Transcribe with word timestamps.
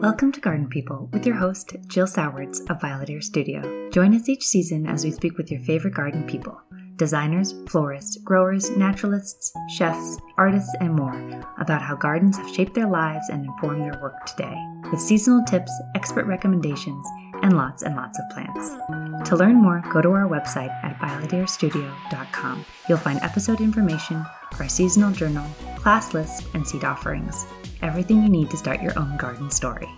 Welcome 0.00 0.32
to 0.32 0.40
Garden 0.40 0.66
People 0.66 1.10
with 1.12 1.26
your 1.26 1.36
host, 1.36 1.76
Jill 1.86 2.06
Sowards 2.06 2.60
of 2.70 2.80
Violet 2.80 3.10
Ear 3.10 3.20
Studio. 3.20 3.90
Join 3.90 4.14
us 4.14 4.30
each 4.30 4.46
season 4.46 4.86
as 4.86 5.04
we 5.04 5.10
speak 5.10 5.36
with 5.36 5.50
your 5.50 5.60
favorite 5.60 5.92
garden 5.92 6.26
people 6.26 6.58
designers, 6.96 7.52
florists, 7.68 8.16
growers, 8.24 8.70
naturalists, 8.78 9.52
chefs, 9.68 10.16
artists, 10.38 10.74
and 10.80 10.94
more 10.94 11.42
about 11.58 11.82
how 11.82 11.96
gardens 11.96 12.38
have 12.38 12.48
shaped 12.54 12.72
their 12.72 12.88
lives 12.88 13.28
and 13.28 13.44
informed 13.44 13.82
their 13.82 14.00
work 14.00 14.24
today, 14.24 14.56
with 14.90 15.00
seasonal 15.02 15.44
tips, 15.44 15.70
expert 15.94 16.24
recommendations, 16.24 17.06
and 17.42 17.58
lots 17.58 17.82
and 17.82 17.94
lots 17.94 18.18
of 18.18 18.24
plants. 18.30 19.28
To 19.28 19.36
learn 19.36 19.56
more, 19.56 19.84
go 19.92 20.00
to 20.00 20.12
our 20.12 20.26
website 20.26 20.72
at 20.82 20.98
violetearstudio.com. 20.98 22.64
You'll 22.88 22.96
find 22.96 23.20
episode 23.20 23.60
information, 23.60 24.24
our 24.58 24.68
seasonal 24.68 25.12
journal, 25.12 25.46
class 25.76 26.14
list, 26.14 26.46
and 26.54 26.66
seed 26.66 26.84
offerings. 26.84 27.44
Everything 27.82 28.22
you 28.22 28.28
need 28.28 28.50
to 28.50 28.58
start 28.58 28.82
your 28.82 28.98
own 28.98 29.16
garden 29.16 29.50
story. 29.50 29.88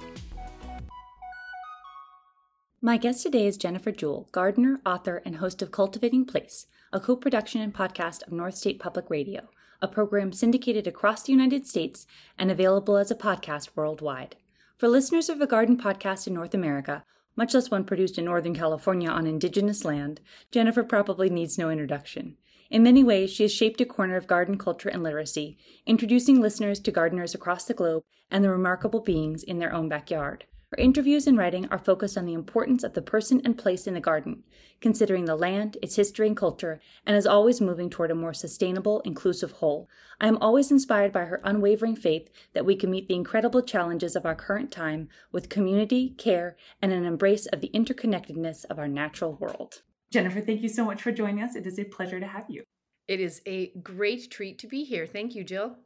My 2.80 2.96
guest 2.96 3.24
today 3.24 3.46
is 3.46 3.56
Jennifer 3.56 3.90
Jewell, 3.90 4.28
gardener, 4.30 4.80
author, 4.86 5.20
and 5.24 5.36
host 5.36 5.62
of 5.62 5.72
Cultivating 5.72 6.24
Place, 6.24 6.66
a 6.92 7.00
co 7.00 7.16
production 7.16 7.60
and 7.60 7.74
podcast 7.74 8.24
of 8.24 8.32
North 8.32 8.54
State 8.54 8.78
Public 8.78 9.10
Radio, 9.10 9.48
a 9.80 9.88
program 9.88 10.32
syndicated 10.32 10.86
across 10.86 11.24
the 11.24 11.32
United 11.32 11.66
States 11.66 12.06
and 12.38 12.52
available 12.52 12.96
as 12.96 13.10
a 13.10 13.16
podcast 13.16 13.70
worldwide. 13.74 14.36
For 14.78 14.88
listeners 14.88 15.28
of 15.28 15.40
a 15.40 15.46
garden 15.48 15.76
podcast 15.76 16.28
in 16.28 16.34
North 16.34 16.54
America, 16.54 17.04
much 17.34 17.52
less 17.52 17.68
one 17.68 17.82
produced 17.82 18.16
in 18.16 18.26
Northern 18.26 18.54
California 18.54 19.08
on 19.10 19.26
indigenous 19.26 19.84
land, 19.84 20.20
Jennifer 20.52 20.84
probably 20.84 21.30
needs 21.30 21.58
no 21.58 21.68
introduction. 21.68 22.36
In 22.72 22.82
many 22.82 23.04
ways, 23.04 23.30
she 23.30 23.42
has 23.42 23.52
shaped 23.52 23.82
a 23.82 23.84
corner 23.84 24.16
of 24.16 24.26
garden 24.26 24.56
culture 24.56 24.88
and 24.88 25.02
literacy, 25.02 25.58
introducing 25.84 26.40
listeners 26.40 26.80
to 26.80 26.90
gardeners 26.90 27.34
across 27.34 27.66
the 27.66 27.74
globe 27.74 28.02
and 28.30 28.42
the 28.42 28.48
remarkable 28.48 29.00
beings 29.00 29.42
in 29.42 29.58
their 29.58 29.74
own 29.74 29.90
backyard. 29.90 30.46
Her 30.70 30.78
interviews 30.78 31.26
and 31.26 31.36
writing 31.36 31.68
are 31.68 31.76
focused 31.76 32.16
on 32.16 32.24
the 32.24 32.32
importance 32.32 32.82
of 32.82 32.94
the 32.94 33.02
person 33.02 33.42
and 33.44 33.58
place 33.58 33.86
in 33.86 33.92
the 33.92 34.00
garden, 34.00 34.44
considering 34.80 35.26
the 35.26 35.36
land, 35.36 35.76
its 35.82 35.96
history 35.96 36.26
and 36.26 36.34
culture, 36.34 36.80
and 37.04 37.14
is 37.14 37.26
always 37.26 37.60
moving 37.60 37.90
toward 37.90 38.10
a 38.10 38.14
more 38.14 38.32
sustainable, 38.32 39.00
inclusive 39.00 39.52
whole. 39.52 39.86
I 40.18 40.26
am 40.26 40.38
always 40.38 40.70
inspired 40.70 41.12
by 41.12 41.26
her 41.26 41.42
unwavering 41.44 41.96
faith 41.96 42.30
that 42.54 42.64
we 42.64 42.74
can 42.74 42.90
meet 42.90 43.06
the 43.06 43.14
incredible 43.14 43.60
challenges 43.60 44.16
of 44.16 44.24
our 44.24 44.34
current 44.34 44.72
time 44.72 45.10
with 45.30 45.50
community, 45.50 46.14
care, 46.16 46.56
and 46.80 46.90
an 46.90 47.04
embrace 47.04 47.44
of 47.44 47.60
the 47.60 47.70
interconnectedness 47.74 48.64
of 48.70 48.78
our 48.78 48.88
natural 48.88 49.34
world. 49.34 49.82
Jennifer, 50.12 50.42
thank 50.42 50.60
you 50.60 50.68
so 50.68 50.84
much 50.84 51.02
for 51.02 51.10
joining 51.10 51.42
us. 51.42 51.56
It 51.56 51.66
is 51.66 51.78
a 51.78 51.84
pleasure 51.84 52.20
to 52.20 52.26
have 52.26 52.44
you. 52.48 52.62
It 53.08 53.18
is 53.18 53.40
a 53.46 53.72
great 53.82 54.30
treat 54.30 54.58
to 54.58 54.66
be 54.66 54.84
here. 54.84 55.06
Thank 55.06 55.34
you, 55.34 55.42
Jill. 55.42 55.76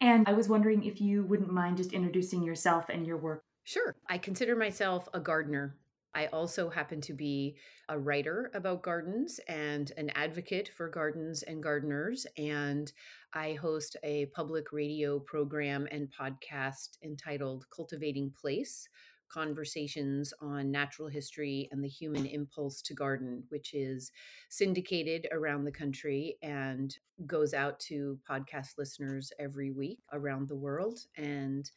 And 0.00 0.28
I 0.28 0.32
was 0.32 0.48
wondering 0.48 0.84
if 0.84 1.00
you 1.00 1.24
wouldn't 1.24 1.52
mind 1.52 1.76
just 1.76 1.92
introducing 1.92 2.42
yourself 2.42 2.88
and 2.88 3.06
your 3.06 3.16
work 3.16 3.42
Sure. 3.68 3.94
I 4.08 4.16
consider 4.16 4.56
myself 4.56 5.10
a 5.12 5.20
gardener. 5.20 5.76
I 6.14 6.28
also 6.28 6.70
happen 6.70 7.02
to 7.02 7.12
be 7.12 7.58
a 7.90 7.98
writer 7.98 8.50
about 8.54 8.82
gardens 8.82 9.40
and 9.46 9.92
an 9.98 10.08
advocate 10.14 10.70
for 10.74 10.88
gardens 10.88 11.42
and 11.42 11.62
gardeners. 11.62 12.26
And 12.38 12.90
I 13.34 13.58
host 13.60 13.98
a 14.02 14.24
public 14.34 14.72
radio 14.72 15.18
program 15.18 15.86
and 15.90 16.08
podcast 16.10 16.96
entitled 17.04 17.66
Cultivating 17.68 18.32
Place 18.40 18.88
Conversations 19.28 20.32
on 20.40 20.70
Natural 20.70 21.08
History 21.08 21.68
and 21.70 21.82
the 21.82 21.88
Human 21.88 22.26
Impulse 22.26 22.82
to 22.82 22.94
Garden, 22.94 23.44
which 23.48 23.74
is 23.74 24.10
syndicated 24.48 25.28
around 25.32 25.64
the 25.64 25.72
country 25.72 26.36
and 26.42 26.96
goes 27.26 27.54
out 27.54 27.78
to 27.80 28.18
podcast 28.28 28.78
listeners 28.78 29.32
every 29.38 29.70
week 29.70 30.00
around 30.12 30.48
the 30.48 30.56
world. 30.56 31.00
And 31.16 31.70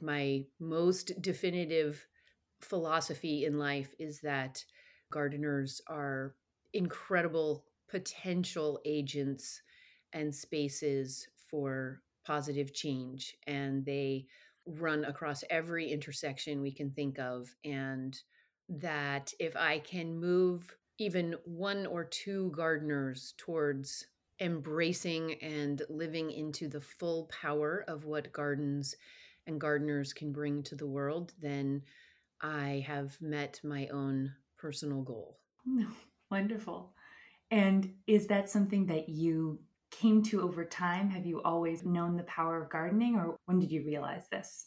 my 0.00 0.44
most 0.60 1.20
definitive 1.20 2.06
philosophy 2.60 3.44
in 3.44 3.58
life 3.58 3.94
is 3.98 4.20
that 4.20 4.64
gardeners 5.10 5.80
are 5.88 6.34
incredible 6.72 7.64
potential 7.88 8.78
agents 8.84 9.62
and 10.12 10.34
spaces 10.34 11.28
for 11.50 12.02
positive 12.24 12.74
change 12.74 13.34
and 13.46 13.84
they 13.86 14.26
run 14.78 15.04
across 15.04 15.42
every 15.50 15.90
intersection 15.90 16.60
we 16.60 16.72
can 16.72 16.90
think 16.90 17.18
of 17.18 17.54
and 17.64 18.20
that 18.68 19.32
if 19.38 19.56
i 19.56 19.78
can 19.78 20.18
move 20.18 20.76
even 20.98 21.34
one 21.44 21.86
or 21.86 22.04
two 22.04 22.50
gardeners 22.50 23.34
towards 23.38 24.06
embracing 24.40 25.34
and 25.42 25.82
living 25.88 26.30
into 26.30 26.68
the 26.68 26.80
full 26.80 27.24
power 27.26 27.84
of 27.88 28.04
what 28.04 28.32
gardens 28.32 28.94
and 29.46 29.60
gardeners 29.60 30.12
can 30.12 30.32
bring 30.32 30.62
to 30.62 30.74
the 30.74 30.86
world, 30.86 31.32
then 31.40 31.82
I 32.40 32.84
have 32.86 33.20
met 33.20 33.60
my 33.64 33.88
own 33.88 34.32
personal 34.56 35.02
goal. 35.02 35.38
Wonderful. 36.30 36.92
And 37.50 37.94
is 38.06 38.26
that 38.26 38.50
something 38.50 38.86
that 38.86 39.08
you 39.08 39.58
came 39.90 40.22
to 40.24 40.42
over 40.42 40.64
time? 40.64 41.10
Have 41.10 41.26
you 41.26 41.42
always 41.42 41.84
known 41.84 42.16
the 42.16 42.22
power 42.24 42.60
of 42.60 42.70
gardening, 42.70 43.16
or 43.16 43.36
when 43.46 43.58
did 43.58 43.70
you 43.72 43.84
realize 43.84 44.28
this? 44.30 44.66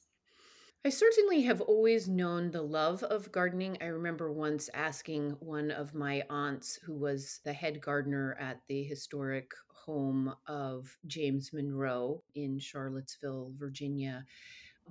I 0.83 0.89
certainly 0.89 1.43
have 1.43 1.61
always 1.61 2.07
known 2.07 2.49
the 2.49 2.63
love 2.63 3.03
of 3.03 3.31
gardening. 3.31 3.77
I 3.81 3.85
remember 3.85 4.31
once 4.31 4.67
asking 4.73 5.37
one 5.39 5.69
of 5.69 5.93
my 5.93 6.23
aunts, 6.27 6.79
who 6.83 6.95
was 6.95 7.39
the 7.43 7.53
head 7.53 7.81
gardener 7.81 8.35
at 8.39 8.61
the 8.67 8.83
historic 8.83 9.51
home 9.67 10.33
of 10.47 10.97
James 11.05 11.53
Monroe 11.53 12.23
in 12.33 12.57
Charlottesville, 12.57 13.51
Virginia, 13.57 14.25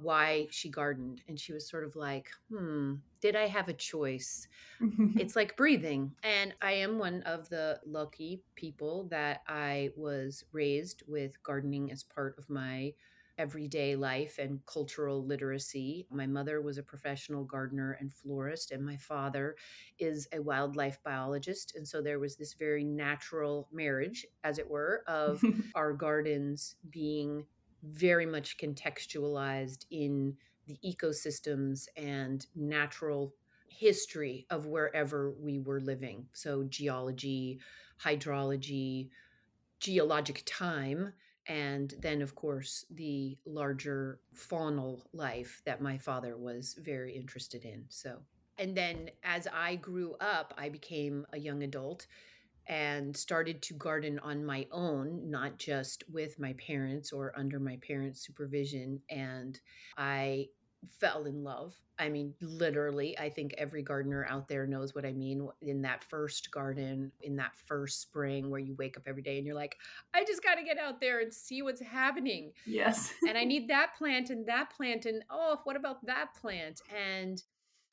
why 0.02 0.46
she 0.50 0.68
gardened 0.68 1.22
and 1.28 1.38
she 1.38 1.52
was 1.52 1.68
sort 1.68 1.84
of 1.84 1.96
like 1.96 2.28
hmm 2.50 2.94
did 3.20 3.36
i 3.36 3.46
have 3.46 3.68
a 3.68 3.72
choice 3.74 4.48
it's 5.16 5.36
like 5.36 5.56
breathing 5.56 6.12
and 6.22 6.54
i 6.62 6.72
am 6.72 6.98
one 6.98 7.22
of 7.22 7.48
the 7.48 7.78
lucky 7.86 8.42
people 8.54 9.06
that 9.10 9.40
i 9.48 9.90
was 9.96 10.44
raised 10.52 11.02
with 11.06 11.42
gardening 11.42 11.90
as 11.90 12.02
part 12.02 12.36
of 12.38 12.48
my 12.48 12.92
everyday 13.38 13.96
life 13.96 14.38
and 14.38 14.60
cultural 14.66 15.24
literacy. 15.24 16.06
My 16.10 16.26
mother 16.26 16.60
was 16.60 16.76
a 16.76 16.82
professional 16.82 17.44
gardener 17.44 17.96
and 17.98 18.12
florist, 18.12 18.70
and 18.70 18.84
my 18.84 18.98
father 18.98 19.56
is 19.98 20.28
a 20.32 20.40
wildlife 20.42 20.98
biologist. 21.02 21.74
And 21.74 21.88
so 21.88 22.02
there 22.02 22.18
was 22.18 22.36
this 22.36 22.52
very 22.52 22.84
natural 22.84 23.66
marriage, 23.72 24.26
as 24.44 24.58
it 24.58 24.68
were, 24.68 25.02
of 25.06 25.42
our 25.74 25.94
gardens 25.94 26.76
being 26.90 27.46
very 27.82 28.26
much 28.26 28.58
contextualized 28.58 29.84
in 29.90 30.36
the 30.66 30.78
ecosystems 30.84 31.86
and 31.96 32.46
natural 32.54 33.34
history 33.68 34.46
of 34.50 34.66
wherever 34.66 35.32
we 35.40 35.58
were 35.58 35.80
living. 35.80 36.26
So, 36.32 36.64
geology, 36.64 37.60
hydrology, 38.02 39.10
geologic 39.80 40.42
time, 40.46 41.12
and 41.46 41.94
then, 42.00 42.22
of 42.22 42.34
course, 42.34 42.84
the 42.90 43.38
larger 43.46 44.20
faunal 44.34 45.02
life 45.12 45.62
that 45.64 45.80
my 45.80 45.98
father 45.98 46.36
was 46.36 46.76
very 46.78 47.16
interested 47.16 47.64
in. 47.64 47.84
So, 47.88 48.18
and 48.58 48.76
then 48.76 49.10
as 49.24 49.48
I 49.52 49.76
grew 49.76 50.14
up, 50.20 50.52
I 50.58 50.68
became 50.68 51.26
a 51.32 51.38
young 51.38 51.62
adult 51.62 52.06
and 52.70 53.16
started 53.16 53.60
to 53.60 53.74
garden 53.74 54.20
on 54.20 54.44
my 54.46 54.64
own, 54.70 55.28
not 55.28 55.58
just 55.58 56.04
with 56.08 56.38
my 56.38 56.52
parents 56.52 57.12
or 57.12 57.32
under 57.36 57.58
my 57.58 57.76
parents' 57.84 58.24
supervision. 58.24 59.02
And 59.10 59.60
I 59.98 60.46
fell 61.00 61.24
in 61.24 61.42
love. 61.42 61.74
I 61.98 62.08
mean, 62.08 62.32
literally, 62.40 63.18
I 63.18 63.28
think 63.28 63.54
every 63.58 63.82
gardener 63.82 64.24
out 64.30 64.48
there 64.48 64.68
knows 64.68 64.94
what 64.94 65.04
I 65.04 65.12
mean. 65.12 65.48
In 65.60 65.82
that 65.82 66.04
first 66.04 66.52
garden, 66.52 67.10
in 67.22 67.34
that 67.36 67.56
first 67.66 68.00
spring 68.00 68.50
where 68.50 68.60
you 68.60 68.76
wake 68.78 68.96
up 68.96 69.02
every 69.04 69.22
day 69.22 69.36
and 69.36 69.44
you're 69.44 69.56
like, 69.56 69.76
I 70.14 70.24
just 70.24 70.42
got 70.42 70.54
to 70.54 70.62
get 70.62 70.78
out 70.78 71.00
there 71.00 71.20
and 71.20 71.34
see 71.34 71.62
what's 71.62 71.82
happening. 71.82 72.52
Yes. 72.66 73.12
and 73.28 73.36
I 73.36 73.42
need 73.52 73.68
that 73.68 73.96
plant 73.98 74.30
and 74.30 74.46
that 74.46 74.70
plant. 74.70 75.06
And 75.06 75.24
oh, 75.28 75.58
what 75.64 75.74
about 75.74 76.06
that 76.06 76.36
plant? 76.40 76.82
And 76.96 77.42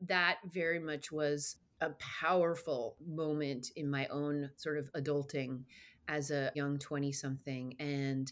that 0.02 0.38
very 0.54 0.80
much 0.80 1.12
was 1.12 1.56
a 1.82 1.90
powerful 2.00 2.96
moment 3.06 3.72
in 3.76 3.90
my 3.90 4.08
own 4.08 4.50
sort 4.56 4.78
of 4.78 4.92
adulting 4.94 5.64
as 6.08 6.32
a 6.32 6.52
young 6.56 6.78
20 6.80 7.12
something 7.12 7.76
and 7.80 8.32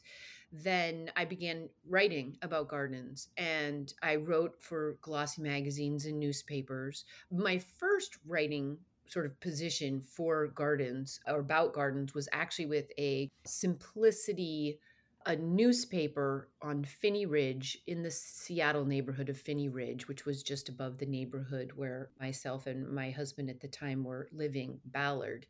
then 0.51 1.11
I 1.15 1.25
began 1.25 1.69
writing 1.87 2.37
about 2.41 2.69
gardens 2.69 3.27
and 3.37 3.93
I 4.01 4.15
wrote 4.15 4.61
for 4.61 4.97
glossy 5.01 5.41
magazines 5.41 6.05
and 6.05 6.19
newspapers. 6.19 7.03
My 7.29 7.59
first 7.59 8.17
writing 8.25 8.77
sort 9.07 9.25
of 9.25 9.39
position 9.39 10.01
for 10.01 10.47
gardens 10.47 11.19
or 11.27 11.39
about 11.39 11.73
gardens 11.73 12.13
was 12.13 12.29
actually 12.31 12.67
with 12.67 12.91
a 12.97 13.29
simplicity 13.45 14.79
a 15.27 15.35
newspaper 15.35 16.49
on 16.61 16.83
Phinney 16.83 17.25
Ridge 17.25 17.79
in 17.87 18.03
the 18.03 18.11
Seattle 18.11 18.85
neighborhood 18.85 19.29
of 19.29 19.37
Phinney 19.37 19.69
Ridge, 19.69 20.07
which 20.07 20.25
was 20.25 20.43
just 20.43 20.69
above 20.69 20.99
the 20.99 21.05
neighborhood 21.05 21.71
where 21.75 22.11
myself 22.19 22.67
and 22.67 22.87
my 22.87 23.09
husband 23.09 23.49
at 23.49 23.59
the 23.59 23.67
time 23.67 24.03
were 24.03 24.27
living, 24.31 24.79
Ballard. 24.85 25.47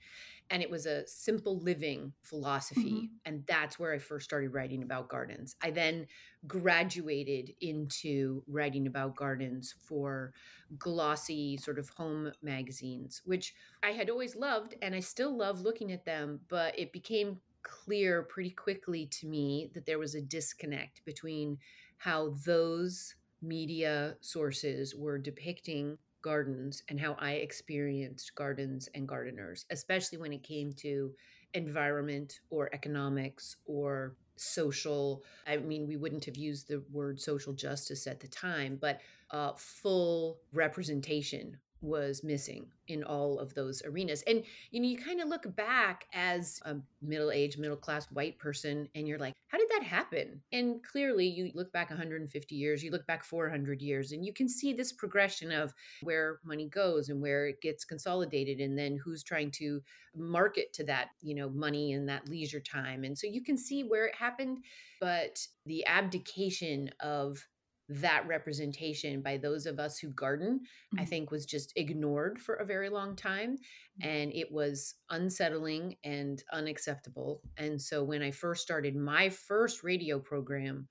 And 0.50 0.62
it 0.62 0.70
was 0.70 0.86
a 0.86 1.06
simple 1.08 1.60
living 1.60 2.14
philosophy. 2.22 2.94
Mm-hmm. 2.94 3.06
And 3.26 3.44
that's 3.48 3.78
where 3.78 3.94
I 3.94 3.98
first 3.98 4.26
started 4.26 4.54
writing 4.54 4.84
about 4.84 5.10
gardens. 5.10 5.56
I 5.62 5.72
then 5.72 6.08
graduated 6.48 7.52
into 7.60 8.44
writing 8.48 8.88
about 8.88 9.16
gardens 9.16 9.76
for 9.78 10.34
glossy 10.78 11.58
sort 11.58 11.80
of 11.80 11.90
home 11.90 12.32
magazines, 12.42 13.22
which 13.26 13.56
I 13.84 13.92
had 13.92 14.10
always 14.10 14.36
loved 14.36 14.76
and 14.82 14.96
I 14.96 15.00
still 15.02 15.36
love 15.36 15.62
looking 15.62 15.92
at 15.92 16.06
them, 16.06 16.40
but 16.48 16.78
it 16.80 16.94
became 16.94 17.40
clear 17.66 18.24
pretty 18.24 18.52
quickly 18.52 19.08
to 19.08 19.28
me 19.28 19.70
that 19.74 19.86
there 19.86 20.00
was 20.00 20.16
a 20.16 20.22
disconnect 20.22 21.04
between 21.04 21.58
how 21.98 22.36
those 22.46 23.16
media 23.42 24.16
sources 24.22 24.96
were 24.96 25.18
depicting 25.18 25.98
gardens 26.22 26.82
and 26.90 27.00
how 27.00 27.16
I 27.20 27.34
experienced 27.34 28.34
gardens 28.36 28.88
and 28.96 29.08
gardeners, 29.08 29.66
especially 29.70 30.18
when 30.18 30.34
it 30.34 30.44
came 30.44 30.72
to 30.74 31.14
environment 31.54 32.40
or 32.50 32.70
economics 32.74 33.58
or 33.66 34.16
social. 34.36 35.24
I 35.48 35.58
mean, 35.58 35.88
we 35.88 35.98
wouldn't 35.98 36.26
have 36.26 36.38
used 36.38 36.68
the 36.68 36.84
word 36.92 37.20
social 37.20 37.54
justice 37.54 38.08
at 38.08 38.20
the 38.20 38.28
time, 38.28 38.78
but 38.80 39.02
uh, 39.32 39.54
full 39.56 40.40
representation 40.54 41.58
was 41.86 42.24
missing 42.24 42.68
in 42.88 43.04
all 43.04 43.40
of 43.40 43.54
those 43.54 43.82
arenas. 43.86 44.24
And 44.28 44.44
you 44.72 44.82
know, 44.82 44.88
you 44.88 44.98
kind 44.98 45.22
of 45.22 45.28
look 45.28 45.56
back 45.56 46.06
as 46.14 46.60
a 46.66 46.76
middle-aged, 47.02 47.60
middle-class 47.60 48.08
white 48.12 48.38
person 48.40 48.90
and 48.96 49.08
you're 49.08 49.20
like, 49.20 49.34
how 49.48 49.58
did 49.58 49.70
that 49.70 49.84
happen? 49.84 50.42
And 50.52 50.84
clearly 50.84 51.28
you 51.28 51.52
look 51.54 51.72
back 51.72 51.90
150 51.90 52.56
years, 52.56 52.84
you 52.84 52.92
look 52.92 53.08
back 53.08 53.24
400 53.24 53.82
years 53.82 54.12
and 54.12 54.26
you 54.26 54.34
can 54.34 54.50
see 54.50 54.74
this 54.74 54.92
progression 54.92 55.52
of 55.52 55.74
where 56.02 56.40
money 56.44 56.68
goes 56.68 57.10
and 57.10 57.22
where 57.22 57.48
it 57.48 57.62
gets 57.62 57.86
consolidated 57.86 58.60
and 58.60 58.78
then 58.78 59.00
who's 59.04 59.24
trying 59.24 59.52
to 59.52 59.82
market 60.16 60.74
to 60.74 60.84
that, 60.86 61.10
you 61.22 61.36
know, 61.36 61.50
money 61.50 61.94
and 61.94 62.10
that 62.10 62.28
leisure 62.28 62.60
time. 62.60 63.04
And 63.04 63.18
so 63.18 63.28
you 63.28 63.44
can 63.44 63.58
see 63.58 63.84
where 63.84 64.06
it 64.06 64.16
happened, 64.16 64.60
but 65.00 65.46
the 65.66 65.86
abdication 65.86 66.90
of 67.00 67.46
that 67.90 68.28
representation 68.28 69.22
by 69.22 69.38
those 69.38 69.66
of 69.66 69.80
us 69.80 69.98
who 69.98 70.10
garden, 70.10 70.62
mm-hmm. 70.62 71.00
I 71.00 71.06
think 71.06 71.32
was 71.32 71.46
just 71.46 71.74
ignored 71.76 72.40
for 72.40 72.56
a 72.56 72.66
very 72.66 72.90
long 72.90 73.16
time. 73.16 73.58
Mm-hmm. 73.58 74.10
And 74.10 74.34
it 74.34 74.52
was 74.52 74.96
unsettling 75.10 75.96
and 76.04 76.42
unacceptable. 76.52 77.42
And 77.58 77.82
so 77.82 78.04
when 78.04 78.22
I 78.22 78.32
first 78.32 78.62
started 78.62 78.96
my 78.96 79.30
first 79.30 79.84
radio 79.84 80.20
program 80.20 80.88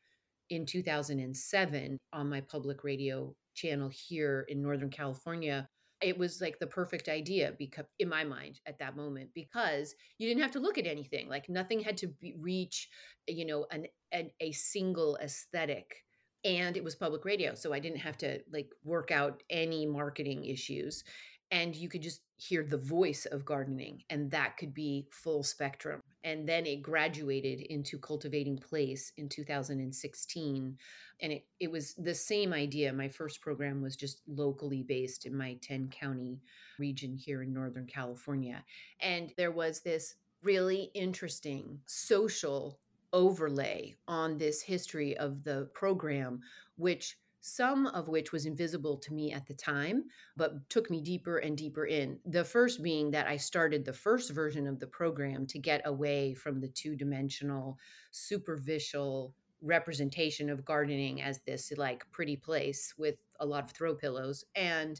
in 0.50 0.67
2007 0.67 1.99
on 2.12 2.31
my 2.31 2.41
public 2.41 2.85
radio 2.85 3.35
channel 3.55 3.90
here 3.93 4.44
in 4.49 4.62
Northern 4.62 4.90
California, 4.90 5.69
it 6.00 6.19
was 6.19 6.40
like 6.40 6.58
the 6.58 6.67
perfect 6.67 7.08
idea 7.08 7.52
because 7.58 7.87
in 7.99 8.08
my 8.08 8.25
mind 8.25 8.61
at 8.67 8.79
that 8.79 8.97
moment 8.97 9.31
because 9.35 9.94
you 10.19 10.29
didn't 10.29 10.43
have 10.43 10.50
to 10.50 10.61
look 10.61 10.76
at 10.76 10.87
anything 10.87 11.29
like 11.29 11.49
nothing 11.49 11.81
had 11.81 11.97
to 11.97 12.08
be, 12.20 12.35
reach 12.38 12.88
you 13.26 13.47
know 13.47 13.64
an, 13.70 13.87
an 14.12 14.29
a 14.40 14.52
single 14.52 15.17
aesthetic 15.23 16.05
and 16.44 16.76
it 16.76 16.85
was 16.85 16.94
public 16.94 17.25
radio 17.25 17.55
so 17.55 17.73
i 17.73 17.79
didn't 17.79 17.99
have 17.99 18.17
to 18.17 18.41
like 18.52 18.70
work 18.85 19.11
out 19.11 19.43
any 19.50 19.87
marketing 19.87 20.44
issues 20.44 21.05
and 21.50 21.76
you 21.76 21.88
could 21.88 22.02
just 22.02 22.23
hear 22.37 22.64
the 22.64 22.79
voice 22.79 23.26
of 23.26 23.44
gardening 23.44 24.02
and 24.11 24.31
that 24.31 24.56
could 24.56 24.75
be 24.75 25.06
full 25.11 25.43
spectrum 25.43 26.00
and 26.25 26.49
then 26.49 26.67
it 26.67 26.82
graduated 26.82 27.61
into 27.61 27.99
cultivating 27.99 28.58
place 28.58 29.12
in 29.19 29.29
2016 29.29 30.76
and 31.20 31.32
it, 31.32 31.46
it 31.61 31.70
was 31.70 31.94
the 31.94 32.14
same 32.14 32.52
idea. 32.52 32.93
My 32.93 33.08
first 33.08 33.40
program 33.40 33.81
was 33.81 33.94
just 33.94 34.23
locally 34.26 34.82
based 34.82 35.26
in 35.26 35.37
my 35.37 35.56
10 35.62 35.90
county 35.90 36.40
region 36.79 37.17
here 37.17 37.43
in 37.43 37.52
northern 37.52 37.87
california 37.87 38.64
and 39.00 39.32
there 39.37 39.52
was 39.52 39.81
this 39.81 40.17
really 40.43 40.90
interesting 40.94 41.79
social 41.87 42.81
overlay 43.14 43.94
on 44.06 44.37
this 44.37 44.61
history 44.61 45.16
of 45.16 45.43
the 45.44 45.70
program, 45.72 46.40
which 46.76 47.16
some 47.46 47.87
of 47.88 48.08
which 48.08 48.32
was 48.32 48.46
invisible 48.46 48.96
to 48.96 49.12
me 49.12 49.31
at 49.31 49.46
the 49.46 49.52
time, 49.52 50.05
but 50.34 50.66
took 50.70 50.90
me 50.90 51.02
deeper 51.02 51.37
and 51.37 51.58
deeper 51.58 51.84
in. 51.84 52.19
The 52.25 52.43
first 52.43 52.82
being 52.82 53.11
that 53.11 53.26
I 53.26 53.37
started 53.37 53.84
the 53.84 53.93
first 53.93 54.31
version 54.31 54.66
of 54.66 54.81
the 54.81 54.87
program 54.87 55.46
to 55.49 55.58
get 55.58 55.82
away 55.84 56.32
from 56.32 56.58
the 56.58 56.69
two 56.69 56.96
dimensional, 56.96 57.78
superficial 58.12 59.34
representation 59.61 60.49
of 60.49 60.64
gardening 60.64 61.20
as 61.20 61.40
this 61.40 61.70
like 61.76 62.11
pretty 62.12 62.37
place 62.37 62.94
with 62.96 63.16
a 63.40 63.46
lot 63.46 63.64
of 63.64 63.72
throw 63.72 63.94
pillows. 63.94 64.44
And 64.56 64.99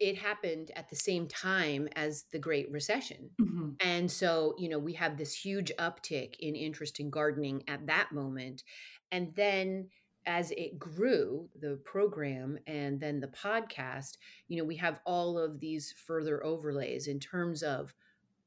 it 0.00 0.18
happened 0.18 0.70
at 0.76 0.88
the 0.88 0.96
same 0.96 1.26
time 1.26 1.88
as 1.96 2.24
the 2.32 2.38
Great 2.38 2.70
Recession. 2.70 3.30
Mm-hmm. 3.40 3.68
And 3.80 4.10
so, 4.10 4.54
you 4.58 4.68
know, 4.68 4.78
we 4.78 4.94
have 4.94 5.16
this 5.16 5.34
huge 5.34 5.72
uptick 5.78 6.34
in 6.40 6.54
interest 6.54 7.00
in 7.00 7.10
gardening 7.10 7.64
at 7.68 7.86
that 7.86 8.12
moment. 8.12 8.62
And 9.10 9.34
then 9.34 9.88
as 10.26 10.50
it 10.52 10.78
grew, 10.78 11.48
the 11.58 11.80
program 11.84 12.58
and 12.66 13.00
then 13.00 13.20
the 13.20 13.28
podcast, 13.28 14.18
you 14.48 14.58
know, 14.58 14.64
we 14.64 14.76
have 14.76 15.00
all 15.06 15.38
of 15.38 15.58
these 15.58 15.94
further 16.06 16.44
overlays 16.44 17.06
in 17.06 17.18
terms 17.18 17.62
of, 17.62 17.94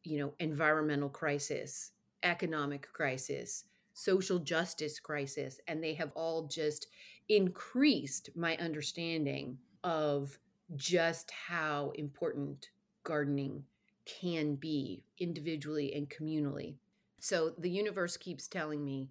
you 0.04 0.20
know, 0.20 0.34
environmental 0.40 1.10
crisis, 1.10 1.92
economic 2.24 2.88
crisis, 2.94 3.66
social 3.94 4.40
justice 4.40 5.00
crisis. 5.00 5.60
And 5.68 5.84
they 5.84 5.96
have 5.96 6.12
all 6.16 6.48
just 6.48 6.88
increased 7.30 8.30
my 8.36 8.56
understanding 8.58 9.58
of 9.84 10.38
just 10.76 11.32
how 11.32 11.92
important 11.96 12.70
gardening 13.04 13.64
can 14.06 14.56
be 14.56 15.04
individually 15.20 15.94
and 15.94 16.10
communally. 16.10 16.76
So 17.20 17.54
the 17.58 17.70
universe 17.70 18.18
keeps 18.18 18.48
telling 18.48 18.84
me, 18.84 19.10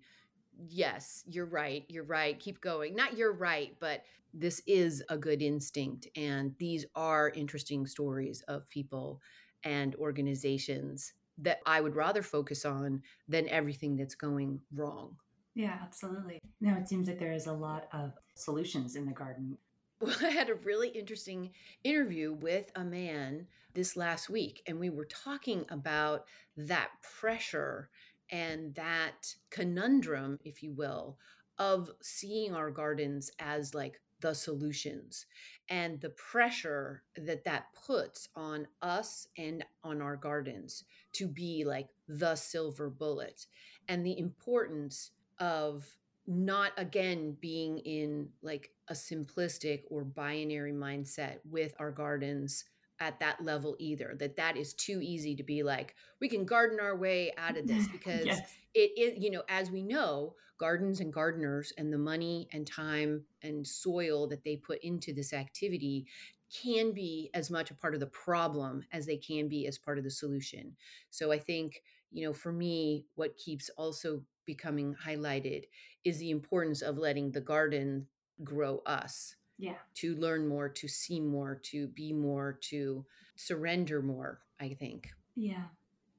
yes, 0.69 1.25
you're 1.27 1.47
right, 1.47 1.85
you're 1.89 2.05
right, 2.05 2.39
keep 2.39 2.61
going. 2.61 2.95
Not 2.95 3.17
you're 3.17 3.33
right, 3.33 3.77
but 3.81 4.03
this 4.35 4.63
is 4.67 5.03
a 5.09 5.17
good 5.17 5.43
instinct. 5.43 6.09
And 6.17 6.55
these 6.59 6.87
are 6.95 7.31
interesting 7.31 7.87
stories 7.87 8.43
of 8.49 8.69
people 8.69 9.21
and 9.65 9.95
organizations 9.97 11.13
that 11.39 11.61
I 11.67 11.81
would 11.81 11.97
rather 11.97 12.23
focus 12.23 12.65
on 12.65 13.03
than 13.29 13.49
everything 13.49 13.97
that's 13.97 14.15
going 14.15 14.61
wrong. 14.75 15.17
Yeah, 15.55 15.79
absolutely. 15.83 16.39
No, 16.61 16.75
it 16.77 16.89
seems 16.89 17.09
like 17.09 17.19
there 17.19 17.33
is 17.33 17.47
a 17.47 17.53
lot 17.53 17.89
of 17.93 18.13
solutions 18.35 18.97
in 18.97 19.07
the 19.07 19.13
garden. 19.13 19.57
Well, 20.01 20.17
I 20.23 20.31
had 20.31 20.49
a 20.51 20.55
really 20.55 20.89
interesting 20.89 21.51
interview 21.85 22.33
with 22.33 22.71
a 22.75 22.85
man 22.85 23.47
this 23.75 23.97
last 23.97 24.29
week, 24.29 24.63
and 24.67 24.81
we 24.81 24.91
were 24.91 25.05
talking 25.05 25.65
about 25.69 26.25
that 26.57 26.91
pressure 27.03 27.91
and 28.31 28.75
that 28.75 29.35
conundrum, 29.51 30.39
if 30.45 30.63
you 30.63 30.73
will, 30.73 31.19
of 31.59 31.91
seeing 32.03 32.55
our 32.55 32.71
gardens 32.71 33.31
as 33.39 33.75
like 33.75 34.01
the 34.21 34.35
solutions 34.35 35.27
and 35.69 36.01
the 36.01 36.11
pressure 36.11 37.03
that 37.17 37.45
that 37.45 37.67
puts 37.75 38.29
on 38.37 38.67
us 38.83 39.27
and 39.39 39.65
on 39.83 40.03
our 40.03 40.17
gardens 40.17 40.85
to 41.13 41.27
be 41.27 41.65
like 41.65 41.89
the 42.07 42.35
silver 42.35 42.91
bullet 42.91 43.47
and 43.89 44.05
the 44.05 44.19
importance 44.19 45.11
of 45.39 45.87
not 46.27 46.73
again 46.77 47.37
being 47.41 47.79
in 47.79 48.29
like 48.43 48.71
a 48.91 48.93
simplistic 48.93 49.85
or 49.89 50.05
binary 50.05 50.73
mindset 50.73 51.37
with 51.49 51.73
our 51.79 51.93
gardens 51.93 52.65
at 52.99 53.19
that 53.19 53.43
level 53.43 53.77
either 53.79 54.15
that 54.19 54.37
that 54.37 54.57
is 54.57 54.75
too 54.75 55.01
easy 55.01 55.35
to 55.35 55.43
be 55.43 55.63
like 55.63 55.95
we 56.21 56.29
can 56.29 56.45
garden 56.45 56.79
our 56.79 56.97
way 56.97 57.33
out 57.39 57.57
of 57.57 57.67
this 57.67 57.89
because 57.93 58.27
yes. 58.27 58.57
it 58.75 58.91
is 58.99 59.23
you 59.23 59.31
know 59.31 59.43
as 59.49 59.71
we 59.71 59.83
know 59.83 60.35
gardens 60.59 61.01
and 61.01 61.13
gardeners 61.13 61.73
and 61.79 61.91
the 61.91 61.99
money 61.99 62.47
and 62.53 62.67
time 62.67 63.25
and 63.43 63.67
soil 63.67 64.27
that 64.27 64.45
they 64.45 64.57
put 64.57 64.83
into 64.85 65.15
this 65.15 65.33
activity 65.33 66.05
can 66.53 66.93
be 66.93 67.31
as 67.33 67.51
much 67.51 67.71
a 67.71 67.75
part 67.75 67.95
of 67.95 68.01
the 68.01 68.07
problem 68.07 68.83
as 68.93 69.07
they 69.07 69.17
can 69.17 69.49
be 69.49 69.67
as 69.67 69.79
part 69.79 69.97
of 69.97 70.05
the 70.05 70.11
solution 70.11 70.77
so 71.09 71.33
i 71.33 71.39
think 71.39 71.83
you 72.11 72.27
know 72.27 72.33
for 72.33 72.53
me 72.53 73.07
what 73.15 73.37
keeps 73.39 73.71
also 73.79 74.21
becoming 74.45 74.95
highlighted 75.07 75.65
is 76.05 76.19
the 76.19 76.31
importance 76.31 76.83
of 76.83 76.99
letting 76.99 77.31
the 77.31 77.41
garden 77.41 78.07
grow 78.45 78.83
us. 78.87 79.37
Yeah. 79.59 79.75
To 79.97 80.15
learn 80.17 80.49
more, 80.49 80.69
to 80.71 80.89
see 80.89 81.21
more, 81.21 81.61
to 81.65 81.89
be 81.89 82.13
more, 82.13 82.59
to 82.71 83.05
surrender 83.37 84.01
more, 84.01 84.41
I 84.59 84.75
think. 84.79 85.11
Yeah. 85.37 85.65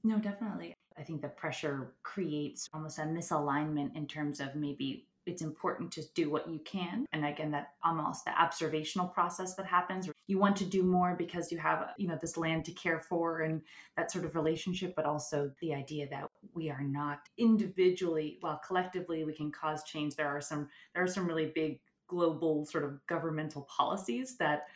No, 0.03 0.19
definitely. 0.19 0.75
I 0.97 1.03
think 1.03 1.21
the 1.21 1.29
pressure 1.29 1.93
creates 2.03 2.69
almost 2.73 2.99
a 2.99 3.03
misalignment 3.03 3.95
in 3.95 4.07
terms 4.07 4.39
of 4.39 4.55
maybe 4.55 5.07
it's 5.25 5.41
important 5.41 5.91
to 5.91 6.03
do 6.15 6.29
what 6.29 6.49
you 6.49 6.59
can. 6.59 7.05
And 7.13 7.25
again, 7.25 7.51
that 7.51 7.73
almost 7.83 8.25
the 8.25 8.31
observational 8.31 9.07
process 9.07 9.53
that 9.55 9.65
happens. 9.65 10.09
You 10.27 10.39
want 10.39 10.55
to 10.57 10.65
do 10.65 10.83
more 10.83 11.15
because 11.15 11.51
you 11.51 11.59
have, 11.59 11.89
you 11.97 12.07
know, 12.07 12.17
this 12.19 12.37
land 12.37 12.65
to 12.65 12.71
care 12.71 12.99
for 12.99 13.41
and 13.41 13.61
that 13.97 14.11
sort 14.11 14.25
of 14.25 14.35
relationship, 14.35 14.95
but 14.95 15.05
also 15.05 15.51
the 15.61 15.73
idea 15.73 16.07
that 16.09 16.27
we 16.53 16.69
are 16.69 16.81
not 16.81 17.19
individually, 17.37 18.37
while 18.41 18.59
collectively 18.65 19.23
we 19.23 19.33
can 19.33 19.51
cause 19.51 19.83
change. 19.83 20.15
There 20.15 20.27
are 20.27 20.41
some 20.41 20.69
there 20.93 21.03
are 21.03 21.07
some 21.07 21.27
really 21.27 21.51
big 21.53 21.79
global 22.11 22.65
sort 22.65 22.83
of 22.83 22.99
governmental 23.07 23.63
policies 23.63 24.35
that 24.37 24.67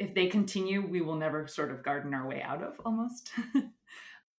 if 0.00 0.12
they 0.14 0.26
continue, 0.26 0.84
we 0.84 1.00
will 1.00 1.14
never 1.14 1.46
sort 1.46 1.70
of 1.70 1.82
garden 1.84 2.12
our 2.12 2.26
way 2.26 2.42
out 2.42 2.62
of 2.62 2.74
almost. 2.84 3.30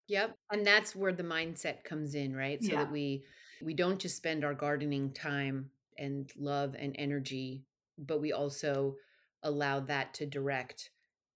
Yep. 0.08 0.38
And 0.52 0.68
that's 0.68 0.94
where 0.98 1.14
the 1.14 1.24
mindset 1.24 1.86
comes 1.86 2.14
in, 2.14 2.36
right? 2.36 2.62
So 2.62 2.74
Yeah. 2.74 2.84
that 2.84 2.92
we 2.92 3.24
we 3.62 3.74
don't 3.74 3.98
just 4.02 4.18
spend 4.18 4.44
our 4.44 4.54
gardening 4.54 5.14
time 5.14 5.70
and 5.98 6.30
love 6.38 6.76
and 6.78 6.94
energy, 7.00 7.64
but 7.98 8.20
we 8.20 8.34
also 8.34 8.98
allow 9.44 9.80
that 9.80 10.14
to 10.16 10.26
direct 10.26 10.90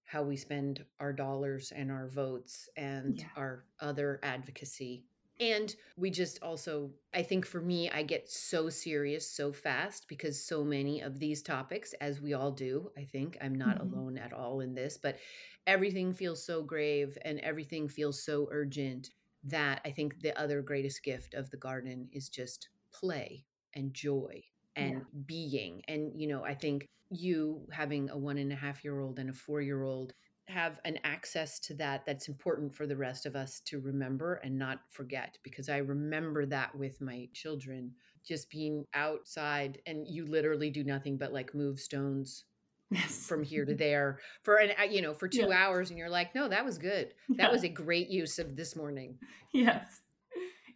how 0.04 0.22
we 0.24 0.36
spend 0.36 0.84
our 1.00 1.14
dollars 1.14 1.72
and 1.72 1.90
our 1.90 2.10
votes 2.10 2.68
and 2.76 3.18
Yeah. 3.18 3.28
our 3.38 3.64
other 3.80 4.20
advocacy. 4.22 5.06
And 5.40 5.76
we 5.96 6.10
just 6.10 6.42
also, 6.42 6.94
I 7.14 7.22
think 7.22 7.46
for 7.46 7.62
me, 7.62 7.90
I 7.92 8.02
get 8.04 8.28
so 8.30 8.70
serious 8.70 9.30
so 9.30 9.52
fast 9.54 10.08
because 10.08 10.44
so 10.44 10.64
many 10.64 11.02
of 11.02 11.20
these 11.20 11.44
topics, 11.44 11.94
as 11.94 12.20
we 12.22 12.34
all 12.34 12.52
do, 12.52 12.92
I 12.98 13.04
think 13.04 13.38
I'm 13.40 13.54
not 13.54 13.80
Mhm. 13.80 13.82
alone 13.82 14.18
at 14.18 14.34
all 14.34 14.62
in 14.62 14.74
this, 14.74 14.98
but 14.98 15.20
everything 15.68 16.14
feels 16.14 16.44
so 16.44 16.64
grave 16.64 17.18
and 17.24 17.40
everything 17.42 17.88
feels 17.88 18.24
so 18.24 18.48
urgent 18.52 19.12
that 19.44 19.82
I 19.86 19.92
think 19.92 20.22
the 20.22 20.38
other 20.40 20.62
greatest 20.64 21.04
gift 21.04 21.36
of 21.36 21.52
the 21.52 21.58
garden 21.58 22.10
is 22.12 22.30
just 22.30 22.70
play 22.92 23.46
and 23.74 23.94
joy 23.94 24.42
and 24.76 25.06
being. 25.26 25.84
And, 25.88 26.20
you 26.20 26.28
know, 26.28 26.44
I 26.44 26.56
think 26.56 26.88
you 27.10 27.68
having 27.72 28.10
a 28.10 28.18
one 28.18 28.38
and 28.40 28.52
a 28.52 28.56
half 28.56 28.84
year 28.84 29.00
old 29.00 29.20
and 29.20 29.30
a 29.30 29.34
four 29.34 29.62
year 29.62 29.84
old 29.84 30.14
have 30.48 30.80
an 30.86 30.98
access 31.04 31.60
to 31.60 31.74
that 31.76 32.06
that's 32.06 32.28
important 32.30 32.74
for 32.74 32.88
the 32.88 32.96
rest 32.96 33.26
of 33.26 33.36
us 33.36 33.60
to 33.62 33.80
remember 33.82 34.36
and 34.36 34.58
not 34.58 34.80
forget 34.92 35.38
because 35.44 35.68
I 35.70 35.78
remember 35.78 36.46
that 36.46 36.76
with 36.76 37.02
my 37.02 37.28
children 37.34 37.94
just 38.26 38.50
being 38.50 38.86
outside 38.94 39.82
and 39.86 40.08
you 40.08 40.26
literally 40.26 40.70
do 40.70 40.84
nothing 40.84 41.18
but 41.18 41.34
like 41.34 41.54
move 41.54 41.80
stones 41.80 42.46
Yes. 42.90 43.28
from 43.28 43.44
here 43.44 43.66
to 43.66 43.76
there 43.76 44.20
for 44.44 44.56
an 44.58 44.72
uh, 44.80 44.84
you 44.84 45.02
know 45.02 45.14
for 45.14 45.28
2 45.28 45.52
Yeah. 45.52 45.52
hours 45.52 45.90
and 45.90 46.00
you're 46.00 46.10
like 46.10 46.34
no 46.36 46.48
that 46.48 46.66
was 46.66 46.78
good 46.78 47.14
that 47.38 47.52
Yeah. 47.52 47.52
was 47.52 47.64
a 47.64 47.70
great 47.70 48.10
use 48.10 48.40
of 48.40 48.56
this 48.56 48.76
morning 48.76 49.20
Yes. 49.54 50.02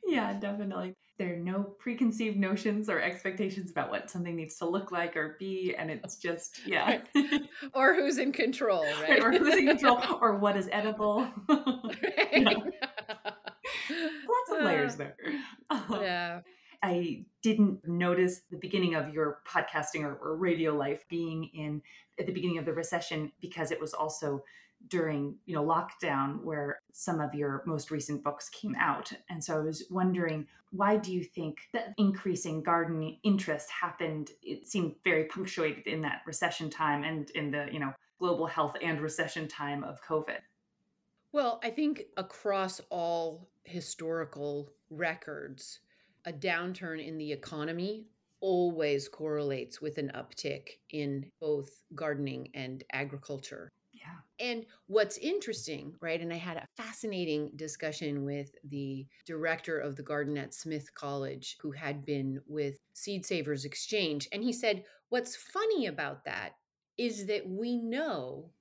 Yeah, 0.06 0.40
definitely. 0.40 0.96
There 1.22 1.36
are 1.36 1.38
no 1.38 1.62
preconceived 1.78 2.36
notions 2.36 2.90
or 2.90 3.00
expectations 3.00 3.70
about 3.70 3.92
what 3.92 4.10
something 4.10 4.36
needs 4.36 4.58
to 4.58 4.66
look 4.66 4.92
like 4.92 5.16
or 5.16 5.36
be. 5.38 5.76
And 5.78 5.92
it's 5.92 6.16
just, 6.16 6.62
yeah. 6.66 7.02
or 7.76 7.94
who's 7.94 8.18
in 8.18 8.32
control 8.32 8.84
right 9.04 9.22
or 9.22 9.32
who's 9.32 9.56
in 9.56 9.68
control 9.68 10.02
or 10.20 10.38
what 10.38 10.58
is 10.58 10.68
edible. 10.72 11.28
Right? 11.48 12.44
Lots 12.44 14.52
of 14.52 14.64
layers 14.64 14.96
there. 14.96 15.16
Um, 15.70 16.00
yeah 16.02 16.40
I 16.84 17.26
didn't 17.42 17.88
notice 17.88 18.42
the 18.50 18.58
beginning 18.58 18.96
of 18.96 19.14
your 19.14 19.40
podcasting 19.48 20.04
or, 20.04 20.16
or 20.16 20.36
radio 20.36 20.76
life 20.76 21.06
being 21.10 21.50
in 21.54 21.82
at 22.20 22.26
the 22.26 22.32
beginning 22.32 22.58
of 22.58 22.66
the 22.66 22.74
recession 22.74 23.32
because 23.42 23.72
it 23.72 23.80
was 23.80 23.94
also 23.94 24.44
during 24.88 25.36
you 25.46 25.54
know 25.54 25.64
lockdown 25.64 26.44
where 26.44 26.80
some 26.92 27.20
of 27.20 27.36
your 27.36 27.62
most 27.66 27.92
recent 27.92 28.24
books 28.24 28.50
came 28.50 28.76
out. 28.80 29.12
And 29.30 29.44
so 29.44 29.58
i 29.58 29.60
was 29.60 29.84
wondering 29.90 30.48
why 30.72 30.96
do 30.96 31.12
you 31.12 31.24
think 31.24 31.60
that 31.74 31.94
increasing 31.98 32.64
gardening 32.64 33.20
interest 33.24 33.70
happened? 33.70 34.32
It 34.42 34.68
seemed 34.68 34.96
very 35.04 35.26
punctuated 35.26 35.86
in 35.86 36.02
that 36.02 36.22
recession 36.26 36.70
time 36.70 37.04
and 37.04 37.30
in 37.32 37.52
the 37.52 37.68
you 37.72 37.80
know 37.80 37.94
global 38.20 38.48
health 38.48 38.76
and 38.82 39.02
recession 39.02 39.48
time 39.48 39.84
of 39.84 40.02
covid. 40.04 40.40
Well, 41.34 41.60
I 41.64 41.70
think 41.70 42.04
across 42.18 42.82
all 42.90 43.50
historical 43.64 44.72
records, 44.90 45.80
a 46.26 46.34
downturn 46.34 47.06
in 47.06 47.18
the 47.18 47.32
economy 47.32 48.08
always 48.40 49.08
correlates 49.08 49.82
with 49.82 49.98
an 49.98 50.12
uptick 50.16 50.80
in 50.90 51.30
both 51.40 51.84
gardening 51.96 52.50
and 52.54 52.84
agriculture. 52.92 53.70
yeah 53.92 54.22
And 54.40 54.66
what's 54.88 55.18
interesting, 55.20 55.96
right? 56.02 56.20
And 56.20 56.34
I 56.34 56.38
had 56.38 56.58
a 56.58 56.66
fascinating 56.76 57.52
discussion 57.56 58.26
with 58.26 58.56
the 58.64 59.08
director 59.26 59.78
of 59.80 59.96
the 59.96 60.04
garden 60.04 60.38
at 60.38 60.54
Smith 60.56 60.94
College, 60.96 61.58
who 61.62 61.72
had 61.72 62.04
been 62.06 62.42
with 62.48 62.80
Seed 62.94 63.26
Savers 63.26 63.66
Exchange. 63.66 64.28
And 64.32 64.44
he 64.44 64.52
said, 64.54 64.86
What's 65.10 65.36
funny 65.36 65.86
about 65.86 66.26
that 66.26 66.54
is 66.98 67.28
that 67.28 67.48
we 67.48 67.78
know 67.78 68.54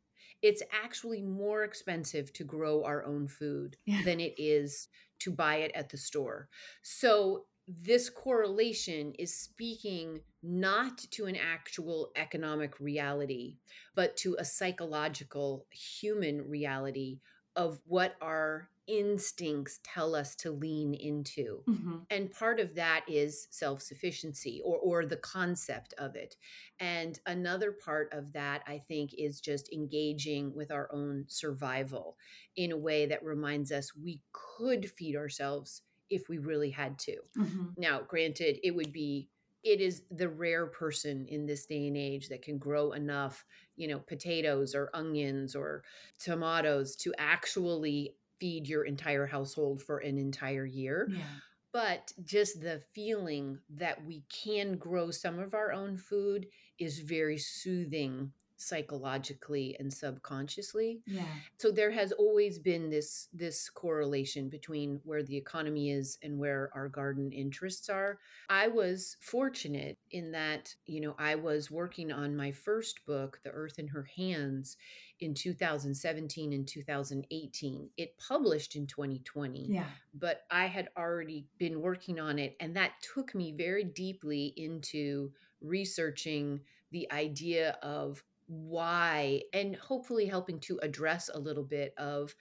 it's 0.42 0.62
actually 0.72 1.22
more 1.22 1.64
expensive 1.64 2.32
to 2.34 2.44
grow 2.44 2.84
our 2.84 3.04
own 3.04 3.28
food 3.28 3.76
Yeah. 3.84 4.02
than 4.04 4.20
it 4.20 4.34
is 4.38 4.88
to 5.20 5.30
buy 5.30 5.56
it 5.56 5.72
at 5.74 5.90
the 5.90 5.98
store. 5.98 6.48
So 6.82 7.46
this 7.82 8.10
correlation 8.10 9.12
is 9.18 9.34
speaking 9.34 10.20
not 10.42 10.98
to 10.98 11.26
an 11.26 11.36
actual 11.36 12.10
economic 12.16 12.80
reality, 12.80 13.58
but 13.94 14.16
to 14.16 14.36
a 14.38 14.44
psychological 14.44 15.66
human 15.70 16.48
reality 16.48 17.20
of 17.56 17.80
what 17.84 18.16
our 18.20 18.70
instincts 18.86 19.78
tell 19.84 20.16
us 20.16 20.34
to 20.34 20.50
lean 20.50 20.94
into. 20.94 21.62
Mhm. 21.68 22.06
And 22.10 22.32
part 22.32 22.58
of 22.58 22.74
that 22.74 23.04
is 23.08 23.46
self 23.50 23.82
sufficiency 23.82 24.60
or, 24.64 24.78
or 24.78 25.06
the 25.06 25.16
concept 25.16 25.92
of 25.98 26.16
it. 26.16 26.36
And 26.80 27.20
another 27.26 27.70
part 27.70 28.12
of 28.12 28.32
that, 28.32 28.62
I 28.66 28.78
think, 28.78 29.14
is 29.14 29.40
just 29.40 29.72
engaging 29.72 30.54
with 30.54 30.72
our 30.72 30.92
own 30.92 31.26
survival 31.28 32.16
in 32.56 32.72
a 32.72 32.76
way 32.76 33.06
that 33.06 33.24
reminds 33.24 33.70
us 33.70 33.94
we 33.94 34.22
could 34.32 34.90
feed 34.90 35.14
ourselves 35.14 35.82
if 36.10 36.28
we 36.28 36.38
really 36.38 36.70
had 36.70 36.98
to. 37.00 37.18
Mhm. 37.34 37.76
Now, 37.76 38.02
granted, 38.02 38.58
it 38.62 38.72
would 38.72 38.92
be 38.92 39.30
it 39.62 39.80
is 39.82 40.04
the 40.10 40.28
rare 40.28 40.66
person 40.66 41.26
in 41.26 41.44
this 41.44 41.66
day 41.66 41.86
and 41.86 41.96
age 41.96 42.30
that 42.30 42.40
can 42.42 42.56
grow 42.56 42.92
enough, 42.92 43.44
you 43.76 43.86
know, 43.88 43.98
potatoes 44.00 44.74
or 44.74 44.88
onions 44.94 45.54
or 45.54 45.84
tomatoes 46.18 46.96
to 46.96 47.12
actually 47.18 48.16
feed 48.38 48.66
your 48.66 48.84
entire 48.84 49.26
household 49.26 49.82
for 49.82 49.98
an 49.98 50.16
entire 50.16 50.64
year. 50.64 51.12
yeah 51.12 51.40
But 51.72 52.12
just 52.24 52.60
the 52.60 52.80
feeling 52.80 53.60
that 53.68 54.04
we 54.04 54.22
can 54.28 54.76
grow 54.76 55.10
some 55.10 55.38
of 55.38 55.54
our 55.54 55.72
own 55.72 55.96
food 55.96 56.48
is 56.78 57.00
very 57.00 57.38
soothing 57.38 58.32
psychologically 58.60 59.76
and 59.78 59.92
subconsciously. 59.92 61.00
Yeah. 61.06 61.22
So 61.58 61.70
there 61.70 61.90
has 61.90 62.12
always 62.12 62.58
been 62.58 62.90
this 62.90 63.28
this 63.32 63.70
correlation 63.70 64.48
between 64.48 65.00
where 65.04 65.22
the 65.22 65.36
economy 65.36 65.90
is 65.90 66.18
and 66.22 66.38
where 66.38 66.70
our 66.74 66.88
garden 66.88 67.32
interests 67.32 67.88
are. 67.88 68.18
I 68.48 68.68
was 68.68 69.16
fortunate 69.20 69.98
in 70.10 70.32
that 70.32 70.74
you 70.86 71.00
know 71.00 71.14
i 71.18 71.34
was 71.34 71.70
working 71.70 72.10
on 72.10 72.36
my 72.36 72.50
first 72.50 73.04
book 73.06 73.38
the 73.44 73.50
earth 73.50 73.78
in 73.78 73.86
her 73.86 74.06
hands 74.16 74.76
in 75.20 75.34
2017 75.34 76.52
and 76.52 76.66
2018 76.66 77.88
it 77.96 78.14
published 78.18 78.74
in 78.76 78.86
2020 78.86 79.66
yeah. 79.68 79.84
but 80.14 80.42
I 80.50 80.66
had 80.66 80.88
already 80.96 81.46
been 81.58 81.80
working 81.80 82.18
on 82.18 82.38
it. 82.38 82.56
And 82.60 82.74
that 82.76 82.92
took 83.14 83.34
me 83.34 83.52
very 83.56 83.84
deeply 83.84 84.52
into 84.56 85.32
researching 85.60 86.60
the 86.90 87.10
idea 87.12 87.78
of 87.82 88.22
why 88.50 89.42
and 89.52 89.76
hopefully 89.76 90.26
helping 90.26 90.58
to 90.60 90.78
address 90.82 91.30
a 91.32 91.38
little 91.38 91.64
bit 91.64 91.94
of 91.98 92.34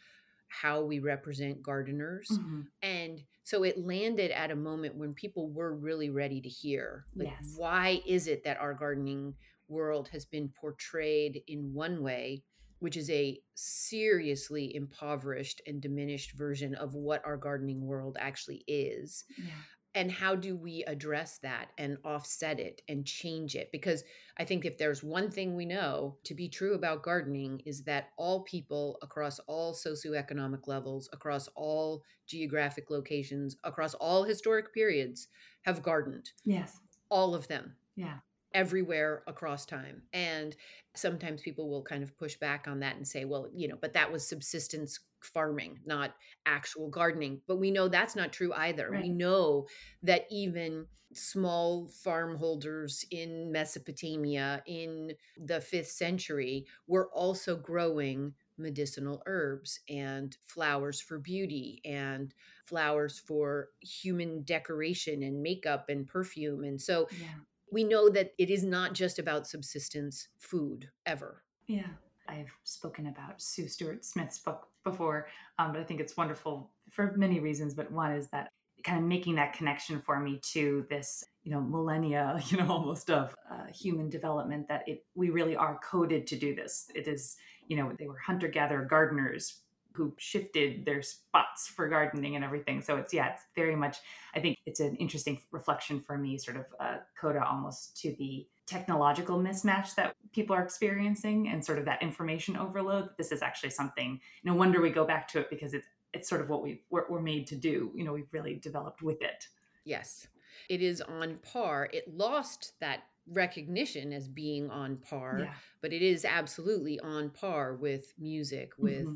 how 0.48 0.82
we 0.84 1.00
represent 1.00 1.62
gardeners. 1.62 2.40
Mhm. 2.40 2.70
And 2.82 3.24
so 3.44 3.64
it 3.64 3.78
landed 3.78 4.32
at 4.32 4.52
a 4.52 4.56
moment 4.56 4.96
when 4.96 5.14
people 5.14 5.52
were 5.52 5.76
really 5.76 6.10
ready 6.10 6.42
to 6.42 6.50
hear 6.50 7.08
like 7.18 7.30
Yes. 7.30 7.36
why 7.38 8.02
is 8.06 8.28
it 8.28 8.44
that 8.44 8.58
our 8.58 8.74
gardening 8.74 9.36
world 9.68 10.08
has 10.10 10.26
been 10.26 10.50
portrayed 10.50 11.44
in 11.48 11.74
one 11.74 12.02
way 12.02 12.44
which 12.80 12.96
is 12.96 13.10
a 13.10 13.42
seriously 13.56 14.74
impoverished 14.74 15.62
and 15.68 15.82
diminished 15.82 16.32
version 16.32 16.74
of 16.76 16.96
what 16.96 17.24
our 17.26 17.36
gardening 17.36 17.82
world 17.86 18.16
actually 18.20 18.64
is 18.68 19.26
yeah 19.38 19.64
and 19.96 20.12
how 20.12 20.36
do 20.36 20.56
we 20.56 20.84
address 20.86 21.40
that 21.40 21.72
and 21.78 21.98
offset 22.04 22.60
it 22.60 22.82
and 22.88 23.06
change 23.06 23.56
it? 23.56 23.72
Because 23.72 24.04
i 24.38 24.46
think 24.46 24.66
if 24.66 24.78
there's 24.78 25.04
one 25.04 25.30
thing 25.30 25.56
we 25.56 25.66
know 25.66 26.16
to 26.24 26.34
be 26.34 26.48
true 26.48 26.76
about 26.76 27.04
gardening 27.04 27.62
is 27.66 27.84
that 27.84 28.10
all 28.18 28.44
people 28.44 28.98
across 29.02 29.40
all 29.48 29.74
socioeconomic 29.74 30.68
levels 30.68 31.10
across 31.12 31.50
all 31.56 32.04
geographic 32.30 32.90
locations 32.90 33.58
across 33.64 33.94
all 33.96 34.24
historic 34.24 34.74
periods 34.74 35.28
have 35.64 35.84
gardened. 35.84 36.32
Yes. 36.46 36.80
All 37.10 37.36
of 37.36 37.48
them. 37.48 37.74
Yeah. 37.96 38.20
Everywhere 38.54 39.24
across 39.28 39.66
time. 39.66 40.04
And 40.14 40.56
sometimes 40.96 41.42
people 41.42 41.70
will 41.70 41.84
kind 41.84 42.04
of 42.04 42.18
push 42.18 42.36
back 42.38 42.68
on 42.68 42.80
that 42.80 42.96
and 42.96 43.08
say, 43.08 43.26
well, 43.26 43.48
you 43.54 43.68
know, 43.68 43.78
but 43.80 43.94
that 43.94 44.12
was 44.12 44.28
subsistence 44.28 45.00
farming, 45.24 45.80
not 45.86 46.16
actual 46.46 46.90
gardening. 46.90 47.42
But 47.48 47.58
we 47.58 47.72
know 47.72 47.88
that's 47.88 48.16
not 48.16 48.34
true 48.34 48.54
either. 48.54 48.90
Right. 48.92 49.04
We 49.04 49.10
know 49.10 49.68
that 50.04 50.26
even 50.30 50.86
small 51.14 51.88
farm 51.88 52.38
holders 52.38 53.04
in 53.12 53.52
Mesopotamia 53.52 54.62
in 54.68 55.14
the 55.38 55.60
fifth 55.60 55.90
century 55.90 56.66
were 56.88 57.10
also 57.14 57.56
growing 57.56 58.34
medicinal 58.58 59.24
herbs 59.26 59.80
and 59.90 60.38
flowers 60.46 61.02
for 61.02 61.18
beauty 61.18 61.82
and 61.86 62.34
flowers 62.66 63.18
for 63.18 63.70
human 63.82 64.44
decoration 64.44 65.24
and 65.24 65.42
makeup 65.42 65.86
and 65.90 66.06
perfume. 66.06 66.64
And 66.64 66.80
so 66.80 67.08
yeah. 67.20 67.28
we 67.72 67.84
know 67.84 68.10
that 68.10 68.34
it 68.38 68.50
is 68.50 68.64
not 68.64 68.94
just 68.94 69.18
about 69.18 69.48
subsistence 69.48 70.28
food 70.38 70.90
ever. 71.06 71.44
Yeah. 71.68 71.88
I've 72.28 72.52
spoken 72.64 73.08
about 73.08 73.42
Sue 73.42 73.68
Stuart 73.68 74.06
Smith's 74.06 74.38
book 74.38 74.68
before, 74.90 75.28
um, 75.58 75.72
but 75.72 75.82
I 75.82 75.84
think 75.84 76.00
it's 76.00 76.18
wonderful 76.18 76.72
for 76.90 77.14
many 77.16 77.40
reasons. 77.40 77.74
But 77.74 77.92
one 77.92 78.12
is 78.12 78.30
that 78.30 78.50
kind 78.84 79.00
of 79.00 79.06
making 79.06 79.36
that 79.36 79.54
connection 79.54 80.00
for 80.00 80.20
me 80.20 80.40
to 80.52 80.86
this, 80.90 81.24
you 81.44 81.52
know, 81.52 81.62
millennia, 81.62 82.40
you 82.48 82.58
know, 82.58 82.70
almost 82.70 83.10
of 83.10 83.36
uh, 83.52 83.66
human 83.74 84.10
development. 84.10 84.68
That 84.68 84.84
it 84.88 85.06
we 85.16 85.30
really 85.30 85.56
are 85.56 85.80
coded 85.84 86.28
to 86.28 86.38
do 86.38 86.56
this. 86.56 86.90
It 86.96 87.08
is, 87.08 87.36
you 87.68 87.78
know, 87.78 87.92
they 87.98 88.08
were 88.08 88.18
hunter 88.18 88.48
gatherer 88.48 88.86
gardeners 88.86 89.62
who 90.00 90.14
shifted 90.18 90.86
their 90.86 91.02
spots 91.02 91.68
for 91.68 91.90
gardening 91.90 92.38
and 92.38 92.46
everything. 92.46 92.82
So 92.82 92.96
it's 92.96 93.14
yeah, 93.14 93.34
it's 93.34 93.44
very 93.54 93.76
much. 93.76 93.98
I 94.34 94.40
think 94.40 94.58
it's 94.66 94.80
an 94.80 94.96
interesting 94.96 95.38
reflection 95.52 96.00
for 96.00 96.18
me, 96.18 96.38
sort 96.38 96.56
of 96.56 96.66
uh, 96.80 96.98
coda 97.20 97.46
almost 97.46 97.98
to 98.02 98.16
the 98.18 98.48
technological 98.66 99.38
mismatch 99.38 99.96
that 99.96 100.16
people 100.32 100.56
are 100.56 100.64
experiencing 100.64 101.50
and 101.50 101.66
sort 101.66 101.80
of 101.80 101.86
that 101.86 102.02
information 102.02 102.56
overload. 102.56 103.10
This 103.18 103.34
is 103.34 103.42
actually 103.42 103.72
something. 103.72 104.22
No 104.46 104.54
wonder 104.54 104.80
we 104.80 104.90
go 104.90 105.06
back 105.06 105.28
to 105.30 105.40
it 105.40 105.50
because 105.50 105.74
it's 105.74 105.88
it's 106.14 106.30
sort 106.30 106.40
of 106.40 106.48
what 106.48 106.64
we 106.64 106.82
we're, 106.90 107.10
we're 107.10 107.22
made 107.22 107.46
to 107.48 107.58
do. 107.58 107.92
You 107.94 108.06
know, 108.06 108.14
we've 108.14 108.32
really 108.32 108.56
developed 108.56 109.02
with 109.02 109.22
it. 109.22 109.50
Yes, 109.84 110.28
it 110.70 110.82
is 110.82 111.02
on 111.02 111.40
par. 111.44 111.90
It 111.92 112.06
lost 112.16 112.80
that 112.80 113.02
recognition 113.32 114.12
as 114.14 114.28
being 114.28 114.70
on 114.70 114.98
par, 114.98 115.42
yeah. 115.44 115.54
but 115.82 115.94
it 115.94 116.02
is 116.02 116.26
absolutely 116.26 117.00
on 117.00 117.30
par 117.30 117.76
with 117.76 118.14
music, 118.18 118.72
with 118.78 119.06
mm-hmm. 119.06 119.16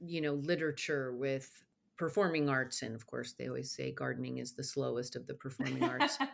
You 0.00 0.20
know 0.20 0.34
literature, 0.34 1.12
with 1.14 1.64
performing 1.98 2.48
arts 2.48 2.82
and 2.82 2.94
of 2.94 3.06
course 3.06 3.32
they 3.32 3.48
always 3.48 3.72
say 3.72 3.90
gardening 3.90 4.38
is 4.38 4.52
the 4.52 4.62
slowest 4.62 5.16
of 5.16 5.26
the 5.26 5.34
performing 5.34 5.82
arts. 5.82 6.18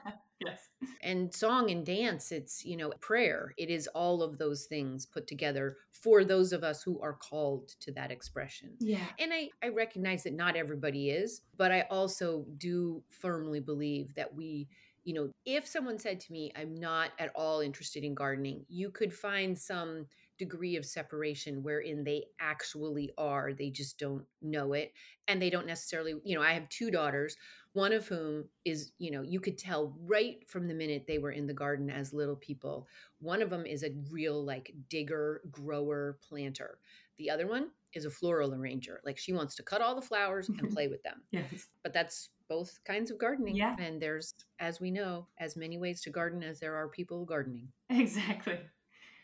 Yes. 0.45 0.69
And 1.01 1.33
song 1.33 1.71
and 1.71 1.87
dance 1.87 2.33
it's 2.33 2.65
you 2.65 2.77
know 2.77 2.93
prayer 3.01 3.55
it 3.57 3.71
is 3.71 3.87
all 3.95 4.21
of 4.21 4.37
those 4.37 4.65
things 4.65 5.07
put 5.07 5.29
together 5.29 5.77
for 5.93 6.25
those 6.25 6.53
of 6.53 6.65
us 6.65 6.83
who 6.83 7.01
are 7.01 7.15
called 7.15 7.69
to 7.81 7.93
that 7.93 8.11
expression. 8.11 8.73
Yeah. 8.81 8.99
And 9.21 9.33
i 9.33 9.49
i 9.63 9.69
recognize 9.69 10.25
that 10.25 10.35
not 10.35 10.57
everybody 10.57 11.11
is 11.11 11.43
but 11.57 11.71
i 11.71 11.83
also 11.89 12.45
do 12.59 13.03
firmly 13.09 13.61
believe 13.61 14.13
that 14.17 14.35
we 14.35 14.69
you 15.05 15.15
know 15.15 15.31
if 15.47 15.67
someone 15.67 15.99
said 15.99 16.19
to 16.21 16.33
me 16.33 16.53
i'm 16.57 16.75
not 16.75 17.11
at 17.19 17.31
all 17.37 17.61
interested 17.61 18.03
in 18.03 18.13
gardening 18.15 18.67
you 18.69 18.91
could 18.91 19.15
find 19.15 19.57
some 19.57 20.05
degree 20.39 20.77
of 20.77 20.85
separation 20.85 21.63
wherein 21.63 22.05
they 22.05 22.25
actually 22.41 23.11
are 23.17 23.53
they 23.53 23.71
just 23.71 23.99
don't 23.99 24.25
know 24.43 24.73
it 24.73 24.93
and 25.29 25.41
they 25.41 25.51
don't 25.51 25.67
necessarily 25.67 26.15
you 26.25 26.35
know 26.35 26.43
i 26.43 26.53
have 26.53 26.69
two 26.69 26.91
daughters 26.91 27.37
one 27.73 27.93
of 27.93 28.07
whom 28.07 28.45
is 28.65 28.93
you 28.99 29.11
know 29.11 29.23
you 29.23 29.41
could 29.41 29.59
tell 29.59 29.95
right 30.07 30.49
from 30.49 30.67
the 30.67 30.75
minute 30.75 31.05
they 31.07 31.19
were 31.19 31.33
in 31.33 31.47
the 31.47 31.53
garden 31.53 31.91
as 31.91 32.13
little 32.13 32.37
people 32.37 32.87
one 33.25 33.43
of 33.43 33.51
them 33.51 33.65
is 33.65 33.83
a 33.83 33.91
real 34.11 34.45
like 34.45 34.73
digger 34.91 35.41
grower 35.51 36.19
planter. 36.29 36.79
The 37.17 37.31
other 37.31 37.47
one 37.47 37.69
is 37.95 38.05
a 38.05 38.11
floral 38.11 38.55
arranger 38.55 39.01
like 39.05 39.17
she 39.17 39.33
wants 39.33 39.55
to 39.57 39.63
cut 39.63 39.81
all 39.81 39.95
the 39.95 40.03
flowers 40.03 40.49
and 40.49 40.71
play 40.75 40.89
with 40.89 41.03
them. 41.03 41.23
Yes. 41.31 41.69
But 41.83 41.93
that's 41.93 42.31
both 42.49 42.79
kinds 42.85 43.11
of 43.11 43.19
gardening 43.19 43.57
yeah. 43.57 43.75
and 43.79 44.01
there's 44.01 44.35
as 44.61 44.79
we 44.79 44.91
know 44.91 45.27
as 45.39 45.57
many 45.57 45.79
ways 45.79 46.03
to 46.03 46.11
garden 46.11 46.43
as 46.43 46.61
there 46.61 46.77
are 46.77 46.89
people 46.89 47.25
gardening. 47.25 47.69
Exactly 47.89 48.59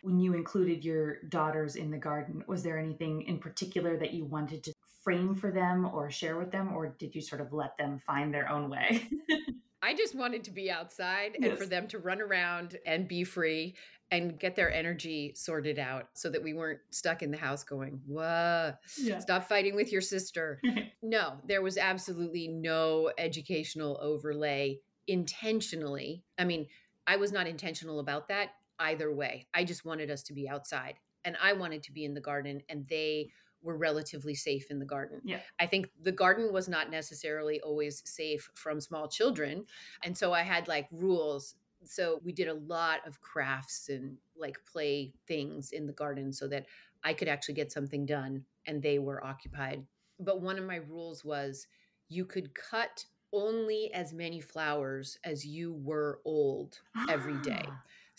when 0.02 0.18
you 0.18 0.34
included 0.34 0.84
your 0.84 1.22
daughters 1.28 1.76
in 1.76 1.90
the 1.90 1.98
garden, 1.98 2.42
was 2.46 2.62
there 2.62 2.78
anything 2.78 3.22
in 3.22 3.38
particular 3.38 3.96
that 3.98 4.12
you 4.12 4.24
wanted 4.24 4.62
to 4.64 4.72
frame 5.02 5.34
for 5.34 5.50
them 5.50 5.86
or 5.86 6.10
share 6.10 6.38
with 6.38 6.50
them, 6.50 6.72
or 6.74 6.94
did 6.98 7.14
you 7.14 7.20
sort 7.20 7.40
of 7.40 7.52
let 7.52 7.76
them 7.78 7.98
find 7.98 8.32
their 8.32 8.48
own 8.48 8.70
way? 8.70 9.08
I 9.82 9.94
just 9.94 10.14
wanted 10.14 10.44
to 10.44 10.50
be 10.50 10.70
outside 10.70 11.36
and 11.40 11.56
for 11.56 11.64
them 11.64 11.88
to 11.88 11.98
run 11.98 12.20
around 12.20 12.78
and 12.84 13.08
be 13.08 13.24
free 13.24 13.76
and 14.10 14.38
get 14.38 14.56
their 14.56 14.72
energy 14.72 15.32
sorted 15.34 15.78
out 15.78 16.08
so 16.14 16.28
that 16.30 16.42
we 16.42 16.52
weren't 16.52 16.80
stuck 16.90 17.22
in 17.22 17.30
the 17.30 17.38
house 17.38 17.64
going, 17.64 18.00
Whoa, 18.06 18.74
yeah. 18.98 19.18
stop 19.20 19.48
fighting 19.48 19.74
with 19.74 19.90
your 19.90 20.00
sister. 20.00 20.60
no, 21.02 21.34
there 21.46 21.62
was 21.62 21.78
absolutely 21.78 22.48
no 22.48 23.10
educational 23.16 23.98
overlay 24.02 24.80
intentionally. 25.06 26.24
I 26.38 26.44
mean, 26.44 26.66
I 27.06 27.16
was 27.16 27.32
not 27.32 27.46
intentional 27.46 28.00
about 28.00 28.28
that 28.28 28.50
either 28.80 29.14
way. 29.14 29.46
I 29.54 29.64
just 29.64 29.84
wanted 29.84 30.10
us 30.10 30.22
to 30.24 30.32
be 30.32 30.48
outside 30.48 30.94
and 31.24 31.36
I 31.40 31.52
wanted 31.52 31.82
to 31.84 31.92
be 31.92 32.04
in 32.04 32.14
the 32.14 32.20
garden 32.20 32.62
and 32.68 32.86
they 32.88 33.30
were 33.62 33.76
relatively 33.76 34.34
safe 34.34 34.70
in 34.70 34.78
the 34.78 34.86
garden. 34.86 35.20
Yeah. 35.22 35.40
I 35.58 35.66
think 35.66 35.90
the 36.02 36.12
garden 36.12 36.52
was 36.52 36.68
not 36.68 36.90
necessarily 36.90 37.60
always 37.60 38.02
safe 38.06 38.48
from 38.54 38.80
small 38.80 39.06
children. 39.06 39.66
And 40.02 40.16
so 40.16 40.32
I 40.32 40.42
had 40.42 40.66
like 40.66 40.88
rules. 40.90 41.54
So 41.84 42.20
we 42.24 42.32
did 42.32 42.48
a 42.48 42.54
lot 42.54 43.06
of 43.06 43.20
crafts 43.20 43.88
and 43.88 44.16
like 44.36 44.56
play 44.70 45.12
things 45.26 45.72
in 45.72 45.86
the 45.86 45.92
garden 45.92 46.32
so 46.32 46.48
that 46.48 46.66
I 47.04 47.12
could 47.12 47.28
actually 47.28 47.54
get 47.54 47.72
something 47.72 48.06
done 48.06 48.44
and 48.66 48.82
they 48.82 48.98
were 48.98 49.24
occupied. 49.24 49.84
But 50.18 50.40
one 50.40 50.58
of 50.58 50.64
my 50.64 50.76
rules 50.76 51.24
was 51.24 51.66
you 52.08 52.24
could 52.24 52.54
cut 52.54 53.04
only 53.32 53.92
as 53.94 54.12
many 54.12 54.40
flowers 54.40 55.18
as 55.24 55.46
you 55.46 55.74
were 55.74 56.20
old 56.24 56.80
every 57.08 57.38
day. 57.38 57.62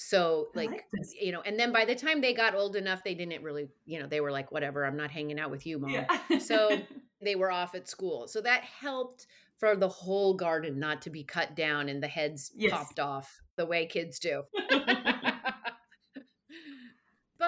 So 0.04 0.48
like, 0.56 0.70
like 0.70 0.86
you 1.20 1.32
know, 1.32 1.42
and 1.42 1.60
then 1.60 1.72
by 1.72 1.86
the 1.86 1.96
time 1.96 2.22
they 2.22 2.34
got 2.34 2.56
old 2.56 2.76
enough, 2.76 3.04
they 3.04 3.14
didn't 3.14 3.44
really, 3.44 3.70
you 3.86 4.00
know, 4.00 4.08
they 4.08 4.20
were 4.20 4.32
like, 4.32 4.52
whatever, 4.52 4.84
I'm 4.84 4.98
not 4.98 5.12
hanging 5.12 5.40
out 5.40 5.52
with 5.52 5.68
you, 5.68 5.78
mom. 5.78 5.92
Yeah. 5.92 6.40
so 6.40 6.82
they 7.22 7.36
were 7.36 7.52
off 7.52 7.76
at 7.76 7.88
school. 7.88 8.28
So 8.28 8.42
that 8.42 8.64
helped 8.64 9.28
for 9.58 9.76
the 9.76 9.88
whole 9.88 10.34
garden 10.34 10.80
not 10.80 11.04
to 11.04 11.12
be 11.12 11.24
cut 11.24 11.56
down 11.56 11.88
and 11.88 12.02
the 12.02 12.08
heads 12.08 12.52
yes. 12.56 12.72
popped 12.72 13.00
off 13.00 13.42
the 13.58 13.66
way 13.66 13.86
kids 13.86 14.18
do. 14.18 14.44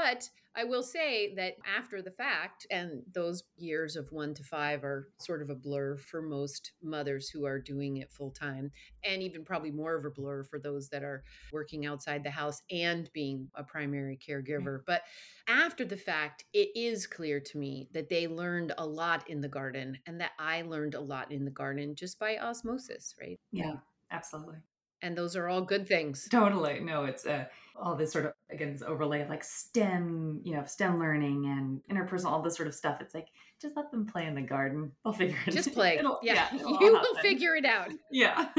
but 0.04 0.30
I 0.56 0.66
will 0.66 0.84
say 0.84 1.34
that 1.36 1.56
after 1.66 2.02
the 2.02 2.12
fact, 2.12 2.68
and 2.70 3.02
those 3.14 3.44
years 3.58 3.96
of 3.96 4.12
one 4.12 4.34
to 4.36 4.44
five 4.44 4.84
are 4.84 5.08
sort 5.18 5.42
of 5.42 5.50
a 5.50 5.56
blur 5.56 5.96
for 5.96 6.22
most 6.22 6.74
mothers 6.84 7.30
who 7.30 7.46
are 7.46 7.58
doing 7.58 7.98
it 7.98 8.12
full 8.12 8.30
time, 8.30 8.70
and 9.04 9.24
even 9.24 9.46
probably 9.46 9.72
more 9.72 9.96
of 9.96 10.06
a 10.06 10.12
blur 10.12 10.44
for 10.44 10.60
those 10.60 10.90
that 10.90 11.04
are 11.04 11.24
working 11.54 11.86
outside 11.86 12.24
the 12.24 12.30
house 12.30 12.62
and 12.70 13.10
being 13.14 13.48
a 13.56 13.64
primary 13.64 14.20
caregiver. 14.28 14.82
But 14.86 15.04
after 15.48 15.86
the 15.86 15.98
fact, 15.98 16.44
it 16.54 16.70
is 16.76 17.08
clear 17.08 17.40
to 17.40 17.58
me 17.58 17.88
that 17.94 18.10
they 18.10 18.28
learned 18.28 18.74
a 18.78 18.86
lot 18.86 19.28
in 19.30 19.40
the 19.40 19.48
garden 19.48 19.98
and 20.06 20.20
that 20.20 20.32
I 20.38 20.64
learned 20.64 20.96
a 20.96 21.02
lot 21.02 21.32
in 21.32 21.46
the 21.46 21.52
garden 21.52 21.96
just 21.96 22.20
by 22.20 22.38
osmosis, 22.38 23.16
right? 23.20 23.40
Yeah, 23.52 23.76
absolutely 24.12 24.58
and 25.04 25.18
those 25.18 25.36
are 25.36 25.48
all 25.48 25.62
good 25.62 25.88
things 25.88 26.28
totally 26.32 26.80
no 26.80 27.04
it's 27.04 27.26
uh, 27.26 27.46
all 27.76 27.96
this 27.96 28.12
sort 28.12 28.26
of 28.26 28.34
again 28.54 28.74
this 28.74 28.82
overlay 28.82 29.22
of 29.22 29.30
like 29.30 29.44
stem 29.44 30.42
you 30.44 30.56
know 30.56 30.64
stem 30.66 31.00
learning 31.00 31.46
and 31.46 31.82
interpersonal 31.92 32.28
all 32.28 32.42
this 32.42 32.56
sort 32.56 32.68
of 32.68 32.74
stuff 32.74 33.02
it's 33.02 33.14
like 33.14 33.28
just 33.64 33.78
let 33.78 33.92
them 33.92 34.06
play 34.06 34.26
in 34.26 34.36
the 34.36 34.42
garden. 34.42 34.92
They'll 35.04 35.14
figure 35.14 35.38
it 35.48 35.48
out. 35.48 35.54
just 35.54 35.74
play. 35.74 36.00
Yeah, 36.22 36.50
yeah 36.52 36.54
you 36.82 36.92
will 36.92 37.16
figure 37.22 37.56
it 37.56 37.66
out. 37.66 37.90
Yeah. 38.12 38.50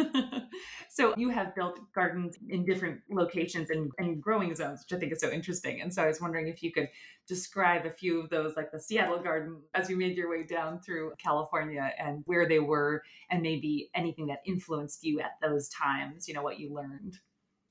So 0.89 1.15
you 1.17 1.29
have 1.29 1.55
built 1.55 1.79
gardens 1.95 2.37
in 2.49 2.65
different 2.65 3.01
locations 3.11 3.71
and, 3.71 3.93
and 3.99 4.21
growing 4.21 4.55
zones 4.55 4.85
which 4.85 4.97
i 4.97 4.99
think 4.99 5.13
is 5.13 5.21
so 5.21 5.31
interesting. 5.31 5.81
And 5.81 5.93
so 5.93 6.03
i 6.03 6.07
was 6.07 6.21
wondering 6.21 6.49
if 6.49 6.63
you 6.63 6.73
could 6.73 6.89
describe 7.29 7.87
a 7.87 7.91
few 7.91 8.21
of 8.21 8.31
those 8.31 8.57
like 8.57 8.73
the 8.73 8.81
seattle 8.81 9.23
garden 9.23 9.61
as 9.75 9.89
you 9.89 9.97
made 9.97 10.17
your 10.17 10.31
way 10.31 10.43
down 10.43 10.81
through 10.81 11.13
california 11.19 11.91
and 11.99 12.23
where 12.27 12.47
they 12.47 12.59
were 12.59 13.03
and 13.31 13.43
maybe 13.43 13.89
anything 13.95 14.27
that 14.27 14.41
influenced 14.47 15.03
you 15.05 15.21
at 15.21 15.33
those 15.41 15.69
times 15.69 16.29
you 16.29 16.35
know 16.35 16.43
what 16.43 16.59
you 16.61 16.75
learned 16.75 17.19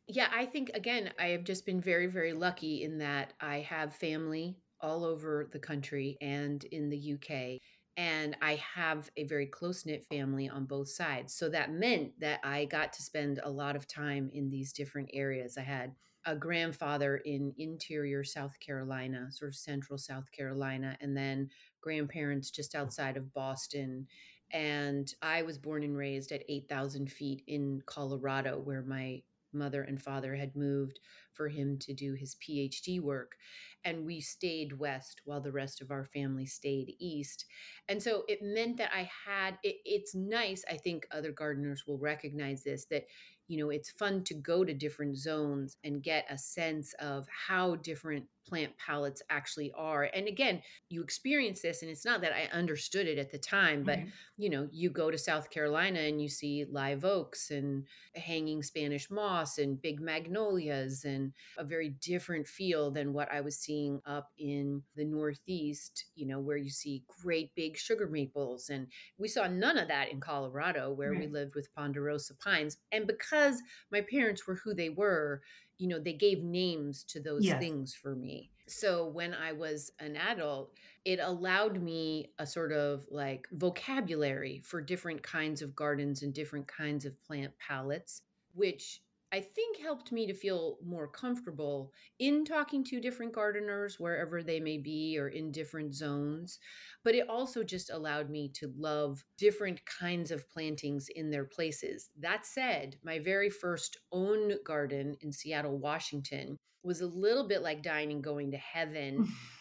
yeah, 0.08 0.28
I 0.34 0.46
think 0.46 0.72
again, 0.74 1.12
I 1.20 1.28
have 1.28 1.44
just 1.44 1.66
been 1.66 1.82
very, 1.82 2.08
very 2.08 2.34
lucky 2.34 2.84
in 2.84 2.98
that 3.00 3.34
I 3.40 3.60
have 3.60 3.96
family 3.96 4.58
all 4.82 5.06
over 5.06 5.50
the 5.52 5.60
country 5.60 6.18
and 6.22 6.64
in 6.66 6.90
the 6.90 7.14
UK. 7.14 7.60
And 7.96 8.36
I 8.42 8.60
have 8.76 9.10
a 9.18 9.24
very 9.26 9.46
close 9.46 9.86
knit 9.86 10.04
family 10.06 10.50
on 10.50 10.66
both 10.66 10.90
sides. 10.90 11.36
So 11.36 11.48
that 11.50 11.72
meant 11.72 12.20
that 12.20 12.40
I 12.44 12.66
got 12.66 12.92
to 12.94 13.04
spend 13.04 13.40
a 13.44 13.50
lot 13.50 13.76
of 13.76 13.88
time 13.88 14.30
in 14.34 14.50
these 14.50 14.74
different 14.74 15.10
areas. 15.14 15.58
I 15.58 15.62
had 15.62 15.94
a 16.26 16.36
grandfather 16.36 17.18
in 17.18 17.54
interior 17.58 18.24
South 18.24 18.60
Carolina, 18.60 19.28
sort 19.32 19.52
of 19.52 19.56
central 19.56 19.98
South 19.98 20.32
Carolina, 20.32 20.98
and 21.02 21.16
then 21.16 21.50
grandparents 21.82 22.50
just 22.50 22.76
outside 22.76 23.16
of 23.16 23.34
Boston. 23.34 24.08
And 24.52 25.14
I 25.22 25.44
was 25.44 25.58
born 25.58 25.84
and 25.84 25.96
raised 25.96 26.32
at 26.32 26.44
8,000 26.50 27.12
feet 27.12 27.44
in 27.48 27.82
Colorado, 27.86 28.60
where 28.60 28.84
my 28.84 29.22
mother 29.54 29.84
and 29.84 30.02
father 30.02 30.36
had 30.36 30.56
moved 30.56 31.00
for 31.34 31.50
him 31.50 31.78
to 31.80 31.94
do 31.94 32.14
his 32.14 32.36
PhD 32.36 33.02
work. 33.02 33.36
And 33.84 34.06
we 34.06 34.22
stayed 34.22 34.80
west 34.80 35.22
while 35.26 35.42
the 35.42 35.52
rest 35.52 35.82
of 35.82 35.92
our 35.92 36.06
family 36.06 36.46
stayed 36.46 36.96
east. 37.00 37.46
And 37.90 38.02
so 38.02 38.24
it 38.28 38.40
meant 38.42 38.78
that 38.78 38.92
I 38.96 39.10
had, 39.26 39.58
it, 39.64 39.78
it's 39.86 40.16
nice, 40.16 40.64
I 40.70 40.78
think 40.78 41.08
other 41.12 41.32
gardeners 41.32 41.84
will 41.86 41.98
recognize 41.98 42.64
this, 42.64 42.86
that 42.86 43.06
you 43.54 43.60
know 43.64 43.70
it's 43.70 43.92
fun 43.92 44.24
to 44.24 44.34
go 44.34 44.64
to 44.64 44.74
different 44.74 45.16
zones 45.16 45.78
and 45.84 46.02
get 46.02 46.26
a 46.28 46.38
sense 46.40 46.94
of 46.94 47.28
how 47.48 47.76
different 47.76 48.26
plant 48.48 48.74
palettes 48.78 49.22
actually 49.30 49.72
are 49.76 50.10
and 50.14 50.28
again 50.28 50.62
you 50.90 51.02
experience 51.02 51.62
this 51.62 51.82
and 51.82 51.90
it's 51.90 52.04
not 52.04 52.20
that 52.20 52.34
i 52.34 52.50
understood 52.52 53.08
it 53.08 53.18
at 53.18 53.32
the 53.32 53.38
time 53.38 53.84
but 53.84 54.00
mm-hmm. 54.00 54.10
you 54.38 54.50
know 54.50 54.68
you 54.72 54.90
go 54.90 55.10
to 55.10 55.18
south 55.18 55.50
carolina 55.50 56.00
and 56.00 56.22
you 56.22 56.28
see 56.28 56.66
live 56.70 57.06
oaks 57.06 57.52
and 57.52 57.86
hanging 58.16 58.62
spanish 58.62 59.10
moss 59.10 59.60
and 59.60 59.82
big 59.82 60.02
magnolias 60.02 61.06
and 61.06 61.32
a 61.58 61.64
very 61.64 61.90
different 62.02 62.46
feel 62.48 62.92
than 62.92 63.14
what 63.14 63.32
i 63.32 63.40
was 63.40 63.58
seeing 63.58 64.02
up 64.06 64.30
in 64.38 64.82
the 64.96 65.06
northeast 65.06 66.06
you 66.16 66.26
know 66.26 66.40
where 66.40 66.58
you 66.58 66.70
see 66.70 67.04
great 67.22 67.54
big 67.56 67.78
sugar 67.78 68.08
maples 68.08 68.70
and 68.70 68.88
we 69.18 69.28
saw 69.28 69.48
none 69.48 69.78
of 69.78 69.88
that 69.88 70.12
in 70.12 70.20
colorado 70.20 70.92
where 70.92 71.12
right. 71.12 71.22
we 71.22 71.28
lived 71.28 71.56
with 71.56 71.74
ponderosa 71.74 72.34
pines 72.44 72.78
and 72.92 73.08
because 73.08 73.43
my 73.92 74.02
parents 74.02 74.48
were 74.48 74.56
who 74.56 74.74
they 74.74 74.90
were 74.90 75.42
you 75.78 75.88
know 75.88 76.00
they 76.00 76.14
gave 76.14 76.44
names 76.44 77.04
to 77.04 77.20
those 77.20 77.44
yes. 77.44 77.60
things 77.60 77.94
for 77.94 78.16
me 78.16 78.50
so 78.68 79.08
when 79.08 79.34
i 79.34 79.52
was 79.52 79.92
an 80.00 80.16
adult 80.16 80.72
it 81.06 81.20
allowed 81.22 81.82
me 81.82 82.32
a 82.40 82.46
sort 82.46 82.72
of 82.72 83.06
like 83.10 83.48
vocabulary 83.52 84.62
for 84.64 84.82
different 84.82 85.22
kinds 85.22 85.62
of 85.62 85.76
gardens 85.76 86.24
and 86.24 86.34
different 86.34 86.68
kinds 86.68 87.06
of 87.06 87.22
plant 87.24 87.52
palettes 87.60 88.22
which 88.54 89.02
I 89.34 89.40
think 89.40 89.80
helped 89.80 90.12
me 90.12 90.28
to 90.28 90.34
feel 90.36 90.78
more 90.86 91.08
comfortable 91.08 91.92
in 92.20 92.46
talking 92.46 92.84
to 92.84 93.02
different 93.02 93.34
gardeners 93.34 94.00
wherever 94.00 94.44
they 94.44 94.60
may 94.60 94.78
be 94.78 95.18
or 95.18 95.30
in 95.30 95.52
different 95.52 95.96
zones. 95.96 96.60
But 97.04 97.16
it 97.16 97.28
also 97.28 97.64
just 97.64 97.90
allowed 97.90 98.30
me 98.30 98.52
to 98.60 98.72
love 98.78 99.24
different 99.40 99.84
kinds 99.88 100.30
of 100.30 100.48
plantings 100.52 101.08
in 101.16 101.32
their 101.32 101.46
places. 101.46 102.12
That 102.20 102.46
said, 102.46 102.98
my 103.04 103.18
very 103.18 103.50
first 103.50 103.98
own 104.12 104.54
garden 104.64 105.18
in 105.22 105.32
Seattle, 105.32 105.80
Washington 105.80 106.60
was 106.84 107.02
a 107.02 107.08
little 107.08 107.48
bit 107.48 107.64
like 107.64 107.82
dying 107.82 108.12
and 108.12 108.24
going 108.24 108.52
to 108.52 108.58
heaven 108.58 109.28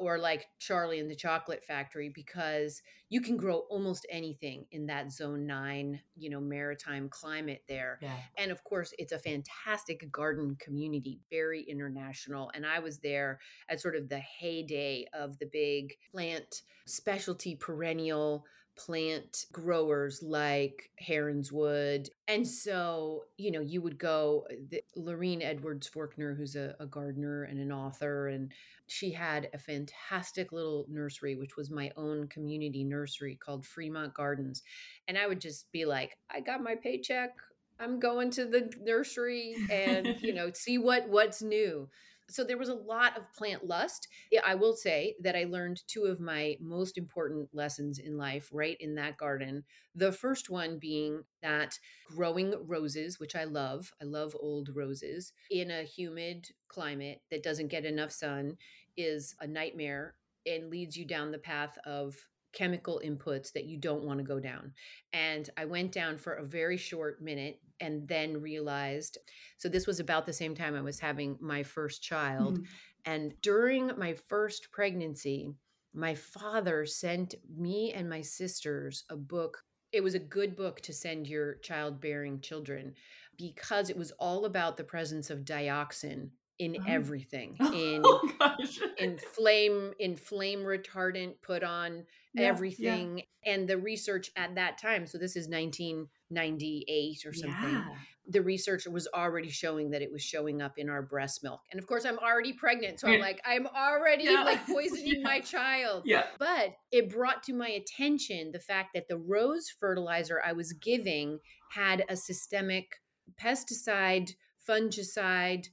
or 0.00 0.18
like 0.18 0.46
Charlie 0.58 0.98
and 0.98 1.10
the 1.10 1.14
Chocolate 1.14 1.62
Factory 1.62 2.10
because 2.12 2.80
you 3.10 3.20
can 3.20 3.36
grow 3.36 3.58
almost 3.68 4.06
anything 4.10 4.64
in 4.72 4.86
that 4.86 5.12
zone 5.12 5.46
9, 5.46 6.00
you 6.16 6.30
know, 6.30 6.40
maritime 6.40 7.08
climate 7.10 7.62
there. 7.68 7.98
Yeah. 8.00 8.16
And 8.38 8.50
of 8.50 8.64
course, 8.64 8.94
it's 8.98 9.12
a 9.12 9.18
fantastic 9.18 10.10
garden 10.10 10.56
community, 10.58 11.20
very 11.30 11.62
international, 11.62 12.50
and 12.54 12.64
I 12.64 12.78
was 12.78 12.98
there 12.98 13.38
at 13.68 13.80
sort 13.80 13.94
of 13.94 14.08
the 14.08 14.18
heyday 14.18 15.04
of 15.12 15.38
the 15.38 15.46
big 15.52 15.94
plant 16.10 16.62
specialty 16.86 17.54
perennial 17.54 18.44
plant 18.86 19.44
growers 19.52 20.22
like 20.22 20.90
Heronswood. 21.06 22.08
And 22.28 22.46
so, 22.46 23.24
you 23.36 23.50
know, 23.50 23.60
you 23.60 23.82
would 23.82 23.98
go, 23.98 24.46
uh, 24.50 24.54
the, 24.70 24.82
Lorene 24.96 25.42
Edwards 25.42 25.88
Forkner, 25.88 26.36
who's 26.36 26.56
a, 26.56 26.74
a 26.80 26.86
gardener 26.86 27.44
and 27.44 27.60
an 27.60 27.72
author, 27.72 28.28
and 28.28 28.52
she 28.86 29.10
had 29.10 29.50
a 29.52 29.58
fantastic 29.58 30.50
little 30.50 30.86
nursery, 30.88 31.36
which 31.36 31.56
was 31.56 31.70
my 31.70 31.92
own 31.96 32.26
community 32.28 32.82
nursery 32.82 33.36
called 33.36 33.66
Fremont 33.66 34.14
Gardens. 34.14 34.62
And 35.06 35.18
I 35.18 35.26
would 35.26 35.40
just 35.40 35.70
be 35.72 35.84
like, 35.84 36.16
I 36.30 36.40
got 36.40 36.62
my 36.62 36.74
paycheck. 36.74 37.30
I'm 37.78 38.00
going 38.00 38.30
to 38.30 38.46
the 38.46 38.72
nursery 38.82 39.56
and, 39.70 40.16
you 40.20 40.32
know, 40.34 40.50
see 40.52 40.78
what 40.78 41.08
what's 41.08 41.42
new 41.42 41.88
so 42.30 42.44
there 42.44 42.58
was 42.58 42.68
a 42.68 42.74
lot 42.74 43.16
of 43.16 43.32
plant 43.34 43.66
lust. 43.66 44.08
I 44.44 44.54
will 44.54 44.74
say 44.74 45.16
that 45.20 45.36
I 45.36 45.44
learned 45.44 45.82
two 45.86 46.04
of 46.04 46.20
my 46.20 46.56
most 46.60 46.96
important 46.96 47.48
lessons 47.52 47.98
in 47.98 48.16
life 48.16 48.48
right 48.52 48.76
in 48.80 48.94
that 48.94 49.16
garden. 49.16 49.64
The 49.94 50.12
first 50.12 50.50
one 50.50 50.78
being 50.78 51.24
that 51.42 51.78
growing 52.08 52.54
roses, 52.66 53.18
which 53.18 53.34
I 53.34 53.44
love, 53.44 53.92
I 54.00 54.04
love 54.04 54.36
old 54.38 54.70
roses, 54.74 55.32
in 55.50 55.70
a 55.70 55.82
humid 55.82 56.48
climate 56.68 57.20
that 57.30 57.42
doesn't 57.42 57.68
get 57.68 57.84
enough 57.84 58.12
sun 58.12 58.56
is 58.96 59.34
a 59.40 59.46
nightmare 59.46 60.14
and 60.46 60.70
leads 60.70 60.96
you 60.96 61.04
down 61.04 61.32
the 61.32 61.38
path 61.38 61.76
of 61.84 62.16
chemical 62.52 63.00
inputs 63.04 63.52
that 63.52 63.64
you 63.64 63.76
don't 63.76 64.04
want 64.04 64.18
to 64.18 64.24
go 64.24 64.40
down. 64.40 64.72
And 65.12 65.48
I 65.56 65.64
went 65.64 65.92
down 65.92 66.18
for 66.18 66.34
a 66.34 66.44
very 66.44 66.76
short 66.76 67.22
minute 67.22 67.60
and 67.80 68.06
then 68.06 68.40
realized 68.40 69.18
so 69.56 69.68
this 69.68 69.86
was 69.86 70.00
about 70.00 70.26
the 70.26 70.32
same 70.32 70.54
time 70.54 70.74
I 70.74 70.82
was 70.82 71.00
having 71.00 71.36
my 71.40 71.62
first 71.62 72.02
child. 72.02 72.58
Mm-hmm. 72.58 72.64
And 73.06 73.34
during 73.40 73.90
my 73.98 74.14
first 74.28 74.70
pregnancy, 74.72 75.54
my 75.94 76.14
father 76.14 76.86
sent 76.86 77.34
me 77.56 77.92
and 77.92 78.08
my 78.08 78.20
sisters 78.20 79.04
a 79.10 79.16
book. 79.16 79.64
It 79.92 80.02
was 80.02 80.14
a 80.14 80.20
good 80.20 80.54
book 80.54 80.80
to 80.82 80.92
send 80.92 81.26
your 81.26 81.54
childbearing 81.56 82.40
children 82.40 82.94
because 83.36 83.90
it 83.90 83.96
was 83.96 84.12
all 84.12 84.44
about 84.44 84.76
the 84.76 84.84
presence 84.84 85.30
of 85.30 85.44
dioxin 85.44 86.28
in 86.58 86.76
oh. 86.78 86.84
everything 86.86 87.56
in 87.74 88.02
oh, 88.04 88.56
in 88.98 89.16
flame 89.16 89.92
in 89.98 90.14
flame 90.14 90.60
retardant 90.60 91.34
put 91.42 91.64
on 91.64 92.04
yeah, 92.34 92.46
everything 92.46 93.18
yeah. 93.18 93.52
and 93.52 93.68
the 93.68 93.76
research 93.76 94.30
at 94.36 94.54
that 94.54 94.78
time 94.78 95.06
so 95.06 95.18
this 95.18 95.36
is 95.36 95.48
1998 95.48 97.26
or 97.26 97.32
something 97.32 97.72
yeah. 97.72 97.84
the 98.28 98.40
research 98.40 98.86
was 98.86 99.08
already 99.14 99.50
showing 99.50 99.90
that 99.90 100.02
it 100.02 100.12
was 100.12 100.22
showing 100.22 100.62
up 100.62 100.74
in 100.78 100.88
our 100.88 101.02
breast 101.02 101.42
milk 101.42 101.60
and 101.72 101.80
of 101.80 101.86
course 101.86 102.04
i'm 102.04 102.18
already 102.18 102.52
pregnant 102.52 103.00
so 103.00 103.08
i'm 103.08 103.20
like 103.20 103.40
i'm 103.44 103.66
already 103.66 104.28
like 104.28 104.64
poisoning 104.72 105.22
my 105.22 105.40
child 105.40 106.02
yeah 106.06 106.24
but 106.38 106.74
it 106.92 107.10
brought 107.10 107.42
to 107.42 107.52
my 107.52 107.68
attention 107.68 108.52
the 108.52 108.60
fact 108.60 108.90
that 108.94 109.08
the 109.08 109.18
rose 109.18 109.68
fertilizer 109.80 110.40
i 110.44 110.52
was 110.52 110.72
giving 110.74 111.38
had 111.70 112.04
a 112.08 112.16
systemic 112.16 113.00
pesticide 113.42 114.34
fungicide 114.68 115.66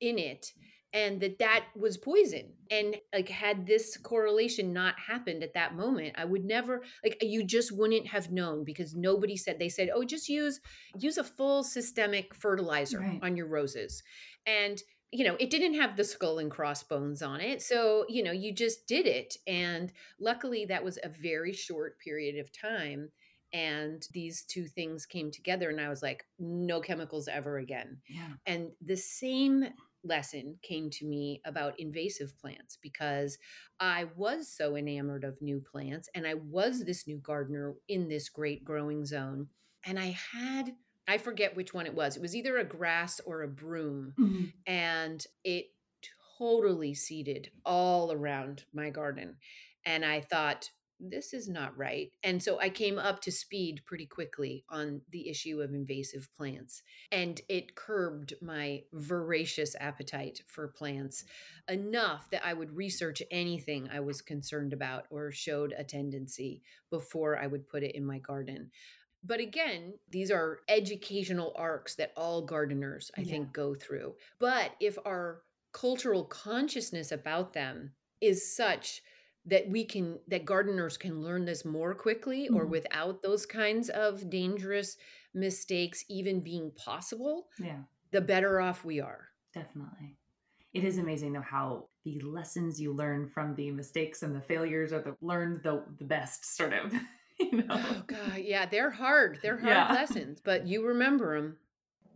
in 0.00 0.18
it 0.18 0.52
and 0.92 1.20
that 1.20 1.38
that 1.38 1.66
was 1.76 1.96
poison 1.96 2.52
and 2.70 2.96
like 3.12 3.28
had 3.28 3.66
this 3.66 3.96
correlation 3.96 4.72
not 4.72 4.94
happened 4.98 5.42
at 5.42 5.54
that 5.54 5.76
moment 5.76 6.14
i 6.18 6.24
would 6.24 6.44
never 6.44 6.82
like 7.04 7.16
you 7.20 7.44
just 7.44 7.70
wouldn't 7.72 8.06
have 8.06 8.32
known 8.32 8.64
because 8.64 8.94
nobody 8.94 9.36
said 9.36 9.58
they 9.58 9.68
said 9.68 9.90
oh 9.94 10.04
just 10.04 10.28
use 10.28 10.60
use 10.98 11.16
a 11.16 11.24
full 11.24 11.62
systemic 11.62 12.34
fertilizer 12.34 12.98
right. 12.98 13.20
on 13.22 13.36
your 13.36 13.46
roses 13.46 14.02
and 14.46 14.82
you 15.12 15.24
know 15.24 15.36
it 15.38 15.50
didn't 15.50 15.74
have 15.74 15.96
the 15.96 16.04
skull 16.04 16.38
and 16.38 16.50
crossbones 16.50 17.22
on 17.22 17.40
it 17.40 17.62
so 17.62 18.04
you 18.08 18.22
know 18.22 18.32
you 18.32 18.52
just 18.52 18.86
did 18.86 19.06
it 19.06 19.36
and 19.46 19.92
luckily 20.18 20.64
that 20.64 20.84
was 20.84 20.98
a 21.02 21.08
very 21.08 21.52
short 21.52 21.98
period 22.00 22.38
of 22.38 22.50
time 22.52 23.10
and 23.52 24.06
these 24.12 24.44
two 24.44 24.66
things 24.66 25.06
came 25.06 25.30
together 25.30 25.70
and 25.70 25.80
i 25.80 25.88
was 25.88 26.02
like 26.02 26.24
no 26.38 26.80
chemicals 26.80 27.28
ever 27.28 27.58
again 27.58 27.98
yeah. 28.08 28.28
and 28.46 28.70
the 28.84 28.96
same 28.96 29.64
lesson 30.04 30.56
came 30.62 30.90
to 30.90 31.06
me 31.06 31.40
about 31.44 31.78
invasive 31.78 32.38
plants 32.38 32.78
because 32.80 33.38
I 33.78 34.06
was 34.16 34.48
so 34.48 34.76
enamored 34.76 35.24
of 35.24 35.40
new 35.40 35.60
plants 35.60 36.08
and 36.14 36.26
I 36.26 36.34
was 36.34 36.84
this 36.84 37.06
new 37.06 37.18
gardener 37.18 37.74
in 37.88 38.08
this 38.08 38.28
great 38.28 38.64
growing 38.64 39.04
zone. 39.04 39.48
And 39.84 39.98
I 39.98 40.16
had, 40.32 40.72
I 41.08 41.18
forget 41.18 41.56
which 41.56 41.72
one 41.74 41.86
it 41.86 41.94
was, 41.94 42.16
it 42.16 42.22
was 42.22 42.36
either 42.36 42.58
a 42.58 42.64
grass 42.64 43.20
or 43.24 43.42
a 43.42 43.48
broom. 43.48 44.14
Mm-hmm. 44.18 44.44
And 44.66 45.24
it 45.44 45.66
totally 46.38 46.94
seeded 46.94 47.50
all 47.64 48.12
around 48.12 48.64
my 48.72 48.90
garden. 48.90 49.36
And 49.84 50.04
I 50.04 50.20
thought, 50.20 50.70
this 51.00 51.32
is 51.32 51.48
not 51.48 51.76
right. 51.76 52.12
And 52.22 52.42
so 52.42 52.60
I 52.60 52.68
came 52.68 52.98
up 52.98 53.20
to 53.22 53.32
speed 53.32 53.82
pretty 53.86 54.06
quickly 54.06 54.64
on 54.68 55.00
the 55.10 55.28
issue 55.28 55.60
of 55.60 55.72
invasive 55.72 56.28
plants. 56.36 56.82
And 57.10 57.40
it 57.48 57.74
curbed 57.74 58.34
my 58.42 58.82
voracious 58.92 59.74
appetite 59.80 60.42
for 60.46 60.68
plants 60.68 61.24
enough 61.68 62.28
that 62.30 62.44
I 62.44 62.52
would 62.52 62.76
research 62.76 63.22
anything 63.30 63.88
I 63.92 64.00
was 64.00 64.20
concerned 64.20 64.72
about 64.72 65.06
or 65.10 65.32
showed 65.32 65.74
a 65.76 65.84
tendency 65.84 66.62
before 66.90 67.38
I 67.38 67.46
would 67.46 67.68
put 67.68 67.82
it 67.82 67.94
in 67.94 68.04
my 68.04 68.18
garden. 68.18 68.70
But 69.22 69.40
again, 69.40 69.94
these 70.10 70.30
are 70.30 70.60
educational 70.68 71.52
arcs 71.56 71.94
that 71.96 72.12
all 72.16 72.42
gardeners, 72.42 73.10
I 73.16 73.22
yeah. 73.22 73.32
think, 73.32 73.52
go 73.52 73.74
through. 73.74 74.14
But 74.38 74.72
if 74.80 74.98
our 75.04 75.42
cultural 75.72 76.24
consciousness 76.24 77.12
about 77.12 77.52
them 77.52 77.92
is 78.20 78.54
such 78.54 79.02
that 79.46 79.68
we 79.68 79.84
can 79.84 80.18
that 80.28 80.44
gardeners 80.44 80.96
can 80.96 81.22
learn 81.22 81.44
this 81.44 81.64
more 81.64 81.94
quickly 81.94 82.44
mm-hmm. 82.44 82.56
or 82.56 82.66
without 82.66 83.22
those 83.22 83.46
kinds 83.46 83.88
of 83.88 84.28
dangerous 84.28 84.96
mistakes 85.34 86.04
even 86.08 86.40
being 86.40 86.70
possible 86.72 87.48
yeah. 87.58 87.78
the 88.10 88.20
better 88.20 88.60
off 88.60 88.84
we 88.84 89.00
are. 89.00 89.28
Definitely. 89.54 90.16
It 90.72 90.84
is 90.84 90.98
amazing 90.98 91.32
though 91.32 91.40
how 91.40 91.86
the 92.04 92.20
lessons 92.20 92.80
you 92.80 92.92
learn 92.92 93.28
from 93.28 93.54
the 93.54 93.70
mistakes 93.70 94.22
and 94.22 94.34
the 94.34 94.40
failures 94.40 94.92
are 94.92 95.00
the 95.00 95.16
learned 95.20 95.62
the 95.62 95.82
the 95.98 96.04
best 96.04 96.56
sort 96.56 96.72
of 96.72 96.92
you 97.40 97.52
know? 97.52 97.64
Oh 97.70 98.02
god 98.06 98.38
yeah 98.38 98.66
they're 98.66 98.90
hard. 98.90 99.38
They're 99.42 99.58
hard 99.58 99.72
yeah. 99.72 99.92
lessons 99.92 100.40
but 100.44 100.66
you 100.66 100.86
remember 100.86 101.40
them 101.40 101.56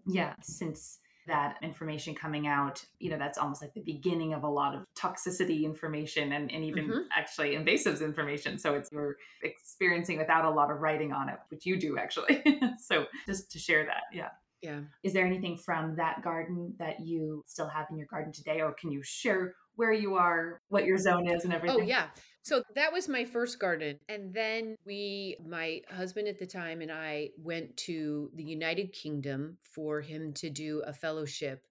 yeah 0.06 0.34
since 0.42 0.98
that 1.26 1.56
information 1.62 2.14
coming 2.14 2.46
out, 2.46 2.84
you 2.98 3.10
know, 3.10 3.18
that's 3.18 3.38
almost 3.38 3.62
like 3.62 3.72
the 3.74 3.80
beginning 3.80 4.34
of 4.34 4.42
a 4.42 4.48
lot 4.48 4.74
of 4.74 4.84
toxicity 4.94 5.64
information 5.64 6.32
and, 6.32 6.50
and 6.50 6.64
even 6.64 6.84
mm-hmm. 6.84 6.98
actually 7.16 7.56
invasives 7.56 8.02
information. 8.02 8.58
So 8.58 8.74
it's 8.74 8.90
you're 8.92 9.16
experiencing 9.42 10.18
without 10.18 10.44
a 10.44 10.50
lot 10.50 10.70
of 10.70 10.80
writing 10.80 11.12
on 11.12 11.28
it, 11.28 11.36
which 11.48 11.64
you 11.66 11.78
do 11.78 11.98
actually. 11.98 12.44
so 12.78 13.06
just 13.26 13.50
to 13.52 13.58
share 13.58 13.84
that. 13.86 14.02
Yeah. 14.12 14.30
Yeah. 14.64 14.80
Is 15.02 15.12
there 15.12 15.26
anything 15.26 15.58
from 15.58 15.94
that 15.96 16.22
garden 16.22 16.74
that 16.78 17.06
you 17.06 17.44
still 17.46 17.68
have 17.68 17.86
in 17.90 17.98
your 17.98 18.06
garden 18.10 18.32
today, 18.32 18.60
or 18.60 18.72
can 18.72 18.90
you 18.90 19.02
share 19.02 19.54
where 19.76 19.92
you 19.92 20.14
are, 20.14 20.60
what 20.68 20.84
your 20.84 20.96
zone 20.98 21.28
is, 21.28 21.44
and 21.44 21.52
oh, 21.52 21.56
everything? 21.56 21.80
Oh, 21.82 21.84
yeah. 21.84 22.06
So 22.42 22.62
that 22.74 22.92
was 22.92 23.08
my 23.08 23.24
first 23.24 23.58
garden. 23.58 23.98
And 24.08 24.32
then 24.32 24.76
we, 24.86 25.36
my 25.46 25.80
husband 25.90 26.28
at 26.28 26.38
the 26.38 26.46
time, 26.46 26.80
and 26.80 26.92
I 26.92 27.30
went 27.38 27.76
to 27.78 28.30
the 28.34 28.44
United 28.44 28.92
Kingdom 28.92 29.58
for 29.62 30.00
him 30.00 30.32
to 30.34 30.50
do 30.50 30.82
a 30.86 30.92
fellowship. 30.92 31.62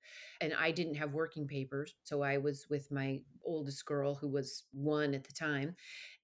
And 0.42 0.54
I 0.54 0.72
didn't 0.72 0.96
have 0.96 1.14
working 1.14 1.48
papers. 1.48 1.96
So 2.04 2.22
I 2.22 2.38
was 2.38 2.68
with 2.70 2.92
my 2.92 3.22
oldest 3.46 3.86
girl, 3.86 4.16
who 4.16 4.28
was 4.28 4.64
one 4.72 5.14
at 5.14 5.24
the 5.24 5.34
time 5.34 5.76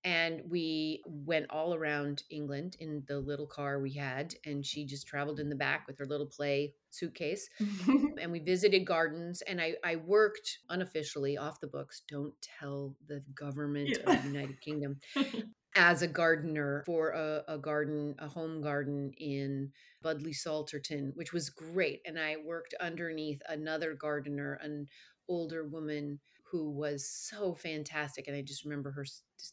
and 0.03 0.41
we 0.49 1.03
went 1.05 1.45
all 1.49 1.73
around 1.73 2.23
England 2.29 2.77
in 2.79 3.03
the 3.07 3.19
little 3.19 3.45
car 3.45 3.79
we 3.79 3.91
had 3.91 4.33
and 4.45 4.65
she 4.65 4.85
just 4.85 5.07
traveled 5.07 5.39
in 5.39 5.49
the 5.49 5.55
back 5.55 5.85
with 5.87 5.97
her 5.97 6.05
little 6.05 6.25
play 6.25 6.73
suitcase 6.89 7.49
and 8.21 8.31
we 8.31 8.39
visited 8.39 8.85
gardens 8.85 9.41
and 9.43 9.59
I, 9.59 9.75
I 9.83 9.97
worked 9.97 10.59
unofficially 10.69 11.37
off 11.37 11.59
the 11.59 11.67
books 11.67 12.03
don't 12.07 12.33
tell 12.59 12.95
the 13.07 13.21
government 13.35 13.89
yeah. 13.89 14.13
of 14.13 14.21
the 14.21 14.27
United 14.29 14.61
Kingdom 14.61 14.99
as 15.75 16.01
a 16.01 16.07
gardener 16.07 16.83
for 16.85 17.11
a, 17.11 17.43
a, 17.47 17.57
garden, 17.57 18.15
a 18.19 18.27
home 18.27 18.61
garden 18.61 19.11
in 19.17 19.71
Budleigh 20.03 20.33
Salterton, 20.33 21.15
which 21.15 21.33
was 21.33 21.49
great. 21.49 22.01
And 22.05 22.17
I 22.17 22.37
worked 22.43 22.73
underneath 22.79 23.41
another 23.47 23.93
gardener, 23.93 24.59
an 24.61 24.87
older 25.27 25.63
woman 25.67 26.19
who 26.51 26.71
was 26.71 27.07
so 27.07 27.53
fantastic. 27.53 28.27
And 28.27 28.35
I 28.35 28.41
just 28.41 28.63
remember 28.63 28.91
her, 28.91 29.05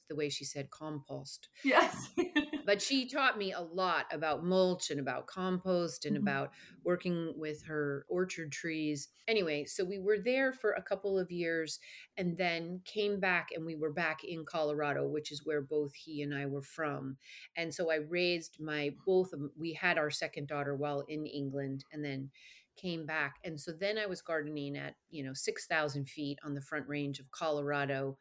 the 0.08 0.16
way 0.16 0.28
she 0.28 0.44
said 0.44 0.70
compost. 0.70 1.48
Yes. 1.62 2.10
but 2.66 2.80
she 2.80 3.08
taught 3.08 3.38
me 3.38 3.52
a 3.52 3.60
lot 3.60 4.06
about 4.10 4.44
mulch 4.44 4.90
and 4.90 4.98
about 4.98 5.26
compost 5.26 6.06
and 6.06 6.16
mm-hmm. 6.16 6.26
about 6.26 6.52
working 6.84 7.34
with 7.36 7.62
her 7.64 8.06
orchard 8.08 8.50
trees. 8.50 9.08
Anyway, 9.28 9.64
so 9.64 9.84
we 9.84 9.98
were 9.98 10.18
there 10.18 10.52
for 10.52 10.72
a 10.72 10.82
couple 10.82 11.18
of 11.18 11.30
years 11.30 11.78
and 12.16 12.36
then 12.38 12.80
came 12.84 13.20
back 13.20 13.48
and 13.54 13.66
we 13.66 13.76
were 13.76 13.92
back 13.92 14.24
in 14.24 14.44
Colorado, 14.44 15.06
which 15.06 15.30
is 15.30 15.44
where 15.44 15.60
both 15.60 15.94
he 15.94 16.22
and 16.22 16.34
I 16.34 16.46
were 16.46 16.62
from. 16.62 17.16
And 17.56 17.74
so 17.74 17.90
I 17.90 17.96
raised 17.96 18.56
my 18.60 18.94
both 19.04 19.32
of 19.32 19.40
we 19.58 19.74
had 19.74 19.98
our 19.98 20.10
second 20.10 20.48
daughter 20.48 20.74
while 20.74 21.00
in 21.08 21.26
England 21.26 21.84
and 21.92 22.04
then 22.04 22.30
came 22.76 23.06
back. 23.06 23.36
And 23.44 23.60
so 23.60 23.72
then 23.72 23.98
I 23.98 24.06
was 24.06 24.22
gardening 24.22 24.76
at, 24.76 24.94
you 25.10 25.24
know, 25.24 25.32
6,000 25.34 26.08
feet 26.08 26.38
on 26.44 26.54
the 26.54 26.60
front 26.60 26.88
range 26.88 27.18
of 27.18 27.30
Colorado. 27.30 28.16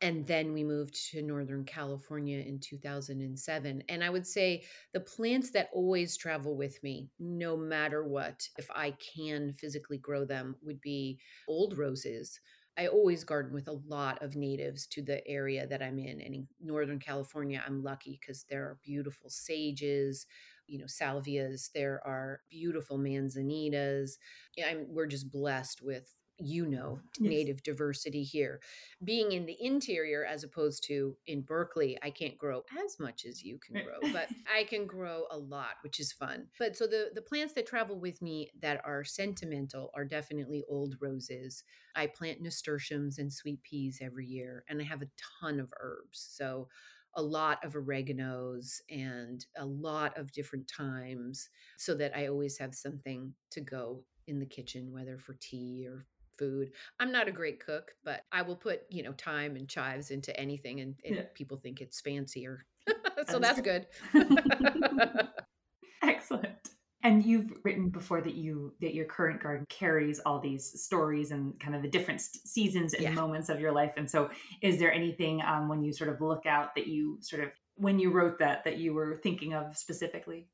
And 0.00 0.26
then 0.26 0.52
we 0.52 0.64
moved 0.64 0.96
to 1.12 1.22
Northern 1.22 1.64
California 1.64 2.40
in 2.40 2.58
2007. 2.58 3.84
And 3.88 4.02
I 4.02 4.10
would 4.10 4.26
say 4.26 4.64
the 4.92 5.00
plants 5.00 5.52
that 5.52 5.70
always 5.72 6.16
travel 6.16 6.56
with 6.56 6.82
me, 6.82 7.08
no 7.20 7.56
matter 7.56 8.02
what, 8.04 8.48
if 8.58 8.68
I 8.74 8.96
can 9.14 9.52
physically 9.52 9.98
grow 9.98 10.24
them, 10.24 10.56
would 10.60 10.80
be 10.80 11.20
old 11.48 11.78
roses. 11.78 12.40
I 12.76 12.88
always 12.88 13.22
garden 13.22 13.52
with 13.52 13.68
a 13.68 13.80
lot 13.86 14.20
of 14.22 14.34
natives 14.34 14.86
to 14.88 15.02
the 15.02 15.24
area 15.28 15.66
that 15.68 15.82
I'm 15.82 15.98
in. 15.98 16.20
And 16.20 16.34
in 16.34 16.48
Northern 16.60 16.98
California, 16.98 17.62
I'm 17.64 17.84
lucky 17.84 18.18
because 18.20 18.44
there 18.48 18.62
are 18.62 18.78
beautiful 18.82 19.30
sages, 19.30 20.26
you 20.66 20.78
know 20.78 20.86
salvias 20.86 21.70
there 21.74 22.00
are 22.04 22.40
beautiful 22.50 22.98
manzanitas 22.98 24.12
I'm, 24.64 24.86
we're 24.88 25.06
just 25.06 25.30
blessed 25.30 25.82
with 25.82 26.14
you 26.38 26.66
know 26.66 26.98
yes. 27.20 27.28
native 27.28 27.62
diversity 27.62 28.22
here. 28.22 28.60
Being 29.04 29.32
in 29.32 29.46
the 29.46 29.56
interior 29.60 30.24
as 30.24 30.44
opposed 30.44 30.84
to 30.84 31.16
in 31.26 31.42
berkeley 31.42 31.98
i 32.02 32.10
can't 32.10 32.38
grow 32.38 32.62
as 32.84 32.98
much 32.98 33.24
as 33.24 33.42
you 33.42 33.58
can 33.58 33.82
grow 33.84 34.12
but 34.12 34.28
i 34.56 34.64
can 34.64 34.86
grow 34.86 35.24
a 35.30 35.38
lot 35.38 35.74
which 35.82 36.00
is 36.00 36.12
fun. 36.12 36.46
But 36.58 36.76
so 36.76 36.86
the 36.86 37.10
the 37.14 37.22
plants 37.22 37.54
that 37.54 37.66
travel 37.66 37.98
with 37.98 38.20
me 38.22 38.50
that 38.60 38.80
are 38.84 39.04
sentimental 39.04 39.90
are 39.94 40.04
definitely 40.04 40.64
old 40.68 40.96
roses. 41.00 41.64
I 41.94 42.06
plant 42.06 42.40
nasturtiums 42.40 43.18
and 43.18 43.32
sweet 43.32 43.62
peas 43.62 43.98
every 44.00 44.26
year 44.26 44.64
and 44.68 44.80
i 44.80 44.84
have 44.84 45.02
a 45.02 45.10
ton 45.40 45.60
of 45.60 45.72
herbs 45.80 46.26
so 46.32 46.68
a 47.16 47.22
lot 47.22 47.64
of 47.64 47.74
oreganos 47.74 48.80
and 48.90 49.44
a 49.56 49.64
lot 49.64 50.16
of 50.16 50.32
different 50.32 50.70
thymes 50.70 51.48
so 51.76 51.94
that 51.94 52.16
I 52.16 52.28
always 52.28 52.58
have 52.58 52.74
something 52.74 53.34
to 53.50 53.60
go 53.60 54.02
in 54.26 54.38
the 54.38 54.46
kitchen, 54.46 54.92
whether 54.92 55.18
for 55.18 55.36
tea 55.40 55.86
or 55.88 56.06
food. 56.38 56.72
I'm 56.98 57.12
not 57.12 57.28
a 57.28 57.32
great 57.32 57.64
cook, 57.64 57.92
but 58.04 58.22
I 58.32 58.42
will 58.42 58.56
put, 58.56 58.82
you 58.90 59.02
know, 59.02 59.12
thyme 59.12 59.56
and 59.56 59.68
chives 59.68 60.10
into 60.10 60.38
anything 60.38 60.80
and, 60.80 60.94
and 61.04 61.16
yeah. 61.16 61.22
people 61.34 61.56
think 61.56 61.80
it's 61.80 62.00
fancier. 62.00 62.64
so 63.28 63.38
that's 63.38 63.60
good. 63.60 63.86
Excellent. 66.02 66.61
And 67.04 67.24
you've 67.24 67.52
written 67.64 67.88
before 67.88 68.20
that 68.20 68.34
you 68.34 68.74
that 68.80 68.94
your 68.94 69.06
current 69.06 69.42
garden 69.42 69.66
carries 69.68 70.20
all 70.20 70.38
these 70.38 70.80
stories 70.82 71.32
and 71.32 71.58
kind 71.58 71.74
of 71.74 71.82
the 71.82 71.88
different 71.88 72.20
seasons 72.20 72.94
and 72.94 73.02
yeah. 73.02 73.10
moments 73.10 73.48
of 73.48 73.60
your 73.60 73.72
life. 73.72 73.92
And 73.96 74.08
so, 74.08 74.30
is 74.60 74.78
there 74.78 74.92
anything 74.92 75.42
um, 75.42 75.68
when 75.68 75.82
you 75.82 75.92
sort 75.92 76.10
of 76.10 76.20
look 76.20 76.46
out 76.46 76.74
that 76.76 76.86
you 76.86 77.18
sort 77.20 77.42
of 77.42 77.50
when 77.74 77.98
you 77.98 78.10
wrote 78.10 78.38
that 78.38 78.64
that 78.64 78.78
you 78.78 78.94
were 78.94 79.18
thinking 79.22 79.52
of 79.54 79.76
specifically? 79.76 80.46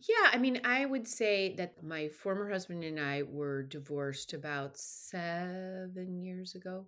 Yeah, 0.00 0.30
I 0.32 0.38
mean, 0.38 0.60
I 0.64 0.84
would 0.84 1.08
say 1.08 1.54
that 1.56 1.82
my 1.82 2.08
former 2.08 2.50
husband 2.50 2.84
and 2.84 3.00
I 3.00 3.22
were 3.22 3.62
divorced 3.62 4.34
about 4.34 4.76
seven 4.76 6.20
years 6.20 6.54
ago. 6.54 6.86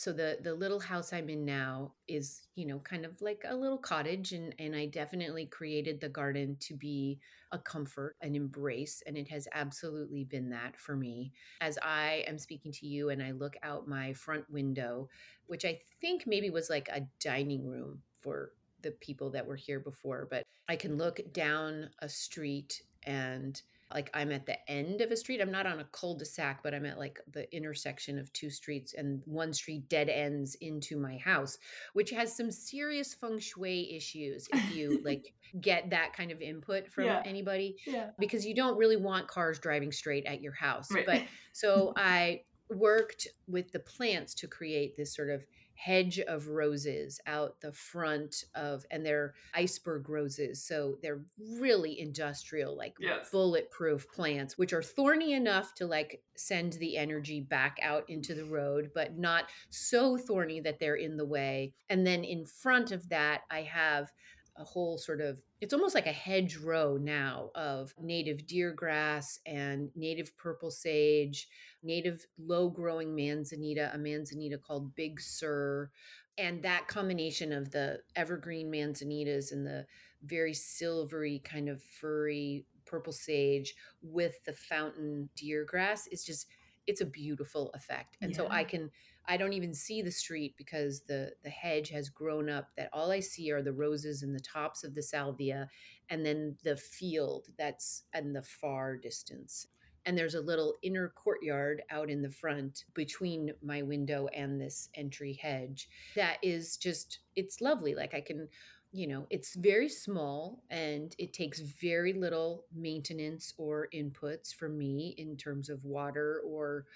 So 0.00 0.14
the 0.14 0.38
the 0.42 0.54
little 0.54 0.80
house 0.80 1.12
I'm 1.12 1.28
in 1.28 1.44
now 1.44 1.92
is, 2.08 2.48
you 2.54 2.64
know, 2.64 2.78
kind 2.78 3.04
of 3.04 3.20
like 3.20 3.44
a 3.46 3.54
little 3.54 3.76
cottage 3.76 4.32
and 4.32 4.54
and 4.58 4.74
I 4.74 4.86
definitely 4.86 5.44
created 5.44 6.00
the 6.00 6.08
garden 6.08 6.56
to 6.60 6.74
be 6.74 7.20
a 7.52 7.58
comfort, 7.58 8.16
an 8.22 8.34
embrace, 8.34 9.02
and 9.06 9.18
it 9.18 9.28
has 9.28 9.46
absolutely 9.52 10.24
been 10.24 10.48
that 10.48 10.74
for 10.74 10.96
me. 10.96 11.34
As 11.60 11.78
I 11.82 12.24
am 12.26 12.38
speaking 12.38 12.72
to 12.72 12.86
you 12.86 13.10
and 13.10 13.22
I 13.22 13.32
look 13.32 13.58
out 13.62 13.88
my 13.88 14.14
front 14.14 14.48
window, 14.48 15.10
which 15.48 15.66
I 15.66 15.78
think 16.00 16.26
maybe 16.26 16.48
was 16.48 16.70
like 16.70 16.88
a 16.88 17.06
dining 17.18 17.66
room 17.66 18.00
for 18.22 18.52
the 18.80 18.92
people 18.92 19.28
that 19.32 19.46
were 19.46 19.56
here 19.56 19.80
before, 19.80 20.26
but 20.30 20.44
I 20.66 20.76
can 20.76 20.96
look 20.96 21.20
down 21.34 21.90
a 21.98 22.08
street 22.08 22.84
and 23.02 23.60
like 23.92 24.10
I'm 24.14 24.30
at 24.30 24.46
the 24.46 24.56
end 24.70 25.00
of 25.00 25.10
a 25.10 25.16
street. 25.16 25.40
I'm 25.40 25.50
not 25.50 25.66
on 25.66 25.80
a 25.80 25.84
cul-de-sac, 25.84 26.62
but 26.62 26.74
I'm 26.74 26.86
at 26.86 26.98
like 26.98 27.18
the 27.32 27.52
intersection 27.54 28.18
of 28.18 28.32
two 28.32 28.50
streets 28.50 28.94
and 28.94 29.20
one 29.24 29.52
street 29.52 29.88
dead 29.88 30.08
ends 30.08 30.54
into 30.56 30.96
my 30.96 31.16
house, 31.18 31.58
which 31.92 32.10
has 32.10 32.36
some 32.36 32.50
serious 32.50 33.14
feng 33.14 33.38
shui 33.38 33.94
issues 33.94 34.48
if 34.52 34.74
you 34.74 35.00
like 35.04 35.34
get 35.60 35.90
that 35.90 36.12
kind 36.12 36.30
of 36.30 36.40
input 36.40 36.88
from 36.88 37.04
yeah. 37.04 37.22
anybody 37.24 37.76
yeah. 37.86 38.10
because 38.18 38.46
you 38.46 38.54
don't 38.54 38.76
really 38.76 38.96
want 38.96 39.26
cars 39.26 39.58
driving 39.58 39.90
straight 39.90 40.24
at 40.26 40.40
your 40.40 40.52
house. 40.52 40.90
Right. 40.90 41.06
But 41.06 41.22
so 41.52 41.92
I 41.96 42.42
worked 42.70 43.26
with 43.48 43.72
the 43.72 43.80
plants 43.80 44.34
to 44.34 44.46
create 44.46 44.96
this 44.96 45.14
sort 45.14 45.30
of 45.30 45.44
hedge 45.80 46.20
of 46.20 46.46
roses 46.48 47.18
out 47.26 47.58
the 47.62 47.72
front 47.72 48.44
of 48.54 48.84
and 48.90 49.04
they're 49.04 49.32
iceberg 49.54 50.10
roses 50.10 50.62
so 50.62 50.98
they're 51.02 51.22
really 51.58 51.98
industrial 51.98 52.76
like 52.76 52.94
yes. 53.00 53.30
bulletproof 53.30 54.06
plants 54.12 54.58
which 54.58 54.74
are 54.74 54.82
thorny 54.82 55.32
enough 55.32 55.74
to 55.74 55.86
like 55.86 56.22
send 56.36 56.74
the 56.74 56.98
energy 56.98 57.40
back 57.40 57.78
out 57.80 58.04
into 58.10 58.34
the 58.34 58.44
road 58.44 58.90
but 58.94 59.16
not 59.16 59.44
so 59.70 60.18
thorny 60.18 60.60
that 60.60 60.78
they're 60.78 60.96
in 60.96 61.16
the 61.16 61.24
way 61.24 61.72
and 61.88 62.06
then 62.06 62.24
in 62.24 62.44
front 62.44 62.92
of 62.92 63.08
that 63.08 63.40
i 63.50 63.62
have 63.62 64.12
a 64.60 64.64
whole 64.64 64.98
sort 64.98 65.20
of 65.20 65.40
it's 65.60 65.72
almost 65.72 65.94
like 65.94 66.06
a 66.06 66.12
hedgerow 66.12 66.96
now 66.96 67.50
of 67.54 67.94
native 68.00 68.46
deer 68.46 68.72
grass 68.72 69.40
and 69.46 69.90
native 69.96 70.36
purple 70.36 70.70
sage, 70.70 71.48
native 71.82 72.26
low 72.38 72.68
growing 72.68 73.14
manzanita, 73.14 73.90
a 73.92 73.98
manzanita 73.98 74.58
called 74.58 74.94
Big 74.94 75.20
Sur. 75.20 75.90
And 76.38 76.62
that 76.62 76.88
combination 76.88 77.52
of 77.52 77.70
the 77.70 77.98
evergreen 78.16 78.70
manzanitas 78.70 79.52
and 79.52 79.66
the 79.66 79.86
very 80.22 80.54
silvery, 80.54 81.42
kind 81.44 81.68
of 81.68 81.82
furry 81.82 82.64
purple 82.86 83.12
sage 83.12 83.74
with 84.02 84.42
the 84.44 84.52
fountain 84.52 85.28
deer 85.36 85.64
grass 85.64 86.06
is 86.06 86.24
just, 86.24 86.46
it's 86.86 87.02
a 87.02 87.06
beautiful 87.06 87.70
effect. 87.74 88.16
And 88.22 88.30
yeah. 88.30 88.36
so 88.38 88.48
I 88.48 88.64
can 88.64 88.90
I 89.30 89.36
don't 89.36 89.52
even 89.52 89.72
see 89.72 90.02
the 90.02 90.10
street 90.10 90.56
because 90.58 91.02
the 91.02 91.30
the 91.44 91.50
hedge 91.50 91.88
has 91.90 92.08
grown 92.08 92.50
up 92.50 92.70
that 92.76 92.90
all 92.92 93.12
I 93.12 93.20
see 93.20 93.52
are 93.52 93.62
the 93.62 93.72
roses 93.72 94.24
and 94.24 94.34
the 94.34 94.40
tops 94.40 94.82
of 94.82 94.96
the 94.96 95.04
salvia 95.04 95.68
and 96.08 96.26
then 96.26 96.56
the 96.64 96.76
field 96.76 97.46
that's 97.56 98.02
in 98.12 98.32
the 98.32 98.42
far 98.42 98.96
distance. 98.96 99.68
And 100.04 100.18
there's 100.18 100.34
a 100.34 100.40
little 100.40 100.74
inner 100.82 101.10
courtyard 101.10 101.82
out 101.90 102.10
in 102.10 102.22
the 102.22 102.30
front 102.30 102.86
between 102.92 103.52
my 103.62 103.82
window 103.82 104.26
and 104.34 104.60
this 104.60 104.88
entry 104.96 105.38
hedge 105.40 105.88
that 106.16 106.38
is 106.42 106.76
just 106.76 107.20
it's 107.36 107.60
lovely 107.60 107.94
like 107.94 108.14
I 108.14 108.20
can 108.22 108.48
you 108.92 109.06
know, 109.06 109.26
it's 109.30 109.54
very 109.54 109.88
small 109.88 110.64
and 110.68 111.14
it 111.16 111.32
takes 111.32 111.60
very 111.60 112.12
little 112.12 112.64
maintenance 112.74 113.54
or 113.56 113.88
inputs 113.94 114.52
for 114.52 114.68
me 114.68 115.14
in 115.16 115.36
terms 115.36 115.68
of 115.68 115.84
water 115.84 116.42
or, 116.44 116.86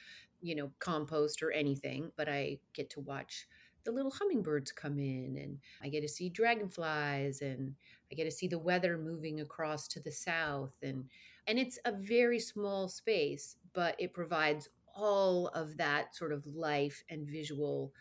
you 0.45 0.55
know, 0.55 0.71
compost 0.79 1.43
or 1.43 1.51
anything. 1.51 2.13
But 2.17 2.29
I 2.29 2.59
get 2.75 2.91
to 2.91 3.01
watch 3.01 3.47
the 3.85 3.93
little 3.93 4.11
hummingbirds 4.11 4.73
come 4.73 4.99
in 4.99 5.37
and 5.41 5.59
I 5.83 5.89
get 5.89 6.01
to 6.03 6.09
see 6.09 6.29
dragonflies 6.29 7.43
and 7.43 7.75
I 8.11 8.15
get 8.15 8.25
to 8.25 8.31
see 8.31 8.49
the 8.49 8.59
weather 8.59 8.97
moving 8.99 9.41
across 9.41 9.89
to 9.89 10.01
the 10.01 10.13
south 10.13 10.77
and 10.83 11.05
and 11.47 11.59
it's 11.59 11.79
a 11.85 11.93
very 11.93 12.41
small 12.41 12.89
space 12.89 13.57
but 13.75 13.95
it 13.99 14.15
provides 14.15 14.69
all 14.95 15.49
of 15.49 15.77
that 15.77 16.15
sort 16.15 16.33
of 16.33 16.47
life 16.47 17.03
and 17.11 17.29
visual 17.29 17.93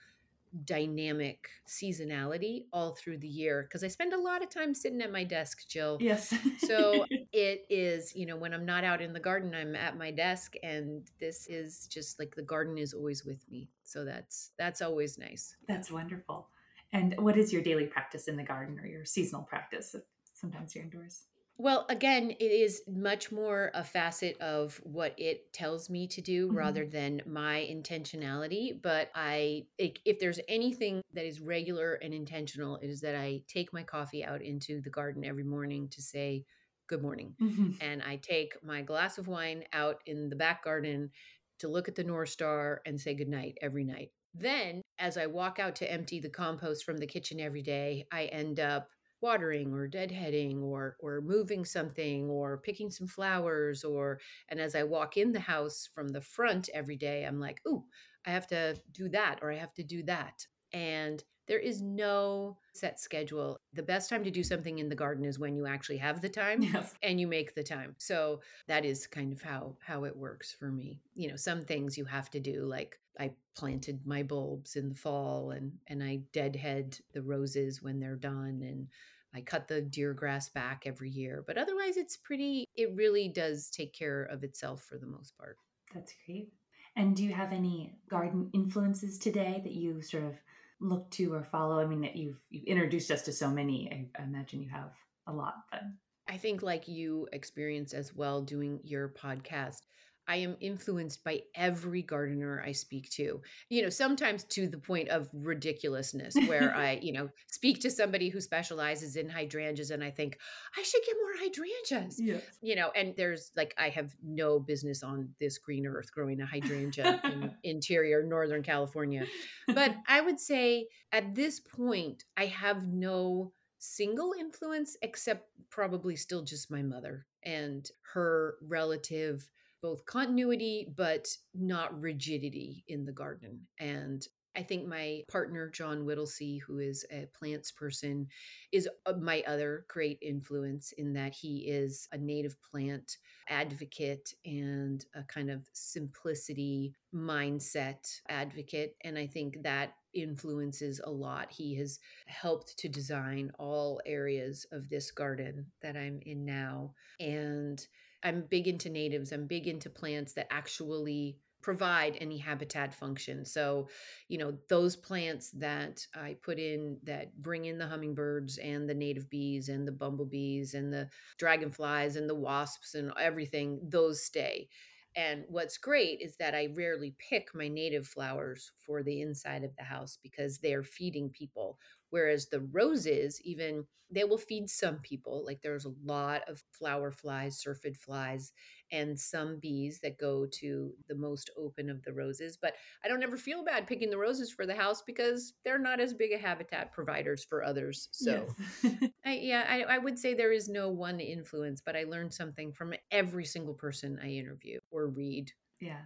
dynamic 0.65 1.49
seasonality 1.67 2.65
all 2.71 2.95
through 2.95 3.17
the 3.17 3.27
year 3.27 3.63
because 3.63 3.83
I 3.83 3.87
spend 3.87 4.13
a 4.13 4.19
lot 4.19 4.43
of 4.43 4.49
time 4.49 4.73
sitting 4.73 5.01
at 5.01 5.11
my 5.11 5.23
desk, 5.23 5.67
Jill. 5.67 5.97
Yes. 5.99 6.33
so 6.59 7.05
it 7.33 7.65
is, 7.69 8.15
you 8.15 8.25
know, 8.25 8.35
when 8.35 8.53
I'm 8.53 8.65
not 8.65 8.83
out 8.83 9.01
in 9.01 9.13
the 9.13 9.19
garden, 9.19 9.55
I'm 9.55 9.75
at 9.75 9.97
my 9.97 10.11
desk 10.11 10.55
and 10.63 11.09
this 11.19 11.47
is 11.47 11.87
just 11.87 12.19
like 12.19 12.35
the 12.35 12.43
garden 12.43 12.77
is 12.77 12.93
always 12.93 13.25
with 13.25 13.43
me. 13.49 13.69
So 13.83 14.05
that's 14.05 14.51
that's 14.57 14.81
always 14.81 15.17
nice. 15.17 15.55
That's 15.67 15.91
wonderful. 15.91 16.47
And 16.91 17.15
what 17.17 17.37
is 17.37 17.51
your 17.51 17.63
daily 17.63 17.85
practice 17.85 18.27
in 18.27 18.37
the 18.37 18.43
garden 18.43 18.79
or 18.79 18.85
your 18.85 19.05
seasonal 19.05 19.43
practice? 19.43 19.95
Sometimes 20.33 20.75
you're 20.75 20.83
indoors. 20.83 21.23
Well, 21.57 21.85
again, 21.87 22.31
it 22.31 22.43
is 22.43 22.81
much 22.87 23.31
more 23.31 23.69
a 23.73 23.83
facet 23.83 24.39
of 24.41 24.79
what 24.83 25.13
it 25.17 25.53
tells 25.53 25.89
me 25.89 26.07
to 26.07 26.21
do 26.21 26.47
mm-hmm. 26.47 26.57
rather 26.57 26.85
than 26.85 27.21
my 27.25 27.67
intentionality. 27.71 28.81
But 28.81 29.11
I, 29.13 29.65
if 29.77 30.19
there's 30.19 30.39
anything 30.47 31.01
that 31.13 31.25
is 31.25 31.39
regular 31.39 31.93
and 31.95 32.13
intentional, 32.13 32.77
it 32.77 32.89
is 32.89 33.01
that 33.01 33.15
I 33.15 33.43
take 33.47 33.71
my 33.71 33.83
coffee 33.83 34.25
out 34.25 34.41
into 34.41 34.81
the 34.81 34.89
garden 34.89 35.23
every 35.23 35.43
morning 35.43 35.89
to 35.89 36.01
say 36.01 36.43
good 36.87 37.01
morning. 37.01 37.35
Mm-hmm. 37.41 37.71
And 37.81 38.01
I 38.01 38.17
take 38.17 38.55
my 38.63 38.81
glass 38.81 39.17
of 39.17 39.27
wine 39.27 39.63
out 39.73 40.01
in 40.05 40.29
the 40.29 40.35
back 40.35 40.63
garden 40.63 41.11
to 41.59 41.67
look 41.67 41.87
at 41.87 41.95
the 41.95 42.03
North 42.03 42.29
Star 42.29 42.81
and 42.85 42.99
say 42.99 43.13
good 43.13 43.29
night 43.29 43.57
every 43.61 43.83
night. 43.83 44.09
Then, 44.33 44.81
as 44.97 45.17
I 45.17 45.27
walk 45.27 45.59
out 45.59 45.75
to 45.77 45.91
empty 45.91 46.19
the 46.19 46.29
compost 46.29 46.83
from 46.83 46.97
the 46.97 47.05
kitchen 47.05 47.39
every 47.39 47.61
day, 47.61 48.07
I 48.11 48.25
end 48.25 48.59
up 48.59 48.89
watering 49.23 49.73
or 49.73 49.87
deadheading 49.87 50.61
or 50.61 50.97
or 50.99 51.21
moving 51.21 51.65
something 51.65 52.29
or 52.29 52.57
picking 52.59 52.91
some 52.91 53.07
flowers 53.07 53.83
or 53.83 54.19
and 54.49 54.59
as 54.59 54.75
I 54.75 54.83
walk 54.83 55.17
in 55.17 55.31
the 55.31 55.39
house 55.39 55.89
from 55.95 56.09
the 56.09 56.21
front 56.21 56.69
every 56.73 56.97
day 56.97 57.25
I'm 57.25 57.39
like, 57.39 57.61
"Ooh, 57.67 57.85
I 58.25 58.31
have 58.31 58.47
to 58.47 58.75
do 58.91 59.09
that 59.09 59.39
or 59.41 59.51
I 59.51 59.55
have 59.57 59.73
to 59.75 59.83
do 59.83 60.03
that." 60.03 60.45
And 60.73 61.23
there 61.47 61.59
is 61.59 61.81
no 61.81 62.57
set 62.73 62.99
schedule. 62.99 63.57
The 63.73 63.83
best 63.83 64.09
time 64.09 64.23
to 64.23 64.31
do 64.31 64.43
something 64.43 64.79
in 64.79 64.89
the 64.89 64.95
garden 64.95 65.25
is 65.25 65.39
when 65.39 65.55
you 65.55 65.65
actually 65.65 65.97
have 65.97 66.21
the 66.21 66.29
time 66.43 66.61
yes. 66.61 66.93
and 67.03 67.19
you 67.19 67.27
make 67.27 67.53
the 67.55 67.63
time. 67.63 67.95
So 67.97 68.41
that 68.67 68.85
is 68.85 69.07
kind 69.07 69.33
of 69.33 69.41
how 69.41 69.77
how 69.81 70.05
it 70.05 70.15
works 70.15 70.53
for 70.53 70.71
me. 70.71 71.01
You 71.15 71.29
know, 71.29 71.35
some 71.35 71.63
things 71.63 71.97
you 71.97 72.05
have 72.05 72.29
to 72.31 72.39
do 72.39 72.65
like 72.65 72.99
I 73.19 73.31
planted 73.55 74.05
my 74.05 74.23
bulbs 74.23 74.75
in 74.75 74.89
the 74.89 74.95
fall 74.95 75.51
and 75.51 75.73
and 75.87 76.03
I 76.03 76.21
deadhead 76.31 76.99
the 77.13 77.21
roses 77.21 77.81
when 77.81 77.99
they're 77.99 78.15
done 78.15 78.61
and 78.63 78.87
I 79.35 79.41
cut 79.41 79.67
the 79.67 79.81
deer 79.81 80.13
grass 80.13 80.49
back 80.49 80.83
every 80.85 81.09
year, 81.09 81.43
but 81.45 81.57
otherwise 81.57 81.97
it's 81.97 82.17
pretty 82.17 82.65
it 82.75 82.93
really 82.95 83.29
does 83.29 83.69
take 83.69 83.93
care 83.93 84.23
of 84.23 84.43
itself 84.43 84.83
for 84.83 84.97
the 84.97 85.07
most 85.07 85.37
part. 85.37 85.57
That's 85.93 86.13
great. 86.25 86.49
And 86.95 87.15
do 87.15 87.23
you 87.23 87.33
have 87.33 87.51
any 87.51 87.95
garden 88.09 88.49
influences 88.53 89.17
today 89.17 89.61
that 89.63 89.73
you 89.73 90.01
sort 90.01 90.25
of 90.25 90.35
look 90.79 91.09
to 91.11 91.33
or 91.33 91.43
follow? 91.43 91.79
I 91.79 91.85
mean 91.85 92.01
that 92.01 92.15
you've 92.15 92.41
you've 92.49 92.65
introduced 92.65 93.09
us 93.11 93.23
to 93.23 93.33
so 93.33 93.49
many. 93.49 93.89
I, 93.91 94.21
I 94.21 94.25
imagine 94.25 94.61
you 94.61 94.69
have 94.69 94.91
a 95.27 95.33
lot, 95.33 95.55
but 95.71 95.81
I 96.27 96.37
think 96.37 96.61
like 96.61 96.87
you 96.87 97.27
experience 97.33 97.93
as 97.93 98.15
well 98.15 98.41
doing 98.41 98.79
your 98.83 99.09
podcast, 99.09 99.81
I 100.27 100.37
am 100.37 100.55
influenced 100.59 101.23
by 101.23 101.41
every 101.55 102.01
gardener 102.01 102.63
I 102.65 102.71
speak 102.71 103.09
to. 103.11 103.41
You 103.69 103.81
know, 103.81 103.89
sometimes 103.89 104.43
to 104.45 104.67
the 104.67 104.77
point 104.77 105.09
of 105.09 105.29
ridiculousness, 105.33 106.35
where 106.47 106.73
I, 106.75 106.99
you 107.01 107.13
know, 107.13 107.29
speak 107.51 107.81
to 107.81 107.91
somebody 107.91 108.29
who 108.29 108.39
specializes 108.39 109.15
in 109.15 109.29
hydrangeas 109.29 109.91
and 109.91 110.03
I 110.03 110.11
think, 110.11 110.37
I 110.77 110.83
should 110.83 111.01
get 111.05 111.15
more 111.21 111.33
hydrangeas. 111.39 112.19
Yes. 112.19 112.43
You 112.61 112.75
know, 112.75 112.91
and 112.95 113.13
there's 113.17 113.51
like, 113.55 113.73
I 113.77 113.89
have 113.89 114.15
no 114.23 114.59
business 114.59 115.03
on 115.03 115.29
this 115.39 115.57
green 115.57 115.85
earth 115.85 116.11
growing 116.13 116.41
a 116.41 116.45
hydrangea 116.45 117.21
in 117.25 117.51
interior 117.63 118.23
Northern 118.23 118.63
California. 118.63 119.25
But 119.67 119.95
I 120.07 120.21
would 120.21 120.39
say 120.39 120.87
at 121.11 121.35
this 121.35 121.59
point, 121.59 122.23
I 122.37 122.45
have 122.45 122.87
no 122.87 123.51
single 123.79 124.33
influence 124.39 124.95
except 125.01 125.49
probably 125.69 126.15
still 126.15 126.41
just 126.41 126.71
my 126.71 126.81
mother 126.81 127.25
and 127.43 127.89
her 128.13 128.55
relative 128.61 129.49
both 129.83 130.05
continuity 130.05 130.87
but 130.95 131.27
not 131.53 131.99
rigidity 132.01 132.85
in 132.87 133.05
the 133.05 133.11
garden. 133.11 133.59
And 133.79 134.25
I 134.55 134.61
think 134.61 134.87
my 134.87 135.23
partner, 135.31 135.69
John 135.69 136.05
Whittlesey, 136.05 136.59
who 136.59 136.77
is 136.77 137.05
a 137.11 137.27
plants 137.37 137.71
person, 137.71 138.27
is 138.71 138.87
uh, 139.05 139.13
my 139.19 139.43
other 139.47 139.85
great 139.89 140.19
influence 140.21 140.93
in 140.93 141.13
that 141.13 141.33
he 141.33 141.65
is 141.67 142.07
a 142.11 142.17
native 142.17 142.55
plant 142.61 143.17
advocate 143.49 144.33
and 144.45 145.03
a 145.15 145.23
kind 145.23 145.49
of 145.49 145.67
simplicity 145.73 146.93
mindset 147.13 148.07
advocate. 148.29 148.95
And 149.03 149.17
I 149.17 149.25
think 149.25 149.63
that 149.63 149.95
influences 150.13 151.01
a 151.03 151.09
lot. 151.09 151.51
He 151.51 151.75
has 151.77 151.99
helped 152.27 152.77
to 152.77 152.87
design 152.87 153.51
all 153.57 154.01
areas 154.05 154.67
of 154.71 154.87
this 154.87 155.09
garden 155.09 155.65
that 155.81 155.97
I'm 155.97 156.19
in 156.25 156.45
now. 156.45 156.93
And 157.19 157.85
I'm 158.23 158.43
big 158.49 158.67
into 158.67 158.89
natives. 158.89 159.31
I'm 159.31 159.47
big 159.47 159.67
into 159.67 159.89
plants 159.89 160.33
that 160.33 160.47
actually 160.51 161.37
provide 161.61 162.17
any 162.19 162.37
habitat 162.37 162.93
function. 162.93 163.45
So, 163.45 163.87
you 164.27 164.37
know, 164.37 164.57
those 164.67 164.95
plants 164.97 165.51
that 165.51 166.05
I 166.13 166.35
put 166.43 166.59
in 166.59 166.97
that 167.03 167.41
bring 167.41 167.65
in 167.65 167.77
the 167.77 167.87
hummingbirds 167.87 168.57
and 168.57 168.89
the 168.89 168.93
native 168.93 169.29
bees 169.29 169.69
and 169.69 169.87
the 169.87 169.91
bumblebees 169.93 170.73
and 170.73 170.91
the 170.91 171.09
dragonflies 171.37 172.17
and 172.17 172.29
the 172.29 172.35
wasps 172.35 172.95
and 172.95 173.13
everything, 173.19 173.79
those 173.83 174.23
stay. 174.23 174.67
And 175.15 175.45
what's 175.47 175.77
great 175.77 176.21
is 176.21 176.35
that 176.37 176.55
I 176.55 176.69
rarely 176.73 177.15
pick 177.29 177.53
my 177.53 177.67
native 177.67 178.07
flowers 178.07 178.71
for 178.85 179.03
the 179.03 179.21
inside 179.21 179.63
of 179.63 179.75
the 179.77 179.83
house 179.83 180.17
because 180.21 180.57
they're 180.57 180.83
feeding 180.83 181.29
people. 181.29 181.77
Whereas 182.13 182.45
the 182.45 182.59
roses, 182.59 183.41
even 183.43 183.87
they 184.11 184.23
will 184.23 184.37
feed 184.37 184.69
some 184.69 184.99
people. 184.99 185.43
Like 185.43 185.63
there's 185.63 185.85
a 185.85 185.95
lot 186.05 186.47
of 186.47 186.63
flower 186.69 187.09
flies, 187.09 187.59
syrphid 187.59 187.97
flies, 187.97 188.51
and 188.91 189.19
some 189.19 189.57
bees 189.57 189.99
that 190.03 190.19
go 190.19 190.45
to 190.59 190.93
the 191.07 191.15
most 191.15 191.49
open 191.57 191.89
of 191.89 192.03
the 192.03 192.13
roses. 192.13 192.55
But 192.55 192.75
I 193.03 193.07
don't 193.07 193.23
ever 193.23 193.35
feel 193.35 193.65
bad 193.65 193.87
picking 193.87 194.11
the 194.11 194.19
roses 194.19 194.51
for 194.51 194.67
the 194.67 194.75
house 194.75 195.01
because 195.01 195.55
they're 195.65 195.79
not 195.79 195.99
as 195.99 196.13
big 196.13 196.33
a 196.33 196.37
habitat 196.37 196.91
providers 196.91 197.43
for 197.43 197.63
others. 197.63 198.09
So, 198.11 198.45
yes. 198.83 198.93
I, 199.25 199.33
yeah, 199.41 199.65
I, 199.67 199.95
I 199.95 199.97
would 199.97 200.19
say 200.19 200.35
there 200.35 200.53
is 200.53 200.69
no 200.69 200.89
one 200.89 201.19
influence, 201.19 201.81
but 201.83 201.95
I 201.95 202.03
learned 202.03 202.31
something 202.31 202.73
from 202.73 202.93
every 203.09 203.45
single 203.45 203.73
person 203.73 204.19
I 204.21 204.27
interview 204.27 204.77
or 204.91 205.07
read. 205.07 205.51
Yeah. 205.81 206.01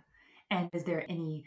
And 0.52 0.70
is 0.72 0.86
there 0.86 1.04
any 1.10 1.43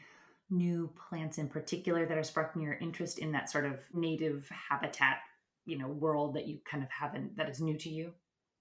new 0.51 0.93
plants 1.09 1.39
in 1.39 1.49
particular 1.49 2.07
that 2.07 2.19
are 2.19 2.25
sparking 2.25 2.63
your 2.63 2.75
interest 2.75 3.19
in 3.19 3.33
that 3.33 3.51
sort 3.51 3.65
of 3.65 3.81
native 3.93 4.49
habitat, 4.71 5.19
you 5.65 5.79
know, 5.79 5.89
world 5.89 6.35
that 6.35 6.47
you 6.47 6.59
kind 6.65 6.83
of 6.83 6.91
haven't 6.91 7.37
that 7.37 7.49
is 7.49 7.61
new 7.61 7.77
to 7.79 7.89
you? 7.89 8.13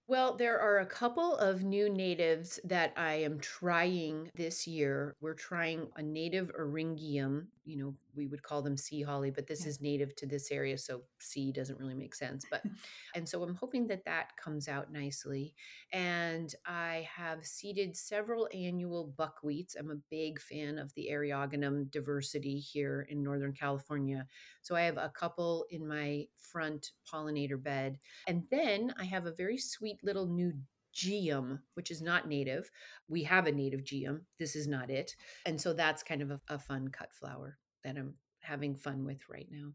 Well, 0.08 0.36
there 0.36 0.60
are 0.60 0.80
a 0.80 0.88
couple 0.88 1.38
of 1.38 1.64
new 1.64 1.88
natives 1.88 2.60
that 2.64 2.94
I 2.98 3.14
am 3.14 3.40
trying 3.40 4.32
this 4.34 4.66
year. 4.66 5.16
We're 5.22 5.36
trying 5.36 5.88
a 5.98 6.02
native 6.02 6.52
eryngium. 6.60 7.46
You 7.64 7.78
know, 7.78 7.96
we 8.16 8.28
would 8.28 8.44
call 8.44 8.62
them 8.62 8.78
sea 8.78 9.02
holly, 9.02 9.32
but 9.32 9.48
this 9.48 9.64
yeah. 9.64 9.70
is 9.70 9.82
native 9.82 10.16
to 10.18 10.26
this 10.26 10.52
area, 10.52 10.78
so 10.78 11.02
sea 11.20 11.52
doesn't 11.52 11.80
really 11.80 11.96
make 11.96 12.16
sense. 12.16 12.46
But 12.50 12.64
and 13.16 13.28
so 13.28 13.44
I'm 13.44 13.56
hoping 13.56 13.88
that 13.88 14.06
that 14.06 14.36
comes 14.38 14.68
out 14.68 14.92
nicely. 14.92 15.54
And 15.92 16.54
I 16.66 17.08
have 17.16 17.46
seeded 17.46 17.96
several 17.96 18.48
annual 18.54 19.14
buckwheats. 19.18 19.76
I'm 19.78 19.92
a 19.92 19.96
big 20.10 20.40
fan 20.40 20.78
of 20.78 20.94
the 20.94 21.10
Eriogonum 21.12 21.92
diversity 21.92 22.60
here 22.60 23.08
in 23.10 23.24
Northern 23.24 23.54
California. 23.54 24.26
So 24.62 24.76
I 24.76 24.82
have 24.82 24.98
a 24.98 25.12
couple 25.14 25.66
in 25.70 25.88
my 25.88 26.26
front 26.38 26.92
pollinator 27.12 27.62
bed. 27.62 27.98
And 28.28 28.44
then 28.52 28.94
I 28.98 29.06
have 29.06 29.26
a 29.26 29.32
very 29.32 29.58
sweet 29.58 30.04
little 30.04 30.28
new 30.28 30.54
geum, 30.94 31.60
which 31.76 31.92
is 31.92 32.02
not 32.02 32.28
native. 32.28 32.70
We 33.08 33.24
have 33.24 33.48
a 33.48 33.52
native 33.52 33.84
geum. 33.84 34.22
This 34.38 34.56
is 34.56 34.68
not 34.68 34.90
it. 34.90 35.16
And 35.46 35.60
so 35.60 35.74
that's 35.74 36.04
kind 36.04 36.22
of 36.22 36.32
a, 36.32 36.42
a 36.50 36.60
fun 36.60 36.90
cut 36.90 37.14
flower 37.14 37.58
that 37.84 37.98
I'm 37.98 38.14
having 38.42 38.76
fun 38.76 39.06
with 39.06 39.30
right 39.30 39.48
now. 39.52 39.72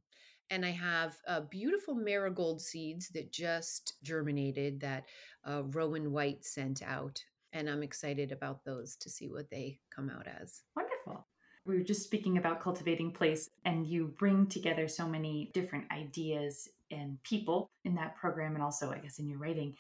And 0.51 0.65
I 0.65 0.71
have 0.71 1.17
uh, 1.27 1.41
beautiful 1.41 1.95
marigold 1.95 2.61
seeds 2.61 3.09
that 3.11 3.33
just 3.33 3.95
germinated 4.03 4.81
that 4.81 5.05
uh, 5.45 5.63
Rowan 5.65 6.13
White 6.13 6.45
sent 6.45 6.83
out. 6.83 7.23
And 7.53 7.69
I'm 7.69 7.83
excited 7.83 8.33
about 8.33 8.65
those 8.65 8.97
to 8.97 9.11
see 9.11 9.29
what 9.29 9.49
they 9.51 9.79
come 9.95 10.11
out 10.11 10.27
as. 10.27 10.63
Wonderful. 10.77 11.27
We 11.67 11.77
were 11.77 11.85
just 11.85 12.03
speaking 12.03 12.37
about 12.37 12.61
cultivating 12.61 13.11
place, 13.11 13.49
and 13.65 13.87
you 13.87 14.15
bring 14.19 14.47
together 14.47 14.87
so 14.87 15.09
many 15.09 15.51
different 15.55 15.91
ideas 15.91 16.69
and 16.91 17.23
people 17.23 17.71
in 17.85 17.95
that 17.95 18.17
program 18.17 18.55
and 18.55 18.63
also, 18.63 18.93
I 18.93 18.99
guess, 18.99 19.19
in 19.19 19.29
your 19.29 19.39
writing. 19.39 19.75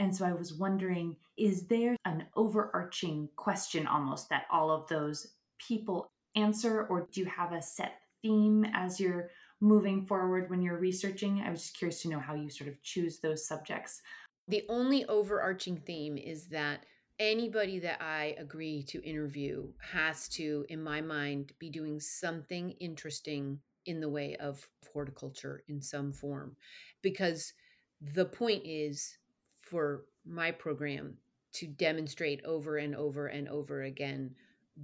And 0.00 0.16
so 0.16 0.24
I 0.24 0.32
was 0.32 0.54
wondering 0.54 1.16
is 1.36 1.66
there 1.66 1.96
an 2.04 2.26
overarching 2.34 3.28
question 3.36 3.86
almost 3.86 4.28
that 4.30 4.44
all 4.50 4.70
of 4.70 4.88
those 4.88 5.26
people 5.58 6.10
answer, 6.36 6.86
or 6.86 7.08
do 7.12 7.20
you 7.20 7.26
have 7.26 7.52
a 7.52 7.62
set 7.62 8.00
theme 8.22 8.66
as 8.74 9.00
you're 9.00 9.30
moving 9.60 10.04
forward 10.04 10.50
when 10.50 10.62
you're 10.62 10.78
researching? 10.78 11.42
I 11.42 11.50
was 11.50 11.62
just 11.62 11.76
curious 11.76 12.02
to 12.02 12.08
know 12.08 12.20
how 12.20 12.34
you 12.34 12.50
sort 12.50 12.68
of 12.68 12.82
choose 12.82 13.18
those 13.18 13.46
subjects. 13.46 14.02
The 14.48 14.64
only 14.68 15.04
overarching 15.06 15.76
theme 15.76 16.16
is 16.16 16.46
that 16.46 16.84
anybody 17.18 17.78
that 17.80 18.02
I 18.02 18.34
agree 18.38 18.82
to 18.84 19.04
interview 19.04 19.68
has 19.78 20.28
to, 20.30 20.64
in 20.68 20.82
my 20.82 21.00
mind, 21.00 21.52
be 21.58 21.70
doing 21.70 22.00
something 22.00 22.70
interesting 22.80 23.60
in 23.86 24.00
the 24.00 24.08
way 24.08 24.36
of 24.36 24.66
horticulture 24.92 25.62
in 25.68 25.80
some 25.80 26.12
form. 26.12 26.56
Because 27.02 27.52
the 28.00 28.24
point 28.24 28.62
is 28.64 29.18
for 29.60 30.04
my 30.26 30.50
program 30.50 31.14
to 31.52 31.66
demonstrate 31.66 32.44
over 32.44 32.76
and 32.76 32.94
over 32.94 33.26
and 33.26 33.48
over 33.48 33.82
again 33.82 34.34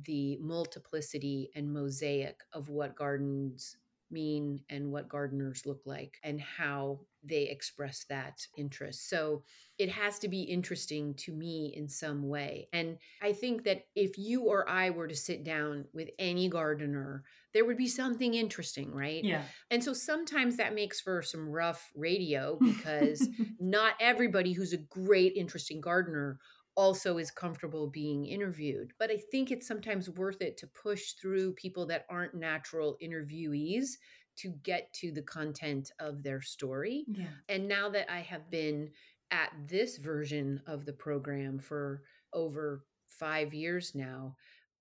the 0.05 0.37
multiplicity 0.41 1.51
and 1.55 1.73
mosaic 1.73 2.41
of 2.53 2.69
what 2.69 2.97
gardens 2.97 3.77
mean 4.11 4.61
and 4.69 4.93
what 4.93 5.09
gardeners 5.09 5.67
look 5.67 5.81
like 5.85 6.19
and 6.23 6.41
how 6.41 7.01
they 7.25 7.43
express 7.43 8.05
that 8.09 8.47
interest. 8.57 9.09
So 9.09 9.43
it 9.79 9.91
has 9.91 10.19
to 10.21 10.29
be 10.29 10.43
interesting 10.43 11.15
to 11.15 11.33
me 11.33 11.73
in 11.77 11.89
some 11.89 12.29
way. 12.29 12.69
And 12.73 12.99
I 13.21 13.33
think 13.33 13.65
that 13.65 13.87
if 13.97 14.17
you 14.17 14.45
or 14.45 14.69
I 14.69 14.91
were 14.91 15.09
to 15.09 15.17
sit 15.17 15.45
down 15.45 15.87
with 15.93 16.11
any 16.19 16.49
gardener, 16.49 17.25
there 17.53 17.65
would 17.65 17.77
be 17.77 17.89
something 17.89 18.35
interesting, 18.35 18.93
right? 18.93 19.25
Yeah. 19.25 19.43
And 19.71 19.83
so 19.83 19.93
sometimes 19.93 20.57
that 20.57 20.75
makes 20.75 21.01
for 21.01 21.21
some 21.23 21.49
rough 21.49 21.91
radio 21.97 22.59
because 22.63 23.29
not 23.59 23.95
everybody 24.01 24.53
who's 24.53 24.73
a 24.73 24.79
great, 24.79 25.33
interesting 25.35 25.81
gardener 25.81 26.39
also 26.77 27.19
is 27.19 27.31
comfortable 27.31 27.89
being 27.89 28.27
interviewed. 28.27 28.93
But 28.99 29.11
I 29.11 29.19
think 29.31 29.51
it's 29.51 29.67
sometimes 29.67 30.11
worth 30.11 30.43
it 30.43 30.57
to 30.59 30.67
push 30.67 31.13
through 31.13 31.55
people 31.55 31.87
that 31.87 32.07
aren't 32.09 32.35
natural 32.35 32.97
interviewees 33.03 33.97
to 34.37 34.51
get 34.63 34.93
to 34.93 35.11
the 35.11 35.23
content 35.23 35.91
of 35.99 36.23
their 36.23 36.43
story. 36.43 37.05
Yeah. 37.09 37.25
And 37.49 37.67
now 37.67 37.89
that 37.89 38.13
I 38.13 38.21
have 38.21 38.51
been 38.51 38.91
at 39.31 39.51
this 39.67 39.97
version 39.97 40.61
of 40.67 40.85
the 40.85 40.93
program 40.93 41.59
for 41.59 42.03
over 42.33 42.85
five 43.07 43.55
years 43.55 43.95
now, 43.95 44.37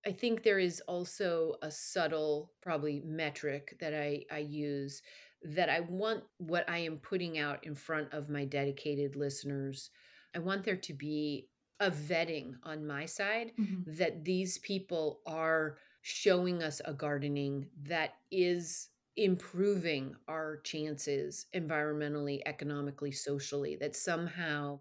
I 0.06 0.12
think 0.12 0.42
there 0.42 0.58
is 0.58 0.80
also 0.86 1.54
a 1.62 1.70
subtle, 1.70 2.52
probably 2.62 3.02
metric 3.04 3.76
that 3.80 3.94
I, 3.94 4.24
I 4.30 4.38
use 4.38 5.02
that 5.42 5.68
I 5.68 5.80
want 5.80 6.24
what 6.38 6.68
I 6.68 6.78
am 6.78 6.98
putting 6.98 7.38
out 7.38 7.64
in 7.64 7.74
front 7.74 8.12
of 8.12 8.28
my 8.28 8.44
dedicated 8.44 9.16
listeners. 9.16 9.90
I 10.34 10.38
want 10.38 10.64
there 10.64 10.76
to 10.76 10.92
be 10.92 11.48
a 11.80 11.90
vetting 11.90 12.54
on 12.62 12.86
my 12.86 13.04
side 13.04 13.52
mm-hmm. 13.58 13.82
that 13.86 14.24
these 14.24 14.58
people 14.58 15.20
are 15.26 15.78
showing 16.02 16.62
us 16.62 16.80
a 16.84 16.92
gardening 16.92 17.66
that 17.82 18.14
is 18.30 18.88
improving 19.16 20.14
our 20.28 20.60
chances 20.62 21.46
environmentally, 21.54 22.40
economically, 22.46 23.10
socially, 23.12 23.76
that 23.76 23.96
somehow 23.96 24.78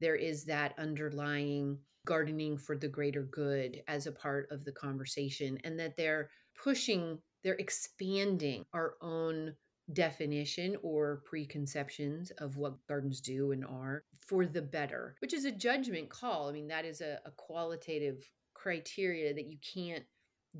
there 0.00 0.14
is 0.14 0.44
that 0.44 0.74
underlying 0.78 1.78
gardening 2.06 2.56
for 2.56 2.76
the 2.76 2.88
greater 2.88 3.24
good 3.24 3.82
as 3.88 4.06
a 4.06 4.12
part 4.12 4.48
of 4.50 4.64
the 4.64 4.72
conversation, 4.72 5.58
and 5.64 5.78
that 5.78 5.96
they're 5.96 6.30
pushing, 6.62 7.18
they're 7.42 7.54
expanding 7.54 8.64
our 8.72 8.94
own 9.02 9.54
definition 9.92 10.76
or 10.82 11.22
preconceptions 11.24 12.30
of 12.38 12.56
what 12.56 12.86
gardens 12.86 13.20
do 13.20 13.52
and 13.52 13.64
are 13.64 14.04
for 14.26 14.44
the 14.44 14.62
better, 14.62 15.14
which 15.20 15.32
is 15.32 15.44
a 15.44 15.52
judgment 15.52 16.10
call. 16.10 16.48
I 16.48 16.52
mean, 16.52 16.68
that 16.68 16.84
is 16.84 17.00
a, 17.00 17.18
a 17.24 17.30
qualitative 17.30 18.30
criteria 18.54 19.32
that 19.32 19.46
you 19.46 19.56
can't 19.74 20.04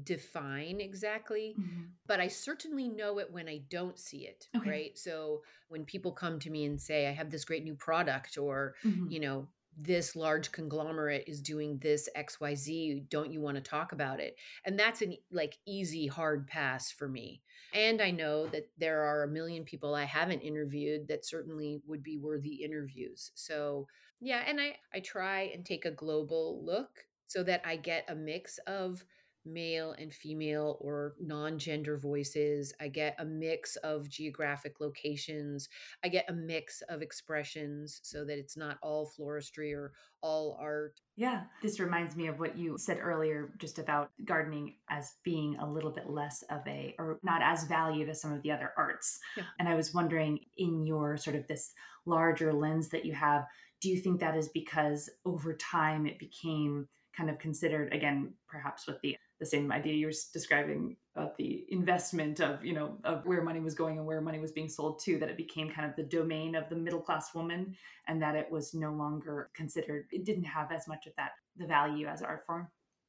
define 0.05 0.81
exactly, 0.81 1.57
mm-hmm. 1.59 1.85
but 2.07 2.21
I 2.21 2.29
certainly 2.29 2.89
know 2.89 3.19
it 3.19 3.31
when 3.31 3.49
I 3.49 3.63
don't 3.69 3.99
see 3.99 4.27
it. 4.27 4.47
Okay. 4.57 4.71
Right. 4.71 4.99
So 4.99 5.43
when 5.69 5.85
people 5.85 6.13
come 6.13 6.39
to 6.41 6.51
me 6.51 6.65
and 6.65 6.81
say, 6.81 7.09
I 7.09 7.13
have 7.13 7.31
this 7.31 7.45
great 7.45 7.65
new 7.65 7.75
product, 7.75 8.39
or, 8.39 8.75
mm-hmm. 8.85 9.11
you 9.11 9.21
know, 9.21 9.49
this 9.81 10.17
large 10.17 10.51
conglomerate 10.51 11.25
is 11.27 11.41
doing 11.41 11.79
this 11.79 12.09
xyz 12.17 13.09
don't 13.09 13.33
you 13.33 13.41
want 13.41 13.57
to 13.57 13.63
talk 13.63 13.93
about 13.93 14.21
it? 14.21 14.37
And 14.65 14.79
that's 14.79 15.03
an 15.03 15.17
like 15.31 15.57
easy 15.67 16.07
hard 16.07 16.47
pass 16.47 16.91
for 16.91 17.09
me. 17.09 17.43
And 17.73 18.01
i 18.03 18.11
know 18.11 18.47
that 18.49 18.69
there 18.79 19.03
are 19.03 19.23
a 19.23 19.29
million 19.29 19.65
people 19.65 19.95
i 19.95 20.05
haven't 20.05 20.41
interviewed 20.41 21.09
that 21.09 21.25
certainly 21.25 21.81
would 21.87 22.03
be 22.03 22.19
worthy 22.19 22.55
interviews. 22.65 23.31
So 23.35 23.87
yeah 24.21 24.43
and 24.47 24.61
i 24.61 24.77
i 24.93 25.01
try 25.01 25.51
and 25.55 25.65
take 25.65 25.85
a 25.85 25.91
global 25.91 26.65
look 26.65 27.05
so 27.29 27.43
that 27.45 27.63
i 27.65 27.77
get 27.77 28.05
a 28.09 28.15
mix 28.15 28.59
of 28.67 29.05
male 29.53 29.95
and 29.99 30.13
female 30.13 30.79
or 30.81 31.15
non 31.21 31.59
gender 31.59 31.99
voices. 31.99 32.73
I 32.81 32.89
get 32.89 33.17
a 33.19 33.25
mix 33.25 33.77
of 33.77 34.09
geographic 34.09 34.81
locations. 34.81 35.69
I 36.05 36.09
get 36.09 36.29
a 36.29 36.33
mix 36.33 36.83
of 36.89 37.03
expressions 37.03 38.01
so 38.03 38.25
that 38.25 38.39
it's 38.39 38.57
not 38.57 38.79
all 38.83 39.11
floristry 39.19 39.75
or 39.75 39.93
all 40.23 40.57
art. 40.61 41.01
Yeah, 41.17 41.43
this 41.63 41.81
reminds 41.81 42.17
me 42.17 42.27
of 42.27 42.39
what 42.39 42.57
you 42.57 42.77
said 42.79 42.99
earlier 43.01 43.53
just 43.59 43.79
about 43.79 44.11
gardening 44.25 44.75
as 44.91 45.15
being 45.25 45.57
a 45.57 45.71
little 45.71 45.91
bit 45.91 46.11
less 46.11 46.43
of 46.51 46.61
a, 46.67 46.95
or 46.99 47.19
not 47.23 47.43
as 47.43 47.65
valued 47.65 48.09
as 48.09 48.21
some 48.21 48.33
of 48.33 48.43
the 48.43 48.51
other 48.51 48.73
arts. 48.77 49.19
Yeah. 49.37 49.45
And 49.59 49.69
I 49.69 49.75
was 49.75 49.95
wondering, 49.95 50.39
in 50.57 50.87
your 50.87 51.17
sort 51.17 51.37
of 51.37 51.47
this 51.47 51.73
larger 52.07 52.53
lens 52.53 52.89
that 52.91 53.05
you 53.05 53.15
have, 53.15 53.45
do 53.81 53.89
you 53.89 53.99
think 54.01 54.21
that 54.21 54.37
is 54.37 54.49
because 54.49 55.09
over 55.25 55.55
time 55.55 56.07
it 56.07 56.19
became 56.19 56.89
kind 57.17 57.31
of 57.31 57.39
considered 57.39 57.93
again 57.93 58.33
perhaps 58.49 58.87
with 58.87 59.01
the 59.03 59.17
the 59.41 59.47
same 59.47 59.71
idea 59.71 59.95
you 59.95 60.07
were 60.07 60.13
describing 60.33 60.97
about 61.15 61.37
the 61.37 61.65
investment 61.69 62.41
of 62.41 62.65
you 62.65 62.73
know 62.73 62.97
of 63.05 63.25
where 63.25 63.43
money 63.43 63.61
was 63.61 63.75
going 63.75 63.99
and 63.99 64.07
where 64.07 64.21
money 64.21 64.39
was 64.39 64.53
being 64.53 64.69
sold 64.69 65.01
to 65.01 65.19
that 65.19 65.29
it 65.29 65.37
became 65.37 65.71
kind 65.71 65.89
of 65.89 65.97
the 65.97 66.03
domain 66.03 66.55
of 66.55 66.69
the 66.69 66.77
middle 66.77 67.01
class 67.01 67.35
woman 67.35 67.77
and 68.07 68.21
that 68.21 68.35
it 68.35 68.51
was 68.51 68.75
no 68.75 68.93
longer 68.93 69.51
considered 69.55 70.07
it 70.11 70.25
didn't 70.25 70.45
have 70.45 70.73
as 70.73 70.89
much 70.89 71.07
of 71.07 71.13
that 71.17 71.33
the 71.57 71.67
value 71.67 72.07
as 72.07 72.23
art 72.23 72.45
form 72.45 72.69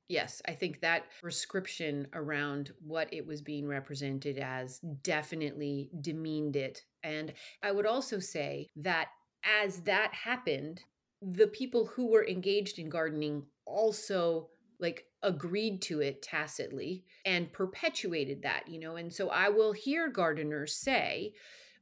Yes, 0.10 0.42
I 0.48 0.54
think 0.54 0.82
that 0.82 1.04
prescription 1.22 2.08
around 2.14 2.72
what 2.80 3.14
it 3.14 3.28
was 3.28 3.44
being 3.44 3.68
represented 3.68 4.40
as 4.40 4.80
definitely 5.04 5.92
demeaned 6.02 6.56
it. 6.56 6.82
And 7.04 7.32
I 7.62 7.72
would 7.72 7.86
also 7.86 8.18
say 8.18 8.70
that 8.78 9.10
as 9.62 9.82
that 9.82 10.12
happened, 10.12 10.84
the 11.22 11.46
people 11.46 11.86
who 11.86 12.08
were 12.08 12.28
engaged 12.28 12.80
in 12.80 12.90
gardening 12.90 13.44
also 13.68 14.50
like 14.80 15.06
agreed 15.24 15.82
to 15.84 16.02
it 16.02 16.22
tacitly 16.22 17.04
and 17.26 17.52
perpetuated 17.52 18.44
that, 18.44 18.68
you 18.68 18.80
know. 18.80 18.96
And 18.96 19.12
so 19.14 19.30
I 19.30 19.50
will 19.50 19.74
hear 19.74 20.10
gardeners 20.10 20.76
say 20.76 21.34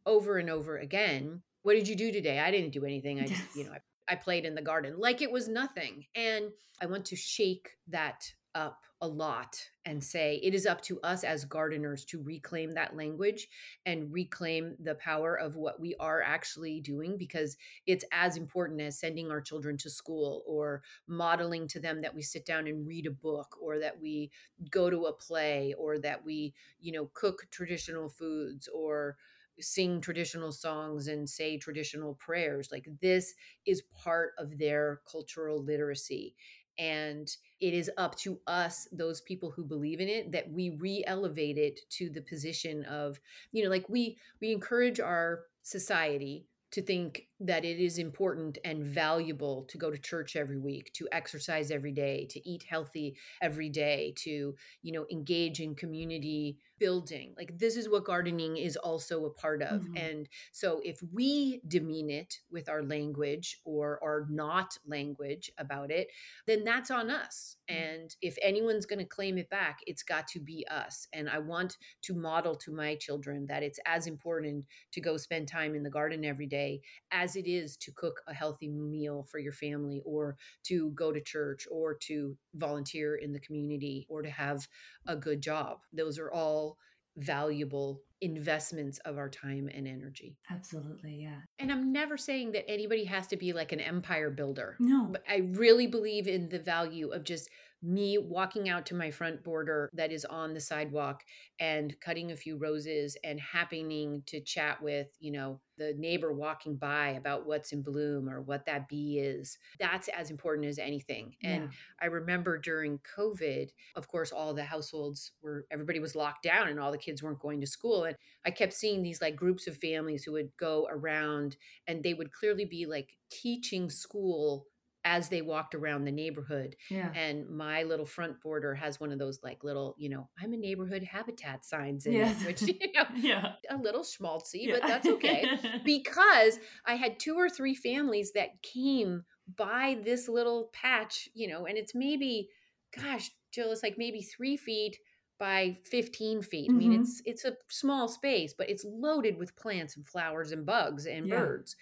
over 0.05 0.37
and 0.37 0.49
over 0.49 0.77
again, 0.77 1.41
What 1.63 1.73
did 1.73 1.87
you 1.87 1.95
do 1.95 2.11
today? 2.11 2.39
I 2.39 2.51
didn't 2.51 2.71
do 2.71 2.85
anything. 2.85 3.19
I 3.21 3.27
just, 3.27 3.41
yes. 3.41 3.55
you 3.55 3.65
know, 3.65 3.71
I, 3.71 4.13
I 4.13 4.15
played 4.15 4.45
in 4.45 4.55
the 4.55 4.61
garden 4.61 4.95
like 4.97 5.21
it 5.21 5.31
was 5.31 5.47
nothing. 5.47 6.05
And 6.15 6.45
I 6.81 6.85
want 6.85 7.05
to 7.05 7.15
shake 7.15 7.69
that 7.89 8.31
up 8.57 8.83
a 9.01 9.07
lot 9.07 9.63
and 9.85 10.03
say 10.03 10.39
it 10.41 10.55
is 10.55 10.65
up 10.65 10.81
to 10.81 10.99
us 11.01 11.23
as 11.23 11.45
gardeners 11.45 12.03
to 12.03 12.21
reclaim 12.23 12.71
that 12.71 12.95
language 12.95 13.47
and 13.85 14.11
reclaim 14.11 14.75
the 14.79 14.95
power 14.95 15.35
of 15.35 15.55
what 15.55 15.79
we 15.79 15.93
are 15.99 16.23
actually 16.23 16.81
doing 16.81 17.15
because 17.15 17.55
it's 17.85 18.03
as 18.11 18.37
important 18.37 18.81
as 18.81 18.99
sending 18.99 19.29
our 19.29 19.39
children 19.39 19.77
to 19.77 19.89
school 19.89 20.43
or 20.47 20.81
modeling 21.07 21.67
to 21.67 21.79
them 21.79 22.01
that 22.01 22.15
we 22.15 22.23
sit 22.23 22.43
down 22.43 22.65
and 22.65 22.87
read 22.87 23.05
a 23.05 23.11
book 23.11 23.55
or 23.61 23.77
that 23.77 24.01
we 24.01 24.31
go 24.71 24.89
to 24.89 25.05
a 25.05 25.13
play 25.13 25.75
or 25.77 25.99
that 25.99 26.25
we 26.25 26.51
you 26.79 26.91
know 26.91 27.11
cook 27.13 27.45
traditional 27.51 28.09
foods 28.09 28.67
or 28.73 29.15
sing 29.59 30.01
traditional 30.01 30.51
songs 30.51 31.07
and 31.07 31.27
say 31.27 31.57
traditional 31.57 32.13
prayers. 32.15 32.69
Like 32.71 32.87
this 33.01 33.33
is 33.65 33.83
part 33.95 34.33
of 34.37 34.57
their 34.57 35.01
cultural 35.09 35.63
literacy 35.63 36.35
and 36.79 37.35
it 37.59 37.73
is 37.73 37.89
up 37.97 38.15
to 38.15 38.39
us 38.47 38.87
those 38.91 39.21
people 39.21 39.51
who 39.51 39.63
believe 39.63 39.99
in 39.99 40.07
it 40.07 40.31
that 40.31 40.49
we 40.51 40.69
re-elevate 40.69 41.57
it 41.57 41.79
to 41.89 42.09
the 42.09 42.21
position 42.21 42.83
of 42.85 43.19
you 43.51 43.63
know 43.63 43.69
like 43.69 43.87
we 43.89 44.17
we 44.41 44.51
encourage 44.51 44.99
our 44.99 45.41
society 45.63 46.45
to 46.69 46.81
think 46.81 47.27
that 47.39 47.63
it 47.63 47.79
is 47.79 47.97
important 47.97 48.57
and 48.65 48.83
valuable 48.83 49.63
to 49.69 49.77
go 49.77 49.89
to 49.89 49.97
church 49.97 50.35
every 50.35 50.57
week 50.57 50.91
to 50.93 51.07
exercise 51.11 51.71
every 51.71 51.91
day 51.91 52.27
to 52.29 52.49
eat 52.49 52.63
healthy 52.69 53.15
every 53.41 53.69
day 53.69 54.13
to 54.17 54.55
you 54.81 54.91
know 54.91 55.05
engage 55.11 55.59
in 55.59 55.75
community 55.75 56.57
building 56.79 57.33
like 57.37 57.57
this 57.57 57.75
is 57.75 57.89
what 57.89 58.05
gardening 58.05 58.57
is 58.57 58.75
also 58.77 59.25
a 59.25 59.29
part 59.29 59.61
of 59.61 59.81
mm-hmm. 59.81 59.97
and 59.97 60.29
so 60.51 60.81
if 60.83 60.99
we 61.13 61.61
demean 61.67 62.09
it 62.09 62.35
with 62.51 62.69
our 62.69 62.83
language 62.83 63.59
or 63.65 63.99
our 64.03 64.27
not 64.29 64.77
language 64.85 65.51
about 65.57 65.91
it 65.91 66.07
then 66.45 66.63
that's 66.63 66.91
on 66.91 67.09
us 67.09 67.57
mm-hmm. 67.69 67.81
and 67.81 68.15
if 68.21 68.37
anyone's 68.41 68.85
going 68.85 68.99
to 68.99 69.05
claim 69.05 69.37
it 69.37 69.49
back 69.49 69.79
it's 69.87 70.03
got 70.03 70.27
to 70.27 70.39
be 70.39 70.65
us 70.69 71.07
and 71.13 71.29
i 71.29 71.39
want 71.39 71.77
to 72.01 72.13
model 72.13 72.55
to 72.55 72.71
my 72.71 72.95
children 72.95 73.45
that 73.47 73.63
it's 73.63 73.79
as 73.85 74.07
important 74.07 74.65
to 74.91 75.01
go 75.01 75.17
spend 75.17 75.47
time 75.47 75.75
in 75.75 75.83
the 75.83 75.89
garden 75.89 76.23
every 76.25 76.47
day 76.47 76.81
as 77.11 77.35
it 77.35 77.47
is 77.47 77.77
to 77.77 77.91
cook 77.91 78.21
a 78.27 78.33
healthy 78.33 78.69
meal 78.69 79.25
for 79.29 79.39
your 79.39 79.53
family 79.53 80.01
or 80.05 80.37
to 80.63 80.91
go 80.91 81.11
to 81.11 81.21
church 81.21 81.67
or 81.71 81.95
to 81.95 82.37
volunteer 82.55 83.15
in 83.15 83.33
the 83.33 83.39
community 83.39 84.05
or 84.09 84.21
to 84.21 84.29
have 84.29 84.67
a 85.07 85.15
good 85.15 85.41
job 85.41 85.79
those 85.93 86.19
are 86.19 86.31
all 86.31 86.77
valuable 87.17 88.01
investments 88.21 88.99
of 88.99 89.17
our 89.17 89.29
time 89.29 89.69
and 89.73 89.87
energy. 89.87 90.37
Absolutely, 90.49 91.19
yeah. 91.21 91.39
And 91.59 91.71
I'm 91.71 91.91
never 91.91 92.17
saying 92.17 92.51
that 92.53 92.69
anybody 92.69 93.05
has 93.05 93.27
to 93.27 93.37
be 93.37 93.53
like 93.53 93.71
an 93.71 93.79
empire 93.79 94.29
builder. 94.29 94.75
No. 94.79 95.07
But 95.11 95.23
I 95.29 95.49
really 95.53 95.87
believe 95.87 96.27
in 96.27 96.49
the 96.49 96.59
value 96.59 97.09
of 97.09 97.23
just 97.23 97.49
me 97.87 98.17
walking 98.17 98.67
out 98.67 98.85
to 98.85 98.95
my 98.95 99.09
front 99.09 99.41
border 99.43 99.89
that 99.93 100.11
is 100.11 100.25
on 100.25 100.53
the 100.53 100.59
sidewalk 100.59 101.23
and 101.57 101.97
cutting 102.01 102.31
a 102.31 102.35
few 102.35 102.57
roses 102.57 103.15
and 103.23 103.39
happening 103.39 104.21
to 104.25 104.41
chat 104.41 104.81
with, 104.83 105.07
you 105.21 105.31
know, 105.31 105.61
the 105.77 105.93
neighbor 105.97 106.33
walking 106.33 106.75
by 106.75 107.09
about 107.09 107.45
what's 107.45 107.71
in 107.71 107.81
bloom 107.81 108.27
or 108.27 108.41
what 108.41 108.65
that 108.65 108.89
bee 108.89 109.19
is. 109.19 109.57
That's 109.79 110.09
as 110.09 110.29
important 110.29 110.67
as 110.67 110.79
anything. 110.79 111.35
And 111.41 111.63
yeah. 111.63 111.69
I 112.01 112.05
remember 112.07 112.57
during 112.57 112.99
COVID, 113.17 113.69
of 113.95 114.07
course, 114.09 114.33
all 114.33 114.53
the 114.53 114.65
households 114.65 115.31
were, 115.41 115.65
everybody 115.71 115.99
was 115.99 116.15
locked 116.15 116.43
down 116.43 116.67
and 116.67 116.81
all 116.81 116.91
the 116.91 116.97
kids 116.97 117.23
weren't 117.23 117.39
going 117.39 117.61
to 117.61 117.67
school. 117.67 118.03
And 118.03 118.17
I 118.45 118.51
kept 118.51 118.73
seeing 118.73 119.01
these 119.01 119.21
like 119.21 119.37
groups 119.37 119.65
of 119.65 119.77
families 119.77 120.25
who 120.25 120.33
would 120.33 120.49
go 120.59 120.87
around 120.91 121.55
and 121.87 122.03
they 122.03 122.13
would 122.13 122.33
clearly 122.33 122.65
be 122.65 122.85
like 122.85 123.15
teaching 123.31 123.89
school 123.89 124.65
as 125.05 125.29
they 125.29 125.41
walked 125.41 125.73
around 125.73 126.03
the 126.03 126.11
neighborhood. 126.11 126.75
Yeah. 126.89 127.11
And 127.15 127.49
my 127.49 127.83
little 127.83 128.05
front 128.05 128.41
border 128.41 128.75
has 128.75 128.99
one 128.99 129.11
of 129.11 129.19
those 129.19 129.39
like 129.43 129.63
little, 129.63 129.95
you 129.97 130.09
know, 130.09 130.29
I'm 130.41 130.53
a 130.53 130.57
neighborhood 130.57 131.03
habitat 131.03 131.65
signs 131.65 132.05
in 132.05 132.13
yes. 132.13 132.41
it, 132.41 132.47
which 132.47 132.61
you 132.81 132.91
know, 132.93 133.05
yeah. 133.15 133.53
a 133.69 133.77
little 133.77 134.01
schmaltzy, 134.01 134.65
yeah. 134.65 134.73
but 134.73 134.87
that's 134.87 135.07
okay. 135.07 135.45
because 135.85 136.59
I 136.85 136.95
had 136.95 137.19
two 137.19 137.35
or 137.35 137.49
three 137.49 137.75
families 137.75 138.31
that 138.33 138.61
came 138.61 139.23
by 139.55 139.97
this 140.03 140.27
little 140.27 140.69
patch, 140.73 141.29
you 141.33 141.47
know, 141.47 141.65
and 141.65 141.77
it's 141.77 141.95
maybe, 141.95 142.49
gosh, 142.95 143.31
Jill, 143.51 143.71
it's 143.71 143.83
like 143.83 143.97
maybe 143.97 144.21
three 144.21 144.57
feet 144.57 144.97
by 145.39 145.77
15 145.85 146.41
feet. 146.41 146.69
Mm-hmm. 146.69 146.75
I 146.75 146.79
mean, 146.79 146.91
mm-hmm. 146.91 147.01
it's 147.01 147.21
it's 147.25 147.45
a 147.45 147.55
small 147.69 148.07
space, 148.07 148.53
but 148.57 148.69
it's 148.69 148.85
loaded 148.85 149.37
with 149.37 149.55
plants 149.55 149.95
and 149.95 150.07
flowers 150.07 150.51
and 150.51 150.65
bugs 150.65 151.05
and 151.05 151.27
yeah. 151.27 151.37
birds. 151.37 151.75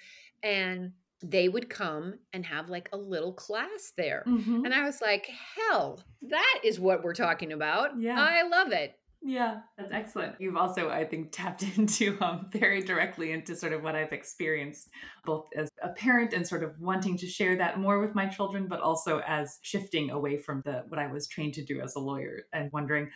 And 0.44 0.92
they 1.24 1.50
would 1.50 1.70
come 1.70 2.16
and 2.34 2.46
have 2.46 2.70
like 2.70 2.90
a 2.92 2.98
little 2.98 3.34
class 3.34 3.94
there. 3.98 4.24
Mm-hmm. 4.28 4.66
And 4.66 4.74
I 4.74 4.84
was 4.84 5.02
like, 5.02 5.30
hell, 5.56 6.02
that 6.24 6.60
is 6.64 6.80
what 6.80 7.04
we're 7.04 7.14
talking 7.14 7.52
about. 7.52 8.00
Yeah. 8.00 8.20
I 8.20 8.48
love 8.48 8.72
it. 8.72 8.96
Yeah, 9.28 9.62
that's 9.76 9.92
excellent. 9.92 10.36
You've 10.38 10.56
also, 10.56 10.90
I 10.90 11.04
think, 11.04 11.32
tapped 11.32 11.64
into 11.78 12.16
um, 12.22 12.48
very 12.52 12.82
directly 12.82 13.32
into 13.32 13.56
sort 13.56 13.74
of 13.74 13.82
what 13.82 13.96
I've 13.96 14.14
experienced, 14.14 14.90
both 15.26 15.48
as 15.56 15.68
a 15.82 15.90
parent 15.90 16.34
and 16.34 16.48
sort 16.48 16.64
of 16.64 16.80
wanting 16.80 17.18
to 17.18 17.28
share 17.28 17.56
that 17.58 17.80
more 17.80 18.00
with 18.00 18.14
my 18.14 18.28
children, 18.28 18.68
but 18.68 18.82
also 18.82 19.22
as 19.26 19.58
shifting 19.64 20.12
away 20.12 20.38
from 20.38 20.62
the 20.64 20.84
what 20.90 21.00
I 21.00 21.08
was 21.08 21.28
trained 21.28 21.56
to 21.56 21.66
do 21.66 21.82
as 21.82 21.96
a 21.96 22.00
lawyer 22.00 22.44
and 22.54 22.72
wondering, 22.72 23.10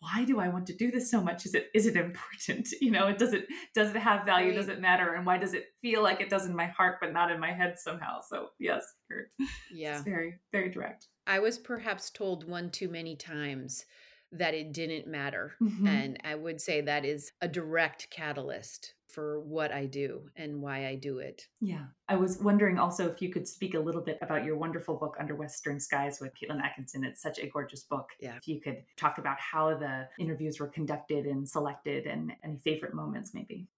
why 0.00 0.24
do 0.24 0.38
I 0.38 0.48
want 0.48 0.66
to 0.66 0.76
do 0.76 0.90
this 0.90 1.10
so 1.10 1.20
much? 1.20 1.46
Is 1.46 1.54
it 1.54 1.68
is 1.74 1.86
it 1.86 1.96
important? 1.96 2.68
You 2.80 2.90
know, 2.90 3.06
it 3.06 3.18
does 3.18 3.32
it 3.32 3.46
does 3.74 3.90
it 3.90 3.96
have 3.96 4.26
value? 4.26 4.48
Right. 4.48 4.56
Does 4.56 4.68
it 4.68 4.80
matter? 4.80 5.14
And 5.14 5.24
why 5.24 5.38
does 5.38 5.54
it 5.54 5.66
feel 5.80 6.02
like 6.02 6.20
it 6.20 6.28
does 6.28 6.44
in 6.44 6.54
my 6.54 6.66
heart 6.66 6.98
but 7.00 7.12
not 7.12 7.30
in 7.30 7.40
my 7.40 7.52
head 7.52 7.78
somehow? 7.78 8.20
So 8.20 8.48
yes, 8.58 8.84
yeah, 9.72 9.94
it's 9.94 10.04
very 10.04 10.34
very 10.52 10.70
direct. 10.70 11.08
I 11.26 11.38
was 11.38 11.58
perhaps 11.58 12.10
told 12.10 12.48
one 12.48 12.70
too 12.70 12.88
many 12.88 13.16
times 13.16 13.86
that 14.32 14.52
it 14.52 14.72
didn't 14.72 15.06
matter, 15.06 15.54
mm-hmm. 15.62 15.86
and 15.86 16.18
I 16.24 16.34
would 16.34 16.60
say 16.60 16.82
that 16.82 17.04
is 17.04 17.32
a 17.40 17.48
direct 17.48 18.08
catalyst 18.10 18.94
for 19.14 19.40
what 19.40 19.72
I 19.72 19.86
do 19.86 20.28
and 20.36 20.60
why 20.60 20.86
I 20.86 20.96
do 20.96 21.18
it. 21.18 21.46
Yeah. 21.60 21.84
I 22.08 22.16
was 22.16 22.38
wondering 22.38 22.78
also 22.78 23.08
if 23.08 23.22
you 23.22 23.30
could 23.30 23.46
speak 23.46 23.74
a 23.74 23.78
little 23.80 24.00
bit 24.00 24.18
about 24.20 24.44
your 24.44 24.56
wonderful 24.56 24.96
book, 24.96 25.16
Under 25.20 25.36
Western 25.36 25.78
Skies 25.78 26.18
with 26.20 26.32
Caitlin 26.34 26.62
Atkinson. 26.62 27.04
It's 27.04 27.22
such 27.22 27.38
a 27.38 27.46
gorgeous 27.46 27.84
book. 27.84 28.08
Yeah. 28.20 28.36
If 28.36 28.48
you 28.48 28.60
could 28.60 28.82
talk 28.96 29.18
about 29.18 29.38
how 29.38 29.76
the 29.76 30.08
interviews 30.18 30.58
were 30.58 30.68
conducted 30.68 31.26
and 31.26 31.48
selected 31.48 32.06
and 32.06 32.32
any 32.42 32.58
favorite 32.58 32.94
moments, 32.94 33.32
maybe. 33.32 33.68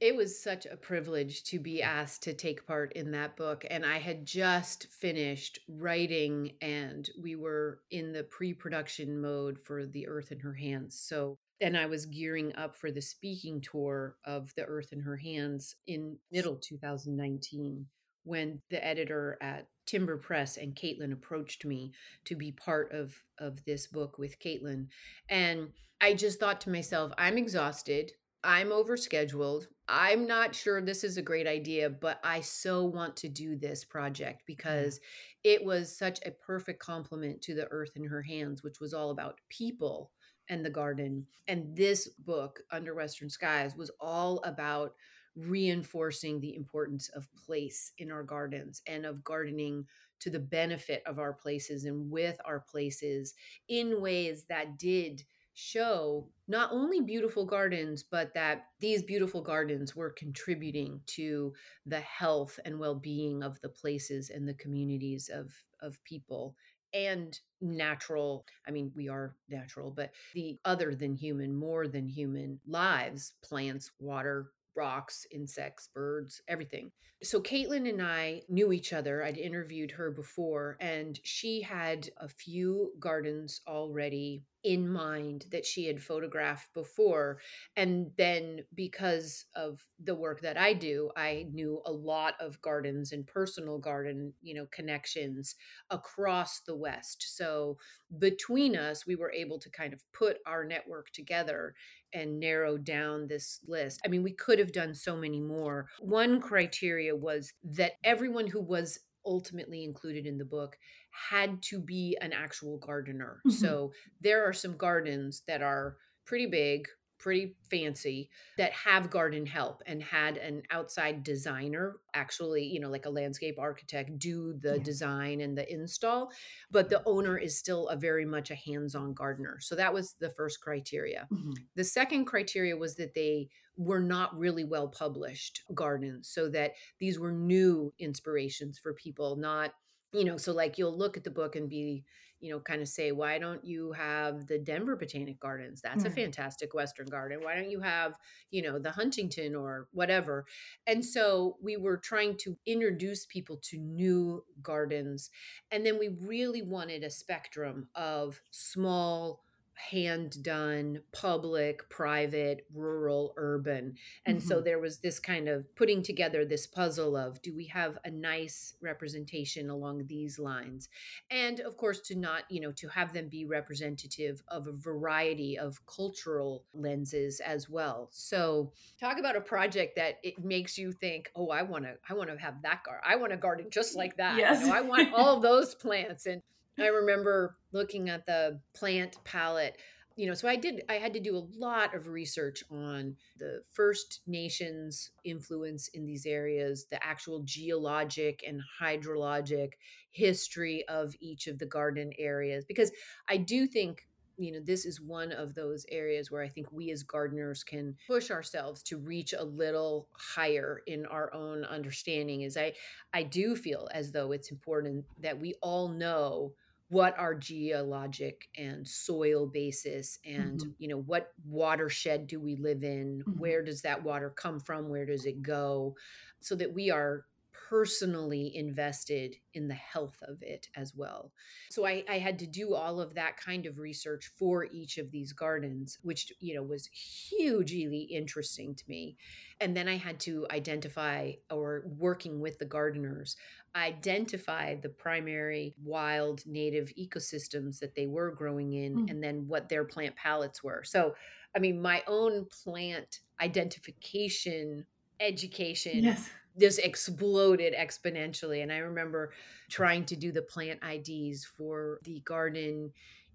It 0.00 0.16
was 0.16 0.42
such 0.42 0.64
a 0.64 0.76
privilege 0.76 1.44
to 1.44 1.58
be 1.58 1.82
asked 1.82 2.22
to 2.22 2.32
take 2.32 2.66
part 2.66 2.94
in 2.94 3.10
that 3.10 3.36
book. 3.36 3.66
And 3.68 3.84
I 3.84 3.98
had 3.98 4.24
just 4.24 4.86
finished 4.86 5.58
writing, 5.68 6.52
and 6.62 7.08
we 7.20 7.36
were 7.36 7.80
in 7.90 8.12
the 8.12 8.24
pre 8.24 8.54
production 8.54 9.20
mode 9.20 9.58
for 9.58 9.84
The 9.84 10.08
Earth 10.08 10.32
in 10.32 10.40
Her 10.40 10.54
Hands. 10.54 10.94
So 10.98 11.36
and 11.60 11.76
I 11.76 11.84
was 11.84 12.06
gearing 12.06 12.54
up 12.56 12.74
for 12.74 12.90
the 12.90 13.02
speaking 13.02 13.60
tour 13.60 14.16
of 14.24 14.50
The 14.56 14.64
Earth 14.64 14.92
in 14.92 15.00
Her 15.00 15.16
Hands 15.16 15.76
in 15.86 16.16
middle 16.32 16.56
2019 16.56 17.86
when 18.24 18.60
the 18.70 18.84
editor 18.84 19.36
at 19.40 19.66
Timber 19.86 20.16
Press 20.16 20.56
and 20.56 20.74
Caitlin 20.74 21.12
approached 21.12 21.64
me 21.64 21.92
to 22.24 22.36
be 22.36 22.52
part 22.52 22.92
of 22.92 23.14
of 23.38 23.62
this 23.64 23.86
book 23.86 24.18
with 24.18 24.38
Caitlin. 24.38 24.86
And 25.28 25.68
I 26.00 26.14
just 26.14 26.40
thought 26.40 26.60
to 26.62 26.70
myself, 26.70 27.12
I'm 27.18 27.36
exhausted. 27.36 28.12
I'm 28.42 28.68
overscheduled. 28.68 29.66
I'm 29.90 30.24
not 30.24 30.54
sure 30.54 30.80
this 30.80 31.02
is 31.02 31.16
a 31.16 31.22
great 31.22 31.48
idea, 31.48 31.90
but 31.90 32.20
I 32.22 32.40
so 32.40 32.84
want 32.84 33.16
to 33.16 33.28
do 33.28 33.56
this 33.56 33.84
project 33.84 34.42
mm-hmm. 34.42 34.46
because 34.46 35.00
it 35.42 35.64
was 35.64 35.96
such 35.96 36.20
a 36.24 36.30
perfect 36.30 36.78
complement 36.78 37.42
to 37.42 37.54
The 37.54 37.66
Earth 37.72 37.90
in 37.96 38.04
Her 38.04 38.22
Hands, 38.22 38.62
which 38.62 38.80
was 38.80 38.94
all 38.94 39.10
about 39.10 39.40
people 39.48 40.12
and 40.48 40.64
the 40.64 40.70
garden. 40.70 41.26
And 41.48 41.76
this 41.76 42.06
book, 42.08 42.60
Under 42.70 42.94
Western 42.94 43.28
Skies, 43.28 43.76
was 43.76 43.90
all 44.00 44.38
about 44.44 44.94
reinforcing 45.36 46.40
the 46.40 46.54
importance 46.54 47.08
of 47.08 47.32
place 47.34 47.92
in 47.98 48.10
our 48.10 48.22
gardens 48.22 48.82
and 48.86 49.04
of 49.04 49.24
gardening 49.24 49.86
to 50.20 50.30
the 50.30 50.38
benefit 50.38 51.02
of 51.06 51.18
our 51.18 51.32
places 51.32 51.84
and 51.84 52.10
with 52.10 52.38
our 52.44 52.60
places 52.60 53.34
in 53.68 54.00
ways 54.00 54.44
that 54.48 54.78
did 54.78 55.24
show 55.54 56.28
not 56.48 56.72
only 56.72 57.00
beautiful 57.00 57.44
gardens, 57.44 58.02
but 58.02 58.32
that 58.34 58.66
these 58.80 59.02
beautiful 59.02 59.42
gardens 59.42 59.94
were 59.94 60.10
contributing 60.10 61.00
to 61.06 61.52
the 61.86 62.00
health 62.00 62.58
and 62.64 62.78
well 62.78 62.94
being 62.94 63.42
of 63.42 63.60
the 63.60 63.68
places 63.68 64.30
and 64.30 64.48
the 64.48 64.54
communities 64.54 65.30
of, 65.32 65.52
of 65.80 66.02
people 66.04 66.54
and 66.92 67.38
natural 67.60 68.44
i 68.66 68.70
mean 68.72 68.90
we 68.96 69.08
are 69.08 69.36
natural 69.48 69.92
but 69.92 70.10
the 70.34 70.58
other 70.64 70.92
than 70.92 71.14
human 71.14 71.54
more 71.54 71.86
than 71.86 72.08
human 72.08 72.58
lives 72.66 73.34
plants 73.44 73.92
water 74.00 74.50
rocks 74.74 75.26
insects 75.30 75.88
birds 75.94 76.40
everything. 76.48 76.90
So 77.22 77.40
caitlin 77.40 77.88
and 77.88 78.00
i 78.00 78.42
knew 78.48 78.72
each 78.72 78.92
other. 78.92 79.22
I'd 79.22 79.36
interviewed 79.36 79.90
her 79.92 80.10
before 80.10 80.76
and 80.80 81.18
she 81.22 81.60
had 81.60 82.08
a 82.16 82.28
few 82.28 82.92
gardens 82.98 83.60
already 83.66 84.42
in 84.62 84.88
mind 84.88 85.46
that 85.50 85.64
she 85.64 85.86
had 85.86 86.02
photographed 86.02 86.72
before 86.74 87.38
and 87.76 88.10
then 88.16 88.60
because 88.74 89.46
of 89.54 89.86
the 90.04 90.14
work 90.14 90.40
that 90.40 90.58
I 90.58 90.74
do 90.74 91.10
I 91.16 91.46
knew 91.52 91.80
a 91.86 91.92
lot 91.92 92.34
of 92.40 92.60
gardens 92.60 93.12
and 93.12 93.26
personal 93.26 93.78
garden 93.78 94.34
you 94.42 94.54
know 94.54 94.66
connections 94.70 95.54
across 95.90 96.60
the 96.60 96.76
west. 96.76 97.24
So 97.36 97.78
between 98.18 98.76
us 98.76 99.06
we 99.06 99.16
were 99.16 99.32
able 99.32 99.58
to 99.58 99.70
kind 99.70 99.92
of 99.92 100.02
put 100.12 100.38
our 100.46 100.64
network 100.64 101.10
together 101.12 101.74
and 102.12 102.40
narrow 102.40 102.76
down 102.76 103.26
this 103.26 103.60
list. 103.66 104.00
I 104.04 104.08
mean 104.08 104.22
we 104.22 104.32
could 104.32 104.58
have 104.58 104.72
done 104.72 104.94
so 104.94 105.16
many 105.16 105.40
more. 105.40 105.86
One 106.00 106.40
criteria 106.40 107.16
was 107.16 107.52
that 107.64 107.92
everyone 108.04 108.46
who 108.46 108.60
was 108.60 108.98
ultimately 109.24 109.84
included 109.84 110.26
in 110.26 110.38
the 110.38 110.44
book 110.44 110.76
had 111.10 111.60
to 111.62 111.78
be 111.78 112.16
an 112.20 112.32
actual 112.32 112.78
gardener. 112.78 113.40
Mm-hmm. 113.46 113.56
So 113.56 113.92
there 114.20 114.44
are 114.44 114.52
some 114.52 114.76
gardens 114.76 115.42
that 115.46 115.62
are 115.62 115.96
pretty 116.24 116.46
big, 116.46 116.86
pretty 117.20 117.54
fancy 117.70 118.30
that 118.56 118.72
have 118.72 119.10
garden 119.10 119.44
help 119.46 119.82
and 119.86 120.02
had 120.02 120.38
an 120.38 120.62
outside 120.70 121.22
designer 121.22 121.96
actually 122.14 122.64
you 122.64 122.80
know 122.80 122.88
like 122.88 123.06
a 123.06 123.10
landscape 123.10 123.58
architect 123.58 124.18
do 124.18 124.54
the 124.60 124.76
yeah. 124.76 124.82
design 124.82 125.40
and 125.42 125.56
the 125.56 125.72
install 125.72 126.30
but 126.70 126.88
the 126.88 127.02
owner 127.06 127.36
is 127.36 127.56
still 127.56 127.86
a 127.88 127.96
very 127.96 128.24
much 128.24 128.50
a 128.50 128.54
hands-on 128.54 129.12
gardener 129.12 129.58
so 129.60 129.74
that 129.74 129.92
was 129.92 130.14
the 130.18 130.30
first 130.30 130.60
criteria 130.60 131.28
mm-hmm. 131.30 131.52
the 131.76 131.84
second 131.84 132.24
criteria 132.24 132.76
was 132.76 132.96
that 132.96 133.14
they 133.14 133.48
were 133.76 134.00
not 134.00 134.36
really 134.36 134.64
well 134.64 134.88
published 134.88 135.62
gardens 135.74 136.28
so 136.28 136.48
that 136.48 136.72
these 136.98 137.18
were 137.18 137.32
new 137.32 137.92
inspirations 137.98 138.78
for 138.78 138.94
people 138.94 139.36
not 139.36 139.74
you 140.12 140.24
know 140.24 140.36
so 140.36 140.52
like 140.52 140.78
you'll 140.78 140.96
look 140.96 141.16
at 141.16 141.24
the 141.24 141.30
book 141.30 141.54
and 141.54 141.68
be 141.68 142.02
you 142.40 142.50
know, 142.50 142.60
kind 142.60 142.80
of 142.80 142.88
say, 142.88 143.12
why 143.12 143.38
don't 143.38 143.64
you 143.64 143.92
have 143.92 144.46
the 144.46 144.58
Denver 144.58 144.96
Botanic 144.96 145.38
Gardens? 145.38 145.80
That's 145.80 146.04
mm-hmm. 146.04 146.06
a 146.06 146.10
fantastic 146.10 146.74
Western 146.74 147.06
garden. 147.06 147.40
Why 147.42 147.54
don't 147.54 147.70
you 147.70 147.80
have, 147.80 148.14
you 148.50 148.62
know, 148.62 148.78
the 148.78 148.90
Huntington 148.90 149.54
or 149.54 149.88
whatever? 149.92 150.46
And 150.86 151.04
so 151.04 151.56
we 151.62 151.76
were 151.76 151.96
trying 151.96 152.36
to 152.38 152.56
introduce 152.66 153.26
people 153.26 153.58
to 153.64 153.78
new 153.78 154.44
gardens. 154.62 155.30
And 155.70 155.84
then 155.84 155.98
we 155.98 156.08
really 156.20 156.62
wanted 156.62 157.04
a 157.04 157.10
spectrum 157.10 157.88
of 157.94 158.40
small, 158.50 159.42
hand 159.88 160.42
done, 160.42 161.00
public, 161.12 161.88
private, 161.88 162.66
rural, 162.74 163.32
urban. 163.36 163.94
And 164.26 164.38
mm-hmm. 164.38 164.48
so 164.48 164.60
there 164.60 164.78
was 164.78 164.98
this 164.98 165.18
kind 165.18 165.48
of 165.48 165.74
putting 165.74 166.02
together 166.02 166.44
this 166.44 166.66
puzzle 166.66 167.16
of 167.16 167.40
do 167.42 167.54
we 167.54 167.66
have 167.66 167.98
a 168.04 168.10
nice 168.10 168.74
representation 168.80 169.70
along 169.70 170.06
these 170.06 170.38
lines? 170.38 170.88
And 171.30 171.60
of 171.60 171.76
course, 171.76 172.00
to 172.00 172.14
not, 172.14 172.42
you 172.50 172.60
know, 172.60 172.72
to 172.72 172.88
have 172.88 173.12
them 173.12 173.28
be 173.28 173.44
representative 173.44 174.42
of 174.48 174.66
a 174.66 174.72
variety 174.72 175.58
of 175.58 175.84
cultural 175.86 176.64
lenses 176.74 177.40
as 177.40 177.68
well. 177.68 178.08
So 178.12 178.72
talk 178.98 179.18
about 179.18 179.36
a 179.36 179.40
project 179.40 179.96
that 179.96 180.18
it 180.22 180.44
makes 180.44 180.76
you 180.76 180.92
think, 180.92 181.30
oh, 181.34 181.48
I 181.48 181.62
want 181.62 181.84
to, 181.84 181.94
I 182.08 182.14
want 182.14 182.30
to 182.30 182.36
have 182.36 182.62
that 182.62 182.84
garden. 182.84 183.02
I 183.06 183.16
want 183.16 183.32
a 183.32 183.36
garden 183.36 183.66
just 183.70 183.96
like 184.00 184.16
that. 184.18 184.36
Yes. 184.36 184.60
You 184.60 184.68
know, 184.68 184.74
I 184.74 184.80
want 184.82 185.14
all 185.14 185.40
those 185.40 185.74
plants. 185.74 186.26
And 186.26 186.42
I 186.78 186.86
remember 186.86 187.56
looking 187.72 188.08
at 188.08 188.26
the 188.26 188.60
plant 188.74 189.16
palette 189.24 189.76
you 190.16 190.26
know 190.26 190.34
so 190.34 190.48
i 190.48 190.56
did 190.56 190.82
i 190.90 190.94
had 190.94 191.14
to 191.14 191.20
do 191.20 191.36
a 191.36 191.48
lot 191.56 191.94
of 191.94 192.08
research 192.08 192.62
on 192.70 193.16
the 193.38 193.62
first 193.72 194.20
nations 194.26 195.12
influence 195.24 195.88
in 195.94 196.04
these 196.04 196.26
areas 196.26 196.86
the 196.90 197.02
actual 197.04 197.40
geologic 197.44 198.44
and 198.46 198.60
hydrologic 198.80 199.70
history 200.10 200.84
of 200.88 201.14
each 201.20 201.46
of 201.46 201.58
the 201.58 201.66
garden 201.66 202.12
areas 202.18 202.64
because 202.66 202.90
i 203.28 203.36
do 203.36 203.66
think 203.66 204.06
you 204.40 204.52
know 204.52 204.60
this 204.60 204.86
is 204.86 205.00
one 205.00 205.32
of 205.32 205.54
those 205.54 205.84
areas 205.90 206.30
where 206.30 206.42
i 206.42 206.48
think 206.48 206.72
we 206.72 206.90
as 206.90 207.02
gardeners 207.02 207.62
can 207.62 207.94
push 208.06 208.30
ourselves 208.30 208.82
to 208.82 208.96
reach 208.96 209.34
a 209.34 209.44
little 209.44 210.08
higher 210.12 210.80
in 210.86 211.04
our 211.06 211.32
own 211.34 211.64
understanding 211.64 212.42
is 212.42 212.56
i 212.56 212.72
i 213.12 213.22
do 213.22 213.54
feel 213.54 213.88
as 213.92 214.10
though 214.10 214.32
it's 214.32 214.50
important 214.50 215.04
that 215.20 215.38
we 215.38 215.54
all 215.60 215.88
know 215.88 216.52
what 216.88 217.16
our 217.18 217.36
geologic 217.36 218.48
and 218.58 218.86
soil 218.86 219.46
basis 219.46 220.18
and 220.24 220.60
mm-hmm. 220.60 220.70
you 220.78 220.88
know 220.88 221.00
what 221.02 221.32
watershed 221.46 222.26
do 222.26 222.40
we 222.40 222.56
live 222.56 222.82
in 222.82 223.22
mm-hmm. 223.26 223.38
where 223.38 223.62
does 223.62 223.82
that 223.82 224.02
water 224.02 224.30
come 224.30 224.58
from 224.58 224.88
where 224.88 225.06
does 225.06 225.26
it 225.26 225.42
go 225.42 225.94
so 226.40 226.54
that 226.54 226.72
we 226.72 226.90
are 226.90 227.26
personally 227.70 228.50
invested 228.56 229.36
in 229.54 229.68
the 229.68 229.74
health 229.74 230.16
of 230.26 230.42
it 230.42 230.66
as 230.76 230.92
well. 230.92 231.30
So 231.70 231.86
I, 231.86 232.02
I, 232.10 232.18
had 232.18 232.40
to 232.40 232.46
do 232.46 232.74
all 232.74 233.00
of 233.00 233.14
that 233.14 233.36
kind 233.36 233.64
of 233.64 233.78
research 233.78 234.28
for 234.36 234.64
each 234.64 234.98
of 234.98 235.12
these 235.12 235.32
gardens, 235.32 235.96
which 236.02 236.32
you 236.40 236.54
know 236.54 236.64
was 236.64 236.86
hugely 236.88 238.08
interesting 238.10 238.74
to 238.74 238.84
me. 238.88 239.16
And 239.60 239.76
then 239.76 239.86
I 239.86 239.96
had 239.98 240.18
to 240.20 240.48
identify 240.50 241.32
or 241.48 241.84
working 241.96 242.40
with 242.40 242.58
the 242.58 242.64
gardeners, 242.64 243.36
identify 243.76 244.74
the 244.74 244.88
primary 244.88 245.76
wild 245.80 246.44
native 246.46 246.92
ecosystems 246.98 247.78
that 247.78 247.94
they 247.94 248.08
were 248.08 248.32
growing 248.32 248.72
in 248.72 249.06
mm. 249.06 249.10
and 249.10 249.22
then 249.22 249.46
what 249.46 249.68
their 249.68 249.84
plant 249.84 250.16
palettes 250.16 250.64
were. 250.64 250.82
So 250.82 251.14
I 251.54 251.60
mean 251.60 251.80
my 251.80 252.02
own 252.08 252.46
plant 252.64 253.20
identification 253.40 254.86
education 255.20 256.02
yes 256.02 256.30
this 256.56 256.78
exploded 256.78 257.74
exponentially. 257.74 258.62
And 258.62 258.72
I 258.72 258.78
remember 258.78 259.32
trying 259.68 260.04
to 260.06 260.16
do 260.16 260.32
the 260.32 260.42
plant 260.42 260.80
IDs 260.82 261.44
for 261.44 261.98
the 262.04 262.20
garden 262.20 262.92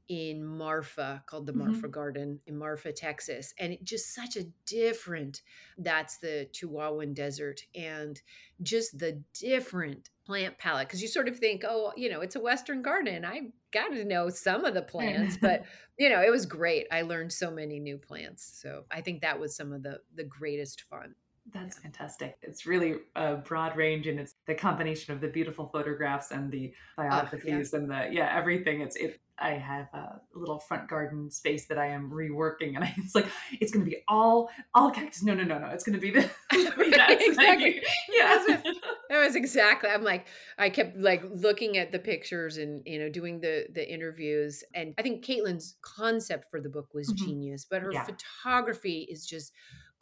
in 0.07 0.45
Marfa 0.45 1.24
called 1.26 1.47
the 1.47 1.53
Marfa 1.53 1.78
mm-hmm. 1.78 1.89
Garden 1.89 2.39
in 2.45 2.57
Marfa, 2.57 2.91
Texas. 2.91 3.53
And 3.59 3.74
it 3.74 3.84
just 3.84 4.13
such 4.13 4.36
a 4.36 4.45
different, 4.66 5.41
that's 5.78 6.18
the 6.18 6.47
Chihuahuan 6.53 7.16
Desert, 7.16 7.61
and 7.74 8.22
just 8.61 8.99
the 8.99 9.24
different 9.34 10.09
plant 10.26 10.57
palette. 10.59 10.88
Because 10.88 11.01
you 11.01 11.07
sort 11.07 11.28
of 11.28 11.38
think, 11.39 11.63
oh, 11.68 11.91
you 11.95 12.09
know, 12.09 12.22
it's 12.22 12.36
a 12.36 12.39
Western 12.39 12.84
garden. 12.84 13.26
I 13.26 13.51
got 13.72 13.89
to 13.89 14.05
know 14.05 14.30
some 14.30 14.63
of 14.63 14.74
the 14.76 14.82
plants, 14.84 15.38
but 15.41 15.63
you 15.97 16.09
know, 16.09 16.22
it 16.22 16.32
was 16.32 16.45
great. 16.45 16.88
I 16.91 17.01
learned 17.01 17.32
so 17.32 17.49
many 17.49 17.80
new 17.80 17.97
plants. 17.97 18.59
So 18.61 18.84
I 18.91 19.01
think 19.01 19.22
that 19.22 19.39
was 19.39 19.55
some 19.55 19.74
of 19.74 19.82
the 19.82 20.01
the 20.13 20.24
greatest 20.24 20.82
fun. 20.82 21.16
That's 21.54 21.78
fantastic. 21.78 22.38
It's 22.41 22.66
really 22.66 22.96
a 23.16 23.36
broad 23.36 23.78
range 23.78 24.08
and 24.08 24.20
it's 24.20 24.34
the 24.48 24.56
combination 24.56 25.14
of 25.14 25.22
the 25.22 25.28
beautiful 25.28 25.70
photographs 25.72 26.32
and 26.32 26.52
the 26.52 26.74
biographies 26.98 27.72
oh, 27.74 27.78
yeah. 27.78 27.84
and 27.84 27.91
the 27.91 28.16
yeah, 28.16 28.36
everything. 28.36 28.82
It's 28.82 28.96
it 28.96 29.20
I 29.38 29.52
have 29.52 29.88
a 29.93 30.22
little 30.34 30.60
front 30.60 30.89
garden 30.89 31.30
space 31.30 31.68
that 31.68 31.78
I 31.78 31.88
am 31.88 32.10
reworking 32.10 32.76
and 32.76 32.84
I, 32.84 32.96
it's 32.98 33.14
like 33.14 33.28
it's 33.60 33.72
gonna 33.72 33.86
be 33.86 33.98
all 34.08 34.50
all 34.74 34.89
cactus. 34.89 35.22
No, 35.22 35.36
no, 35.36 35.43
no, 35.43 35.60
no. 35.60 35.68
It's 35.68 35.84
gonna 35.84 36.00
be 36.00 36.10
the 36.10 36.30
exactly. 36.52 37.84
yeah. 38.12 38.62
That 39.10 39.24
was 39.24 39.36
exactly. 39.36 39.91
I'm 39.91 40.04
like, 40.04 40.26
I 40.58 40.72
kept 40.72 40.98
like 40.98 41.24
looking 41.32 41.78
at 41.78 41.91
the 41.91 42.00
pictures 42.00 42.58
and 42.58 42.82
you 42.88 42.98
know 42.98 43.10
doing 43.10 43.39
the 43.39 43.68
the 43.72 43.88
interviews, 43.88 44.64
and 44.74 44.96
I 44.98 45.04
think 45.04 45.24
Caitlin's 45.24 45.76
concept 45.84 46.50
for 46.50 46.60
the 46.60 46.70
book 46.70 46.93
was 46.93 47.08
mm-hmm. 47.10 47.26
genius, 47.26 47.68
but 47.70 47.84
her 47.84 47.91
yeah. 47.91 48.04
photography 48.04 49.08
is 49.12 49.28
just 49.28 49.52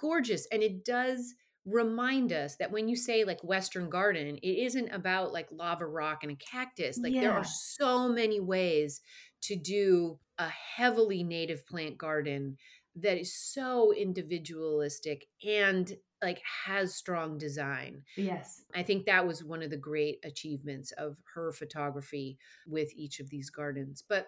gorgeous. 0.03 0.45
And 0.51 0.61
it 0.61 0.83
does 0.83 1.33
remind 1.65 2.33
us 2.33 2.57
that 2.57 2.71
when 2.71 2.89
you 2.89 2.95
say 2.97 3.23
like 3.23 3.41
Western 3.41 3.89
garden, 3.89 4.37
it 4.43 4.65
isn't 4.65 4.89
about 4.89 5.31
like 5.31 5.47
lava 5.49 5.85
rock 5.85 6.19
and 6.23 6.31
a 6.33 6.35
cactus. 6.35 6.99
Like 7.01 7.13
yeah. 7.13 7.21
there 7.21 7.31
are 7.31 7.45
so 7.45 8.09
many 8.09 8.41
ways 8.41 8.99
to 9.43 9.55
do 9.55 10.19
a 10.37 10.49
heavily 10.49 11.23
native 11.23 11.65
plant 11.65 11.97
garden 11.97 12.57
that 12.97 13.17
is 13.17 13.33
so 13.33 13.93
individualistic 13.93 15.25
and 15.47 15.95
like 16.21 16.41
has 16.65 16.93
strong 16.93 17.37
design. 17.37 18.03
Yes. 18.17 18.63
I 18.75 18.83
think 18.83 19.05
that 19.05 19.25
was 19.25 19.43
one 19.43 19.63
of 19.63 19.69
the 19.69 19.77
great 19.77 20.19
achievements 20.25 20.91
of 20.91 21.15
her 21.33 21.53
photography 21.53 22.37
with 22.67 22.93
each 22.93 23.21
of 23.21 23.29
these 23.29 23.49
gardens. 23.49 24.03
But 24.07 24.27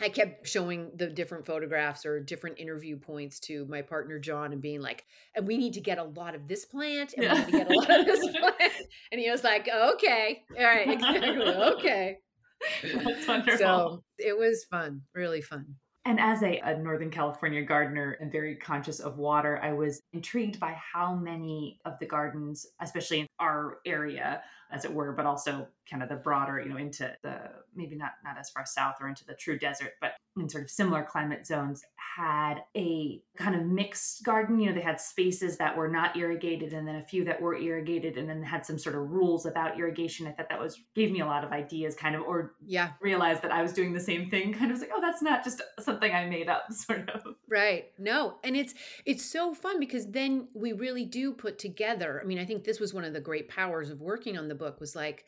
I 0.00 0.10
kept 0.10 0.46
showing 0.46 0.90
the 0.94 1.06
different 1.06 1.46
photographs 1.46 2.04
or 2.04 2.20
different 2.20 2.58
interview 2.58 2.98
points 2.98 3.40
to 3.40 3.64
my 3.66 3.80
partner 3.80 4.18
John 4.18 4.52
and 4.52 4.60
being 4.60 4.82
like, 4.82 5.06
and 5.34 5.46
we 5.46 5.56
need 5.56 5.72
to 5.74 5.80
get 5.80 5.98
a 5.98 6.04
lot 6.04 6.34
of 6.34 6.48
this 6.48 6.66
plant 6.66 7.14
and 7.14 7.24
yeah. 7.24 7.34
we 7.34 7.38
need 7.38 7.46
to 7.46 7.58
get 7.58 7.70
a 7.70 7.74
lot 7.74 8.00
of 8.00 8.06
this 8.06 8.30
plant. 8.30 8.72
And 9.12 9.20
he 9.20 9.30
was 9.30 9.44
like, 9.44 9.68
okay, 9.68 10.42
all 10.58 10.64
right, 10.64 10.90
exactly, 10.90 11.38
okay. 11.38 12.18
That's 12.82 13.26
wonderful. 13.26 13.58
So 13.58 14.04
it 14.18 14.36
was 14.36 14.64
fun, 14.70 15.02
really 15.14 15.40
fun. 15.40 15.76
And 16.04 16.20
as 16.20 16.42
a, 16.42 16.60
a, 16.60 16.78
Northern 16.78 17.10
California 17.10 17.62
gardener 17.62 18.16
and 18.20 18.30
very 18.30 18.54
conscious 18.54 19.00
of 19.00 19.18
water, 19.18 19.58
I 19.60 19.72
was 19.72 20.00
intrigued 20.12 20.60
by 20.60 20.76
how 20.92 21.16
many 21.16 21.80
of 21.84 21.94
the 21.98 22.06
gardens, 22.06 22.64
especially 22.80 23.20
in 23.20 23.26
our 23.40 23.78
area, 23.84 24.40
as 24.70 24.84
it 24.84 24.92
were, 24.92 25.12
but 25.12 25.26
also 25.26 25.66
kind 25.88 26.02
of 26.02 26.08
the 26.08 26.16
broader, 26.16 26.60
you 26.60 26.68
know, 26.68 26.76
into 26.76 27.12
the 27.22 27.38
maybe 27.74 27.96
not 27.96 28.12
not 28.24 28.38
as 28.38 28.50
far 28.50 28.64
south 28.66 28.96
or 29.00 29.08
into 29.08 29.24
the 29.24 29.34
true 29.34 29.58
desert, 29.58 29.92
but 30.00 30.12
in 30.36 30.48
sort 30.48 30.64
of 30.64 30.70
similar 30.70 31.02
climate 31.02 31.46
zones, 31.46 31.82
had 32.16 32.62
a 32.76 33.20
kind 33.36 33.54
of 33.54 33.64
mixed 33.64 34.24
garden. 34.24 34.58
You 34.58 34.70
know, 34.70 34.74
they 34.74 34.82
had 34.82 35.00
spaces 35.00 35.56
that 35.58 35.76
were 35.76 35.88
not 35.88 36.16
irrigated, 36.16 36.72
and 36.72 36.86
then 36.86 36.96
a 36.96 37.04
few 37.04 37.24
that 37.24 37.40
were 37.40 37.56
irrigated, 37.56 38.18
and 38.18 38.28
then 38.28 38.42
had 38.42 38.66
some 38.66 38.78
sort 38.78 38.96
of 38.96 39.10
rules 39.10 39.46
about 39.46 39.78
irrigation. 39.78 40.26
I 40.26 40.32
thought 40.32 40.48
that 40.48 40.60
was 40.60 40.80
gave 40.94 41.12
me 41.12 41.20
a 41.20 41.26
lot 41.26 41.44
of 41.44 41.52
ideas, 41.52 41.94
kind 41.94 42.16
of, 42.16 42.22
or 42.22 42.54
yeah, 42.66 42.90
realized 43.00 43.42
that 43.42 43.52
I 43.52 43.62
was 43.62 43.72
doing 43.72 43.92
the 43.92 44.00
same 44.00 44.30
thing. 44.30 44.52
Kind 44.52 44.72
of 44.72 44.80
like, 44.80 44.90
oh, 44.94 45.00
that's 45.00 45.22
not 45.22 45.44
just 45.44 45.62
something 45.80 46.12
I 46.12 46.26
made 46.26 46.48
up, 46.48 46.64
sort 46.72 47.08
of. 47.10 47.22
Right. 47.48 47.92
No, 47.98 48.36
and 48.42 48.56
it's 48.56 48.74
it's 49.04 49.24
so 49.24 49.54
fun 49.54 49.78
because 49.78 50.06
then 50.06 50.48
we 50.54 50.72
really 50.72 51.04
do 51.04 51.32
put 51.32 51.58
together. 51.58 52.20
I 52.22 52.26
mean, 52.26 52.38
I 52.38 52.44
think 52.44 52.64
this 52.64 52.80
was 52.80 52.92
one 52.92 53.04
of 53.04 53.12
the 53.12 53.20
great 53.20 53.48
powers 53.48 53.90
of 53.90 54.00
working 54.00 54.36
on 54.36 54.48
the 54.48 54.54
book 54.56 54.80
was 54.80 54.96
like 54.96 55.24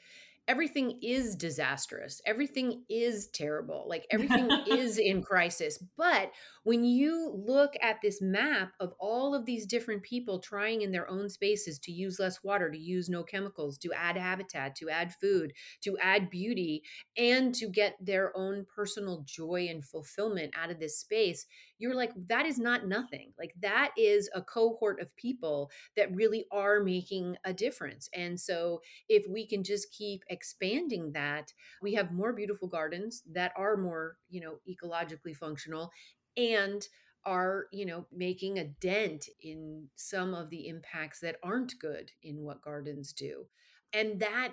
everything 0.49 0.99
is 1.03 1.37
disastrous. 1.37 2.23
Everything 2.27 2.83
is 2.89 3.29
terrible. 3.29 3.85
Like 3.87 4.07
everything 4.11 4.51
is 4.67 4.99
in 4.99 5.23
crisis. 5.23 5.79
But 5.97 6.33
when 6.65 6.85
you 6.85 7.33
look 7.47 7.75
at 7.83 8.01
this 8.03 8.21
map 8.21 8.73
of 8.81 8.95
all 8.99 9.35
of 9.35 9.45
these 9.45 9.67
different 9.67 10.03
people 10.03 10.39
trying 10.39 10.83
in 10.83 10.91
their 10.91 11.09
own 11.09 11.29
spaces 11.29 11.79
to 11.81 11.93
use 11.93 12.19
less 12.19 12.43
water, 12.43 12.71
to 12.71 12.79
use 12.79 13.09
no 13.09 13.23
chemicals, 13.23 13.79
to 13.79 13.93
add 13.93 14.17
habitat, 14.17 14.75
to 14.77 14.89
add 14.89 15.15
food, 15.15 15.53
to 15.83 15.97
add 15.99 16.31
beauty, 16.31 16.83
and 17.17 17.55
to 17.55 17.69
get 17.69 17.97
their 18.01 18.37
own 18.37 18.67
personal 18.75 19.23
joy 19.27 19.69
and 19.71 19.85
fulfillment 19.85 20.53
out 20.57 20.71
of 20.71 20.81
this 20.81 20.99
space, 20.99 21.47
you're 21.79 21.95
like, 21.95 22.11
that 22.29 22.45
is 22.45 22.59
not 22.59 22.87
nothing. 22.87 23.33
Like 23.39 23.55
that 23.61 23.93
is 23.97 24.29
a 24.35 24.43
cohort 24.43 25.01
of 25.01 25.15
people 25.17 25.71
that 25.97 26.15
really 26.15 26.45
are 26.51 26.81
making 26.81 27.37
a 27.45 27.53
difference. 27.53 28.09
And 28.13 28.39
so 28.39 28.81
if 29.09 29.25
we 29.29 29.47
can 29.47 29.63
just 29.63 29.93
keep 29.93 30.23
expanding 30.39 31.13
that, 31.13 31.53
we 31.83 31.95
have 31.95 32.13
more 32.13 32.33
beautiful 32.33 32.69
gardens 32.69 33.23
that 33.33 33.53
are 33.57 33.77
more, 33.77 34.17
you 34.29 34.41
know, 34.41 34.55
ecologically 34.73 35.35
functional 35.37 35.91
and 36.37 36.87
are 37.25 37.67
you 37.73 37.85
know 37.85 38.07
making 38.13 38.59
a 38.59 38.65
dent 38.65 39.27
in 39.43 39.89
some 39.97 40.35
of 40.35 40.49
the 40.51 40.69
impacts 40.69 41.21
that 41.21 41.37
aren't 41.43 41.75
good 41.81 42.11
in 42.23 42.37
what 42.45 42.63
gardens 42.63 43.13
do. 43.13 43.47
And 43.93 44.21
that 44.21 44.53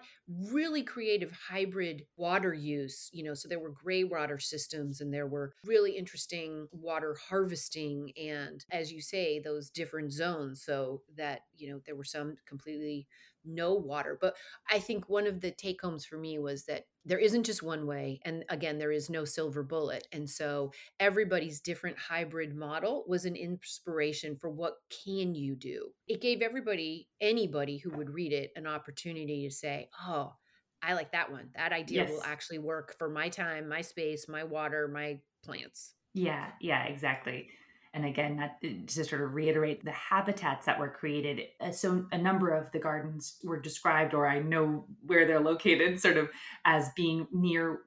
really 0.51 0.81
creative 0.83 1.31
hybrid 1.49 2.05
water 2.17 2.53
use 2.53 3.09
you 3.13 3.23
know 3.23 3.35
so 3.35 3.47
there 3.47 3.59
were 3.59 3.81
gray 3.83 4.03
water 4.03 4.39
systems 4.39 5.01
and 5.01 5.13
there 5.13 5.27
were 5.27 5.53
really 5.63 5.91
interesting 6.01 6.67
water 6.71 7.15
harvesting 7.29 8.11
and 8.17 8.65
as 8.71 8.91
you 8.91 9.01
say 9.01 9.39
those 9.39 9.69
different 9.69 10.11
zones. 10.11 10.63
So 10.63 11.01
that 11.17 11.41
you 11.55 11.69
know 11.69 11.79
there 11.85 11.95
were 11.95 12.11
some 12.17 12.37
completely 12.47 13.07
no 13.45 13.73
water. 13.73 14.17
But 14.19 14.35
I 14.69 14.79
think 14.79 15.09
one 15.09 15.27
of 15.27 15.41
the 15.41 15.51
take 15.51 15.81
homes 15.81 16.05
for 16.05 16.17
me 16.17 16.39
was 16.39 16.65
that 16.65 16.85
there 17.05 17.19
isn't 17.19 17.43
just 17.43 17.61
one 17.61 17.85
way. 17.85 18.19
And 18.25 18.43
again, 18.49 18.77
there 18.77 18.91
is 18.91 19.09
no 19.09 19.25
silver 19.25 19.63
bullet. 19.63 20.07
And 20.11 20.29
so 20.29 20.71
everybody's 20.99 21.61
different 21.61 21.97
hybrid 21.97 22.55
model 22.55 23.05
was 23.07 23.25
an 23.25 23.35
inspiration 23.35 24.37
for 24.39 24.49
what 24.49 24.75
can 25.05 25.35
you 25.35 25.55
do. 25.55 25.89
It 26.07 26.21
gave 26.21 26.41
everybody, 26.41 27.07
anybody 27.21 27.77
who 27.77 27.91
would 27.91 28.09
read 28.09 28.33
it, 28.33 28.51
an 28.55 28.67
opportunity 28.67 29.47
to 29.47 29.53
say, 29.53 29.89
oh, 30.07 30.33
I 30.81 30.93
like 30.93 31.11
that 31.11 31.31
one. 31.31 31.49
That 31.55 31.73
idea 31.73 32.03
yes. 32.03 32.11
will 32.11 32.23
actually 32.23 32.59
work 32.59 32.95
for 32.97 33.09
my 33.09 33.29
time, 33.29 33.69
my 33.69 33.81
space, 33.81 34.27
my 34.27 34.43
water, 34.43 34.87
my 34.87 35.19
plants. 35.43 35.93
Yeah, 36.13 36.47
yeah, 36.61 36.85
exactly 36.85 37.49
and 37.95 38.05
again 38.05 38.35
that, 38.35 38.61
to 38.61 39.03
sort 39.05 39.21
of 39.21 39.33
reiterate 39.33 39.83
the 39.83 39.91
habitats 39.91 40.65
that 40.65 40.77
were 40.77 40.89
created 40.89 41.47
uh, 41.61 41.71
so 41.71 42.05
a 42.11 42.17
number 42.17 42.51
of 42.51 42.71
the 42.71 42.79
gardens 42.79 43.37
were 43.43 43.59
described 43.59 44.13
or 44.13 44.27
i 44.27 44.39
know 44.39 44.85
where 45.05 45.25
they're 45.25 45.39
located 45.39 45.99
sort 45.99 46.17
of 46.17 46.29
as 46.65 46.89
being 46.95 47.25
near 47.31 47.79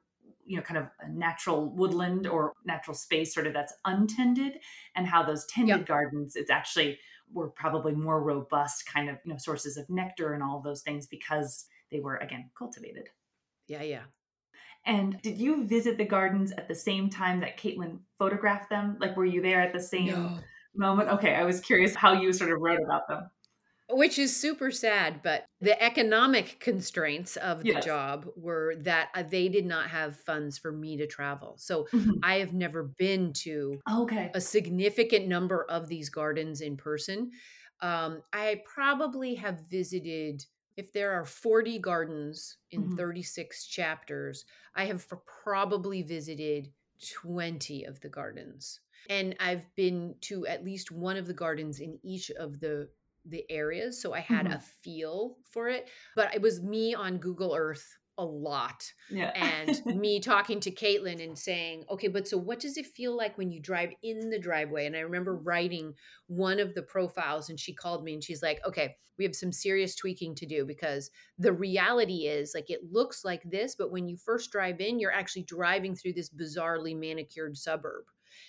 you 0.47 0.57
know 0.57 0.63
kind 0.63 0.79
of 0.79 0.87
a 1.01 1.09
natural 1.11 1.69
woodland 1.69 2.27
or 2.27 2.55
natural 2.65 2.95
space 2.95 3.33
sort 3.33 3.47
of 3.47 3.53
that's 3.53 3.75
untended 3.85 4.55
and 4.97 5.07
how 5.07 5.23
those 5.23 5.47
tended 5.47 5.79
yep. 5.79 5.87
gardens 5.87 6.35
it's 6.35 6.51
actually 6.51 6.99
were 7.33 7.51
probably 7.51 7.93
more 7.93 8.23
robust 8.23 8.91
kind 8.91 9.11
of 9.11 9.19
you 9.25 9.31
know 9.31 9.39
sources 9.39 9.77
of 9.77 9.89
nectar 9.91 10.33
and 10.33 10.43
all 10.43 10.61
those 10.61 10.83
things 10.83 11.07
because 11.07 11.67
they 11.91 12.01
were 12.01 12.17
again 12.17 12.51
cultivated 12.57 13.09
yeah 13.67 13.83
yeah 13.83 14.03
and 14.89 15.21
did 15.21 15.39
you 15.39 15.67
visit 15.67 15.99
the 15.99 16.05
gardens 16.05 16.51
at 16.53 16.67
the 16.67 16.75
same 16.75 17.11
time 17.11 17.41
that 17.41 17.59
Caitlin 17.59 17.99
photographed 18.19 18.71
them? 18.71 18.97
Like, 18.99 19.17
were 19.17 19.27
you 19.27 19.43
there 19.43 19.61
at 19.61 19.75
the 19.75 19.81
same 19.81 20.07
no. 20.07 20.39
moment? 20.75 21.11
Okay, 21.11 21.35
I 21.35 21.45
was 21.45 21.61
curious 21.61 21.95
how 21.95 22.15
you 22.15 22.33
sort 22.33 22.51
of 22.51 22.61
wrote 22.61 22.81
about 22.83 23.07
them. 23.07 23.31
Which 23.91 24.19
is 24.19 24.35
super 24.35 24.71
sad, 24.71 25.23
but 25.23 25.45
the 25.61 25.81
economic 25.83 26.59
constraints 26.61 27.37
of 27.37 27.63
the 27.63 27.73
yes. 27.73 27.85
job 27.85 28.27
were 28.37 28.77
that 28.81 29.09
uh, 29.15 29.23
they 29.23 29.49
did 29.49 29.65
not 29.65 29.89
have 29.89 30.17
funds 30.17 30.59
for 30.59 30.73
me 30.73 30.97
to 30.99 31.07
travel. 31.07 31.57
So 31.59 31.87
mm-hmm. 31.93 32.13
I 32.23 32.39
have 32.39 32.53
never 32.53 32.83
been 32.83 33.33
to 33.45 33.79
okay. 33.91 34.31
a 34.35 34.41
significant 34.41 35.29
number 35.29 35.65
of 35.71 35.89
these 35.89 36.09
gardens 36.11 36.61
in 36.61 36.77
person. 36.77 37.31
Um, 37.81 38.23
I 38.33 38.63
probably 38.67 39.37
have 39.37 39.63
visited 39.71 40.45
if 40.79 40.93
there 40.93 41.11
are 41.11 41.25
40 41.25 41.81
gardens 41.81 42.57
in 42.71 42.85
mm-hmm. 42.85 42.97
36 42.97 43.67
chapters, 43.67 44.45
I 44.77 44.85
have 44.85 45.05
probably 45.45 46.03
visited 46.03 46.71
20 47.15 47.85
of 47.85 48.01
the 48.01 48.09
gardens. 48.09 48.79
And 49.11 49.35
I've 49.41 49.67
been 49.75 50.15
to 50.23 50.47
at 50.47 50.65
least 50.65 50.93
one 50.93 51.17
of 51.17 51.27
the 51.27 51.35
gardens 51.35 51.81
in 51.81 51.99
each 52.03 52.31
of 52.31 52.61
the 52.61 52.89
the 53.25 53.45
areas 53.51 54.01
so 54.01 54.15
i 54.15 54.21
had 54.21 54.47
mm-hmm. 54.47 54.55
a 54.55 54.61
feel 54.61 55.37
for 55.51 55.69
it 55.69 55.89
but 56.17 56.35
it 56.35 56.41
was 56.41 56.63
me 56.63 56.95
on 56.95 57.19
google 57.19 57.55
earth 57.55 57.99
a 58.19 58.25
lot. 58.25 58.93
Yeah. 59.11 59.31
and 59.35 59.81
me 59.99 60.21
talking 60.21 60.61
to 60.61 60.71
Caitlin 60.71 61.23
and 61.23 61.39
saying, 61.39 61.85
okay, 61.89 62.09
but 62.09 62.29
so 62.29 62.37
what 62.37 62.61
does 62.61 62.77
it 62.77 62.87
feel 62.87 63.17
like 63.17 63.39
when 63.39 63.51
you 63.51 63.61
drive 63.61 63.91
in 64.03 64.29
the 64.29 64.39
driveway? 64.39 64.87
And 64.87 64.97
I 64.97 65.01
remember 65.01 65.37
writing 65.37 65.95
one 66.27 66.59
of 66.59 66.75
the 66.75 66.83
profiles 66.83 67.49
and 67.49 67.59
she 67.59 67.73
called 67.73 68.05
me 68.05 68.15
and 68.15 68.23
she's 68.23 68.43
like, 68.43 68.61
okay, 68.67 68.97
we 69.19 69.25
have 69.25 69.35
some 69.35 69.53
serious 69.53 69.95
tweaking 69.95 70.35
to 70.37 70.47
do 70.47 70.65
because 70.65 71.11
the 71.39 71.53
reality 71.53 72.27
is 72.27 72.53
like 72.55 72.71
it 72.71 72.81
looks 72.91 73.25
like 73.25 73.43
this, 73.45 73.75
but 73.75 73.91
when 73.91 74.09
you 74.09 74.17
first 74.17 74.53
drive 74.53 74.81
in, 74.81 74.99
you're 74.99 75.13
actually 75.13 75.43
driving 75.43 75.95
through 75.95 76.13
this 76.13 76.31
bizarrely 76.31 76.97
manicured 76.97 77.57
suburb 77.57 78.05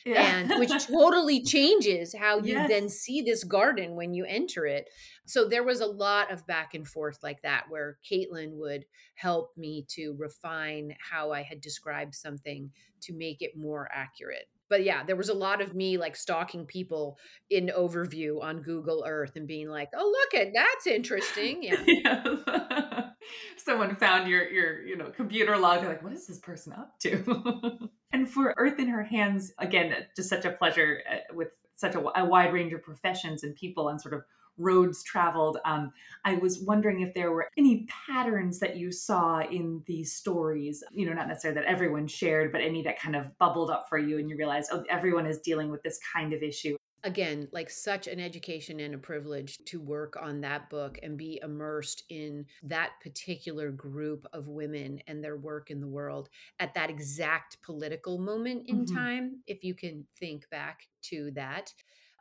yeah. 0.06 0.38
and 0.38 0.60
which 0.60 0.72
totally 0.88 1.44
changes 1.44 2.16
how 2.18 2.38
you 2.38 2.54
yes. 2.54 2.70
then 2.70 2.90
see 2.90 3.22
this 3.22 3.44
garden 3.44 3.96
when 3.96 4.14
you 4.14 4.26
enter 4.26 4.66
it. 4.66 4.90
So 5.26 5.48
there 5.48 5.64
was 5.64 5.82
a 5.82 5.86
lot 5.86 6.32
of 6.32 6.48
back 6.48 6.74
and 6.74 6.88
forth 6.88 7.20
like 7.22 7.42
that 7.44 7.66
where 7.70 7.98
Caitlin 8.10 8.54
would 8.54 8.86
help 9.16 9.52
me 9.58 9.86
to 9.90 10.16
refine 10.18 10.96
how 11.00 11.32
I 11.32 11.44
had 11.44 11.62
described 11.62 12.16
something 12.16 12.72
to 13.02 13.14
make 13.14 13.42
it 13.42 13.58
more 13.58 13.90
accurate. 13.92 14.48
But 14.70 14.84
yeah, 14.84 15.04
there 15.04 15.16
was 15.16 15.30
a 15.30 15.34
lot 15.34 15.62
of 15.62 15.74
me 15.76 15.98
like 15.98 16.16
stalking 16.16 16.66
people 16.66 17.18
in 17.50 17.72
overview 17.76 18.42
on 18.44 18.62
Google 18.62 19.04
Earth 19.08 19.36
and 19.36 19.48
being 19.48 19.70
like, 19.70 19.90
"Oh, 19.96 20.08
look 20.08 20.42
at 20.42 20.54
that's 20.54 20.88
interesting." 20.88 21.64
Yeah. 21.64 22.24
Someone 23.58 23.96
found 23.96 24.30
your 24.30 24.50
your 24.50 24.82
you 24.82 24.98
know 24.98 25.10
computer 25.10 25.58
log. 25.58 25.82
They're 25.82 25.90
like, 25.90 26.04
"What 26.04 26.14
is 26.14 26.28
this 26.28 26.40
person 26.40 26.74
up 26.74 27.00
to?" 27.00 27.90
And 28.12 28.28
for 28.28 28.56
Earth 28.58 28.80
in 28.80 28.88
Her 28.88 29.04
Hands, 29.04 29.54
again, 29.60 29.94
just 30.16 30.30
such 30.30 30.44
a 30.44 30.50
pleasure 30.50 31.04
uh, 31.08 31.32
with 31.36 31.50
such 31.76 31.94
a, 31.94 32.20
a, 32.20 32.26
wide 32.26 32.52
range 32.52 32.74
of 32.74 32.82
professions 32.82 33.44
and 33.44 33.56
people 33.56 33.90
and 33.90 34.02
sort 34.02 34.16
of 34.16 34.24
roads 34.60 35.04
traveled. 35.04 35.58
Um, 35.66 35.92
I 36.26 36.36
was 36.36 36.60
wondering 36.60 37.02
if 37.02 37.14
there 37.14 37.32
were 37.32 37.50
any 37.58 37.88
patterns 38.08 38.60
that 38.60 38.78
you 38.78 38.92
saw 38.92 39.42
in 39.42 39.84
these 39.88 40.14
stories, 40.14 40.84
you 40.92 41.06
know, 41.06 41.14
not 41.14 41.28
necessarily 41.28 41.62
that 41.62 41.70
everyone 41.70 42.08
shared, 42.08 42.52
but 42.52 42.62
any 42.62 42.84
that 42.84 43.00
kind 43.00 43.16
of 43.16 43.38
bubbled 43.40 43.72
up 43.72 43.88
for 43.90 43.98
you 43.98 44.20
and 44.20 44.30
you 44.30 44.38
realized, 44.38 44.70
oh, 44.72 44.84
everyone 44.90 45.26
is 45.26 45.40
dealing 45.40 45.72
with 45.72 45.82
this 45.84 46.00
kind 46.14 46.34
of 46.34 46.44
issue 46.44 46.76
again 47.04 47.48
like 47.52 47.70
such 47.70 48.08
an 48.08 48.20
education 48.20 48.80
and 48.80 48.94
a 48.94 48.98
privilege 48.98 49.58
to 49.66 49.80
work 49.80 50.18
on 50.22 50.42
that 50.42 50.70
book 50.70 51.00
and 51.02 51.18
be 51.18 51.40
immersed 51.44 52.04
in 52.10 52.46
that 52.64 52.92
particular 53.02 53.72
group 53.72 54.26
of 54.34 54.48
women 54.48 55.00
and 55.08 55.24
their 55.24 55.38
work 55.38 55.72
in 55.72 55.80
the 55.80 55.88
world 55.88 56.30
at 56.60 56.74
that 56.74 56.90
exact 56.90 57.62
political 57.62 58.18
moment 58.18 58.64
in 58.68 58.84
mm-hmm. 58.84 58.96
time 58.96 59.40
if 59.48 59.64
you 59.64 59.74
can 59.74 60.06
think 60.20 60.50
back 60.50 60.88
to 61.02 61.32
that 61.32 61.74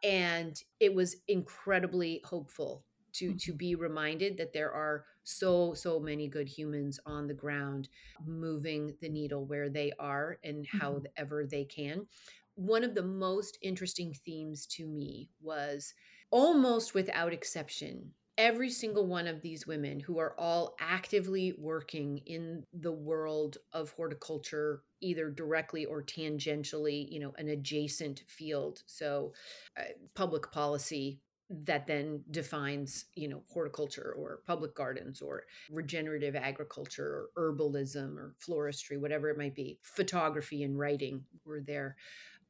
and 0.03 0.63
it 0.81 0.95
was 0.95 1.17
incredibly 1.29 2.21
hopeful 2.25 2.85
to 3.15 3.29
mm-hmm. 3.29 3.37
to 3.37 3.53
be 3.53 3.75
reminded 3.75 4.37
that 4.37 4.53
there 4.53 4.73
are 4.73 5.05
so 5.25 5.75
so 5.75 6.01
many 6.01 6.29
good 6.29 6.49
humans 6.49 6.99
on 7.07 7.27
the 7.27 7.35
ground 7.35 7.89
moving 8.27 8.95
the 9.01 9.09
needle 9.09 9.45
where 9.45 9.69
they 9.69 9.93
are 9.99 10.39
and 10.45 10.67
mm-hmm. 10.67 10.79
however 10.79 11.47
they 11.47 11.65
can 11.65 12.07
one 12.55 12.83
of 12.83 12.95
the 12.95 13.03
most 13.03 13.59
interesting 13.63 14.13
themes 14.25 14.67
to 14.67 14.87
me 14.87 15.31
was 15.41 15.95
almost 16.31 16.95
without 16.95 17.33
exception 17.33 18.11
every 18.39 18.71
single 18.71 19.05
one 19.05 19.27
of 19.27 19.43
these 19.43 19.67
women 19.67 19.99
who 19.99 20.19
are 20.19 20.35
all 20.39 20.77
actively 20.81 21.53
working 21.59 22.19
in 22.25 22.65
the 22.73 22.93
world 22.93 23.59
of 23.73 23.91
horticulture 23.91 24.83
either 25.01 25.29
directly 25.29 25.85
or 25.85 26.03
tangentially 26.03 27.11
you 27.11 27.21
know 27.21 27.35
an 27.37 27.49
adjacent 27.49 28.23
field. 28.29 28.83
So 28.87 29.33
uh, 29.77 29.83
public 30.15 30.51
policy 30.53 31.21
that 31.51 31.87
then 31.87 32.23
defines 32.31 33.07
you 33.15 33.27
know 33.27 33.43
horticulture 33.53 34.15
or 34.17 34.41
public 34.47 34.75
gardens 34.75 35.21
or 35.21 35.45
regenerative 35.71 36.37
agriculture 36.37 37.27
or 37.37 37.53
herbalism 37.53 38.17
or 38.17 38.35
floristry 38.41 39.01
whatever 39.01 39.29
it 39.29 39.39
might 39.39 39.55
be. 39.55 39.79
Photography 39.83 40.63
and 40.63 40.79
writing 40.79 41.25
were 41.45 41.61
there 41.61 41.97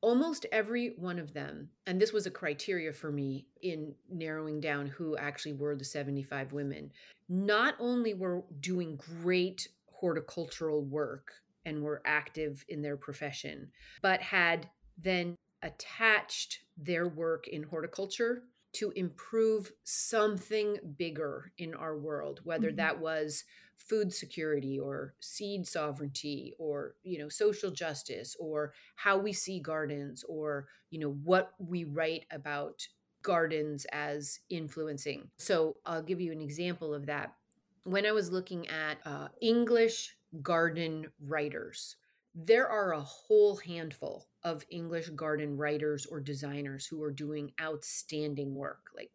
almost 0.00 0.46
every 0.52 0.94
one 0.96 1.18
of 1.18 1.34
them 1.34 1.68
and 1.86 2.00
this 2.00 2.12
was 2.12 2.26
a 2.26 2.30
criteria 2.30 2.92
for 2.92 3.10
me 3.10 3.46
in 3.62 3.94
narrowing 4.10 4.60
down 4.60 4.86
who 4.86 5.16
actually 5.16 5.52
were 5.52 5.74
the 5.74 5.84
75 5.84 6.52
women 6.52 6.90
not 7.28 7.74
only 7.80 8.14
were 8.14 8.44
doing 8.60 8.98
great 9.22 9.68
horticultural 9.86 10.84
work 10.84 11.32
and 11.64 11.82
were 11.82 12.00
active 12.04 12.64
in 12.68 12.80
their 12.80 12.96
profession 12.96 13.68
but 14.00 14.20
had 14.20 14.68
then 14.96 15.36
attached 15.62 16.60
their 16.76 17.08
work 17.08 17.48
in 17.48 17.64
horticulture 17.64 18.44
to 18.74 18.90
improve 18.92 19.72
something 19.84 20.76
bigger 20.96 21.52
in 21.58 21.74
our 21.74 21.96
world, 21.96 22.40
whether 22.44 22.68
mm-hmm. 22.68 22.76
that 22.76 23.00
was 23.00 23.44
food 23.78 24.12
security 24.12 24.78
or 24.78 25.14
seed 25.20 25.66
sovereignty 25.66 26.52
or 26.58 26.94
you 27.04 27.18
know 27.18 27.28
social 27.28 27.70
justice 27.70 28.36
or 28.38 28.72
how 28.96 29.16
we 29.16 29.32
see 29.32 29.60
gardens 29.60 30.24
or 30.28 30.66
you 30.90 30.98
know 30.98 31.12
what 31.24 31.52
we 31.58 31.84
write 31.84 32.24
about 32.32 32.86
gardens 33.22 33.86
as 33.92 34.40
influencing 34.50 35.28
so 35.38 35.76
i'll 35.86 36.02
give 36.02 36.20
you 36.20 36.32
an 36.32 36.40
example 36.40 36.92
of 36.92 37.06
that 37.06 37.34
when 37.84 38.04
i 38.04 38.12
was 38.12 38.32
looking 38.32 38.66
at 38.68 38.98
uh, 39.06 39.28
english 39.40 40.16
garden 40.42 41.06
writers 41.24 41.96
there 42.34 42.68
are 42.68 42.92
a 42.92 43.00
whole 43.00 43.56
handful 43.56 44.26
of 44.44 44.64
english 44.70 45.08
garden 45.10 45.56
writers 45.56 46.06
or 46.06 46.20
designers 46.20 46.86
who 46.86 47.02
are 47.02 47.12
doing 47.12 47.52
outstanding 47.60 48.54
work 48.54 48.90
like 48.94 49.10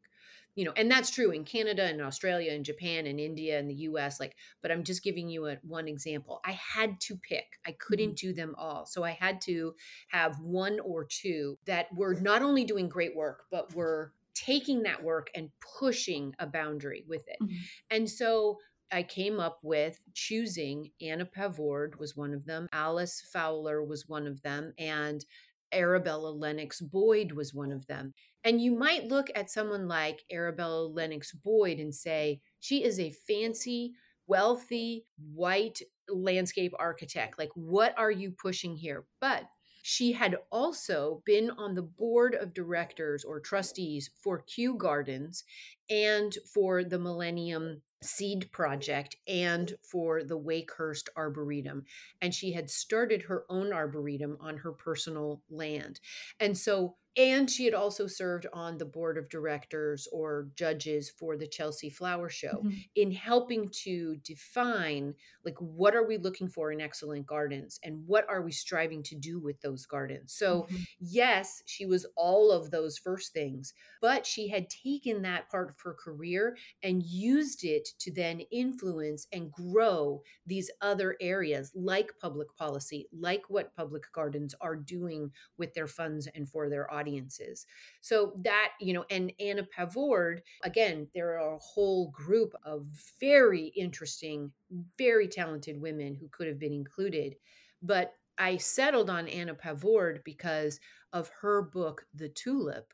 you 0.55 0.65
know 0.65 0.73
and 0.75 0.89
that's 0.89 1.09
true 1.09 1.31
in 1.31 1.43
canada 1.43 1.83
and 1.83 2.01
australia 2.01 2.51
and 2.51 2.65
japan 2.65 3.07
and 3.07 3.19
india 3.19 3.57
and 3.57 3.69
the 3.69 3.75
us 3.75 4.19
like 4.19 4.35
but 4.61 4.71
i'm 4.71 4.83
just 4.83 5.03
giving 5.03 5.29
you 5.29 5.47
a, 5.47 5.57
one 5.63 5.87
example 5.87 6.41
i 6.45 6.51
had 6.51 6.99
to 6.99 7.15
pick 7.17 7.59
i 7.65 7.71
couldn't 7.79 8.09
mm-hmm. 8.15 8.27
do 8.27 8.33
them 8.33 8.55
all 8.57 8.85
so 8.85 9.03
i 9.03 9.11
had 9.11 9.41
to 9.41 9.73
have 10.07 10.39
one 10.39 10.79
or 10.81 11.05
two 11.05 11.57
that 11.65 11.87
were 11.95 12.15
not 12.15 12.41
only 12.41 12.63
doing 12.63 12.87
great 12.87 13.15
work 13.15 13.45
but 13.51 13.73
were 13.73 14.13
taking 14.33 14.83
that 14.83 15.03
work 15.03 15.29
and 15.35 15.49
pushing 15.79 16.33
a 16.39 16.47
boundary 16.47 17.03
with 17.07 17.23
it 17.27 17.37
mm-hmm. 17.41 17.55
and 17.91 18.09
so 18.09 18.57
I 18.91 19.03
came 19.03 19.39
up 19.39 19.59
with 19.63 19.99
choosing 20.13 20.91
Anna 21.01 21.25
Pavord 21.25 21.97
was 21.99 22.15
one 22.15 22.33
of 22.33 22.45
them, 22.45 22.67
Alys 22.73 23.21
Fowler 23.31 23.83
was 23.83 24.07
one 24.07 24.27
of 24.27 24.41
them, 24.41 24.73
and 24.77 25.23
Arabella 25.71 26.29
Lennox 26.29 26.79
Boyd 26.79 27.31
was 27.31 27.53
one 27.53 27.71
of 27.71 27.87
them. 27.87 28.13
And 28.43 28.61
you 28.61 28.71
might 28.71 29.05
look 29.05 29.29
at 29.35 29.49
someone 29.49 29.87
like 29.87 30.23
Arabella 30.31 30.85
Lennox 30.87 31.31
Boyd 31.31 31.79
and 31.79 31.93
say, 31.93 32.41
she 32.59 32.83
is 32.83 32.99
a 32.99 33.09
fancy, 33.27 33.93
wealthy, 34.27 35.05
white 35.17 35.81
landscape 36.07 36.73
architect. 36.77 37.39
Like, 37.39 37.51
what 37.55 37.97
are 37.97 38.11
you 38.11 38.31
pushing 38.31 38.75
here? 38.75 39.05
But 39.19 39.45
she 39.81 40.13
had 40.13 40.37
also 40.49 41.21
been 41.25 41.51
on 41.51 41.75
the 41.75 41.81
board 41.81 42.35
of 42.35 42.53
directors 42.53 43.25
or 43.25 43.39
trustees 43.39 44.09
for 44.21 44.43
Kew 44.47 44.75
Gardens 44.75 45.43
and 45.89 46.33
for 46.53 46.85
the 46.85 46.99
Millennium 46.99 47.81
Seed 48.03 48.51
Project 48.51 49.15
and 49.27 49.73
for 49.81 50.23
the 50.23 50.37
Wakehurst 50.37 51.09
Arboretum. 51.15 51.85
And 52.21 52.33
she 52.33 52.53
had 52.53 52.69
started 52.69 53.23
her 53.23 53.45
own 53.49 53.73
arboretum 53.73 54.37
on 54.39 54.57
her 54.57 54.71
personal 54.71 55.41
land. 55.49 55.99
And 56.39 56.57
so 56.57 56.95
and 57.15 57.49
she 57.49 57.65
had 57.65 57.75
also 57.75 58.07
served 58.07 58.47
on 58.53 58.77
the 58.77 58.85
board 58.85 59.19
of 59.19 59.29
directors 59.29 60.07
or 60.11 60.47
judges 60.55 61.11
for 61.11 61.37
the 61.37 61.45
Chelsea 61.45 61.89
Flower 61.89 62.27
Show 62.27 62.61
mm-hmm. 62.63 62.71
in 62.95 63.11
helping 63.11 63.69
to 63.83 64.15
define 64.23 65.13
like 65.45 65.57
what 65.59 65.95
are 65.95 66.07
we 66.07 66.17
looking 66.17 66.47
for 66.47 66.71
in 66.71 66.81
excellent 66.81 67.27
gardens 67.27 67.79
and 67.83 68.01
what 68.07 68.25
are 68.27 68.41
we 68.41 68.51
striving 68.51 69.03
to 69.03 69.15
do 69.15 69.39
with 69.39 69.61
those 69.61 69.85
gardens. 69.85 70.33
So, 70.33 70.61
mm-hmm. 70.61 70.83
yes, 70.99 71.61
she 71.67 71.85
was 71.85 72.05
all 72.15 72.51
of 72.51 72.71
those 72.71 72.97
first 72.97 73.31
things, 73.31 73.73
but 74.01 74.25
she 74.25 74.47
had 74.47 74.69
taken 74.69 75.21
that 75.21 75.49
part 75.49 75.69
of 75.69 75.79
her 75.81 75.93
career 75.93 76.57
and 76.81 77.03
used 77.03 77.63
it 77.63 77.89
to 77.99 78.11
then 78.11 78.39
influence 78.51 79.27
and 79.31 79.51
grow 79.51 80.23
these 80.47 80.71
other 80.81 81.15
areas 81.21 81.71
like 81.75 82.13
public 82.19 82.55
policy, 82.55 83.07
like 83.15 83.43
what 83.49 83.75
public 83.75 84.11
gardens 84.13 84.55
are 84.61 84.75
doing 84.75 85.29
with 85.59 85.75
their 85.75 85.87
funds 85.87 86.27
and 86.33 86.49
for 86.49 86.69
their 86.69 86.91
audience 86.91 87.02
audiences. 87.03 87.65
So 88.01 88.33
that, 88.43 88.69
you 88.79 88.93
know, 88.93 89.05
and 89.09 89.33
Anna 89.39 89.67
Pavord, 89.77 90.39
again, 90.63 91.07
there 91.13 91.39
are 91.39 91.55
a 91.55 91.59
whole 91.59 92.09
group 92.11 92.53
of 92.63 92.85
very 93.19 93.67
interesting, 93.75 94.51
very 94.97 95.27
talented 95.27 95.79
women 95.79 96.15
who 96.15 96.27
could 96.29 96.47
have 96.47 96.59
been 96.59 96.73
included. 96.73 97.35
But 97.81 98.13
I 98.37 98.57
settled 98.57 99.09
on 99.09 99.27
Anna 99.27 99.53
Pavord 99.53 100.23
because 100.23 100.79
of 101.11 101.29
her 101.41 101.61
book, 101.61 102.05
The 102.15 102.29
Tulip, 102.29 102.93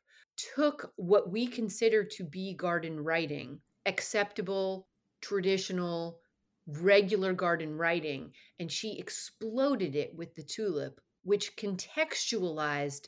took 0.56 0.92
what 0.96 1.32
we 1.32 1.48
consider 1.48 2.04
to 2.04 2.24
be 2.24 2.54
garden 2.54 3.00
writing, 3.00 3.60
acceptable, 3.86 4.88
traditional, 5.22 6.20
regular 6.68 7.34
garden 7.34 7.78
writing, 7.78 8.32
and 8.60 8.72
she 8.72 8.98
exploded 8.98 9.96
it 9.96 10.16
with 10.16 10.36
The 10.36 10.44
Tulip, 10.44 11.00
which 11.24 11.56
contextualized 11.56 13.08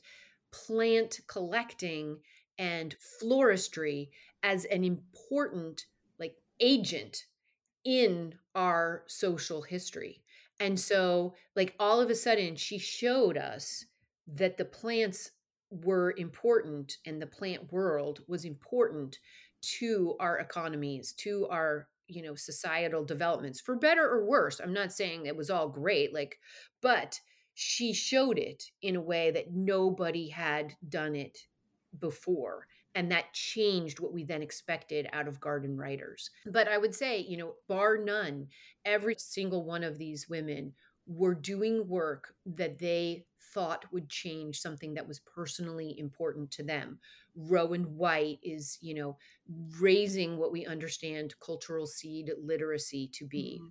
plant 0.51 1.19
collecting 1.27 2.17
and 2.57 2.95
floristry 3.21 4.09
as 4.43 4.65
an 4.65 4.83
important 4.83 5.85
like 6.19 6.35
agent 6.59 7.25
in 7.83 8.35
our 8.55 9.03
social 9.07 9.61
history. 9.61 10.21
And 10.59 10.79
so 10.79 11.33
like 11.55 11.73
all 11.79 11.99
of 11.99 12.09
a 12.09 12.15
sudden 12.15 12.55
she 12.55 12.77
showed 12.77 13.37
us 13.37 13.85
that 14.27 14.57
the 14.57 14.65
plants 14.65 15.31
were 15.69 16.13
important 16.17 16.97
and 17.05 17.21
the 17.21 17.27
plant 17.27 17.71
world 17.71 18.21
was 18.27 18.45
important 18.45 19.17
to 19.61 20.15
our 20.19 20.39
economies, 20.39 21.13
to 21.13 21.47
our 21.49 21.87
you 22.11 22.21
know 22.21 22.35
societal 22.35 23.05
developments 23.05 23.61
for 23.61 23.75
better 23.75 24.05
or 24.05 24.25
worse 24.25 24.59
i'm 24.59 24.73
not 24.73 24.91
saying 24.91 25.25
it 25.25 25.35
was 25.35 25.49
all 25.49 25.69
great 25.69 26.13
like 26.13 26.37
but 26.81 27.19
she 27.53 27.93
showed 27.93 28.37
it 28.37 28.63
in 28.81 28.95
a 28.95 29.01
way 29.01 29.31
that 29.31 29.51
nobody 29.51 30.29
had 30.29 30.73
done 30.87 31.15
it 31.15 31.37
before 31.99 32.67
and 32.95 33.11
that 33.11 33.33
changed 33.33 33.99
what 33.99 34.13
we 34.13 34.23
then 34.23 34.41
expected 34.41 35.07
out 35.13 35.27
of 35.27 35.39
garden 35.39 35.77
writers. 35.77 36.29
But 36.45 36.67
i 36.67 36.77
would 36.77 36.95
say 36.95 37.19
you 37.19 37.37
know 37.37 37.53
bar 37.67 37.97
none 37.97 38.47
every 38.85 39.15
single 39.17 39.63
one 39.63 39.83
of 39.83 39.97
these 39.97 40.29
women 40.29 40.73
were 41.07 41.35
doing 41.35 41.87
work 41.87 42.33
that 42.45 42.79
they 42.79 43.25
thought 43.53 43.91
would 43.91 44.07
change 44.09 44.59
something 44.59 44.93
that 44.93 45.07
was 45.07 45.19
personally 45.19 45.99
important 45.99 46.51
to 46.51 46.63
them. 46.63 46.99
Rowan 47.35 47.83
white 47.97 48.39
is 48.43 48.77
you 48.81 48.93
know 48.93 49.17
raising 49.79 50.37
what 50.37 50.51
we 50.51 50.65
understand 50.65 51.33
cultural 51.39 51.87
seed 51.87 52.31
literacy 52.41 53.09
to 53.13 53.25
be. 53.25 53.59
Mm-hmm. 53.61 53.67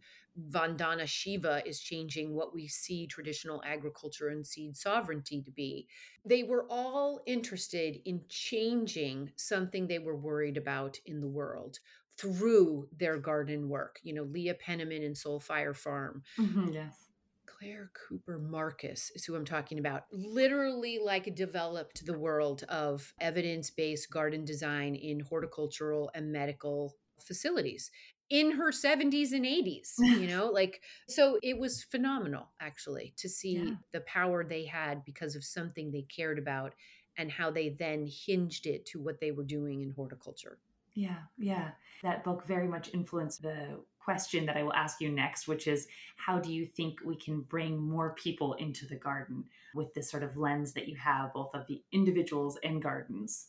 Vandana 0.50 1.06
Shiva 1.06 1.62
is 1.66 1.80
changing 1.80 2.34
what 2.34 2.54
we 2.54 2.66
see 2.66 3.06
traditional 3.06 3.62
agriculture 3.64 4.28
and 4.28 4.46
seed 4.46 4.76
sovereignty 4.76 5.42
to 5.42 5.50
be. 5.50 5.86
They 6.24 6.42
were 6.42 6.66
all 6.70 7.20
interested 7.26 7.98
in 8.04 8.22
changing 8.28 9.32
something 9.36 9.86
they 9.86 9.98
were 9.98 10.16
worried 10.16 10.56
about 10.56 10.98
in 11.04 11.20
the 11.20 11.28
world 11.28 11.78
through 12.16 12.88
their 12.96 13.18
garden 13.18 13.68
work. 13.68 13.98
You 14.02 14.14
know, 14.14 14.22
Leah 14.22 14.54
Penniman 14.54 15.02
and 15.02 15.16
Soul 15.16 15.40
Fire 15.40 15.74
Farm. 15.74 16.22
Mm-hmm, 16.38 16.72
yes. 16.72 17.06
Clare 17.46 17.90
Cooper 18.08 18.38
Marcus 18.38 19.10
is 19.14 19.24
who 19.24 19.34
I'm 19.34 19.44
talking 19.44 19.78
about. 19.78 20.04
Literally, 20.12 20.98
like, 20.98 21.34
developed 21.34 22.06
the 22.06 22.18
world 22.18 22.64
of 22.68 23.12
evidence 23.20 23.70
based 23.70 24.10
garden 24.10 24.44
design 24.44 24.94
in 24.94 25.20
horticultural 25.20 26.10
and 26.14 26.32
medical 26.32 26.94
facilities 27.20 27.90
in 28.30 28.52
her 28.52 28.70
70s 28.70 29.32
and 29.32 29.44
80s 29.44 29.98
you 29.98 30.26
know 30.28 30.46
like 30.46 30.80
so 31.08 31.38
it 31.42 31.58
was 31.58 31.82
phenomenal 31.82 32.48
actually 32.60 33.12
to 33.16 33.28
see 33.28 33.56
yeah. 33.56 33.74
the 33.92 34.00
power 34.02 34.44
they 34.44 34.64
had 34.64 35.04
because 35.04 35.34
of 35.34 35.44
something 35.44 35.90
they 35.90 36.02
cared 36.02 36.38
about 36.38 36.72
and 37.18 37.30
how 37.30 37.50
they 37.50 37.70
then 37.70 38.06
hinged 38.06 38.66
it 38.66 38.86
to 38.86 39.00
what 39.00 39.20
they 39.20 39.30
were 39.32 39.44
doing 39.44 39.82
in 39.82 39.90
horticulture. 39.90 40.58
Yeah 40.94 41.18
yeah. 41.36 41.70
That 42.02 42.24
book 42.24 42.46
very 42.46 42.66
much 42.66 42.94
influenced 42.94 43.42
the 43.42 43.80
question 44.02 44.46
that 44.46 44.56
i 44.56 44.62
will 44.62 44.72
ask 44.72 45.02
you 45.02 45.10
next 45.10 45.46
which 45.46 45.66
is 45.66 45.86
how 46.16 46.38
do 46.38 46.50
you 46.50 46.64
think 46.64 47.00
we 47.04 47.14
can 47.14 47.42
bring 47.42 47.78
more 47.78 48.14
people 48.14 48.54
into 48.54 48.86
the 48.86 48.96
garden 48.96 49.44
with 49.74 49.92
this 49.92 50.10
sort 50.10 50.22
of 50.22 50.38
lens 50.38 50.72
that 50.72 50.88
you 50.88 50.96
have 50.96 51.34
both 51.34 51.50
of 51.54 51.66
the 51.66 51.82
individuals 51.92 52.58
and 52.64 52.82
gardens? 52.82 53.48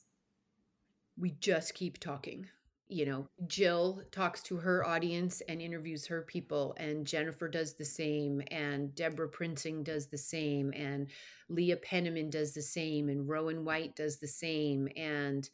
We 1.18 1.32
just 1.40 1.74
keep 1.74 2.00
talking 2.00 2.48
you 2.92 3.06
know, 3.06 3.28
Jill 3.48 4.02
talks 4.12 4.44
to 4.44 4.58
her 4.58 4.86
audience 4.86 5.42
and 5.48 5.62
interviews 5.62 6.06
her 6.08 6.24
people, 6.24 6.76
and 6.78 7.08
Jennifer 7.08 7.48
does 7.48 7.74
the 7.74 7.86
same, 7.86 8.42
and 8.52 8.94
Deborah 8.94 9.30
Prinzing 9.30 9.84
does 9.84 10.08
the 10.08 10.18
same, 10.18 10.74
and 10.76 11.08
Leah 11.48 11.78
Penniman 11.78 12.30
does 12.30 12.54
the 12.54 12.62
same, 12.62 13.08
and 13.10 13.30
Rowan 13.30 13.64
White 13.64 13.96
does 13.96 14.18
the 14.18 14.28
same, 14.28 14.90
and 14.98 15.50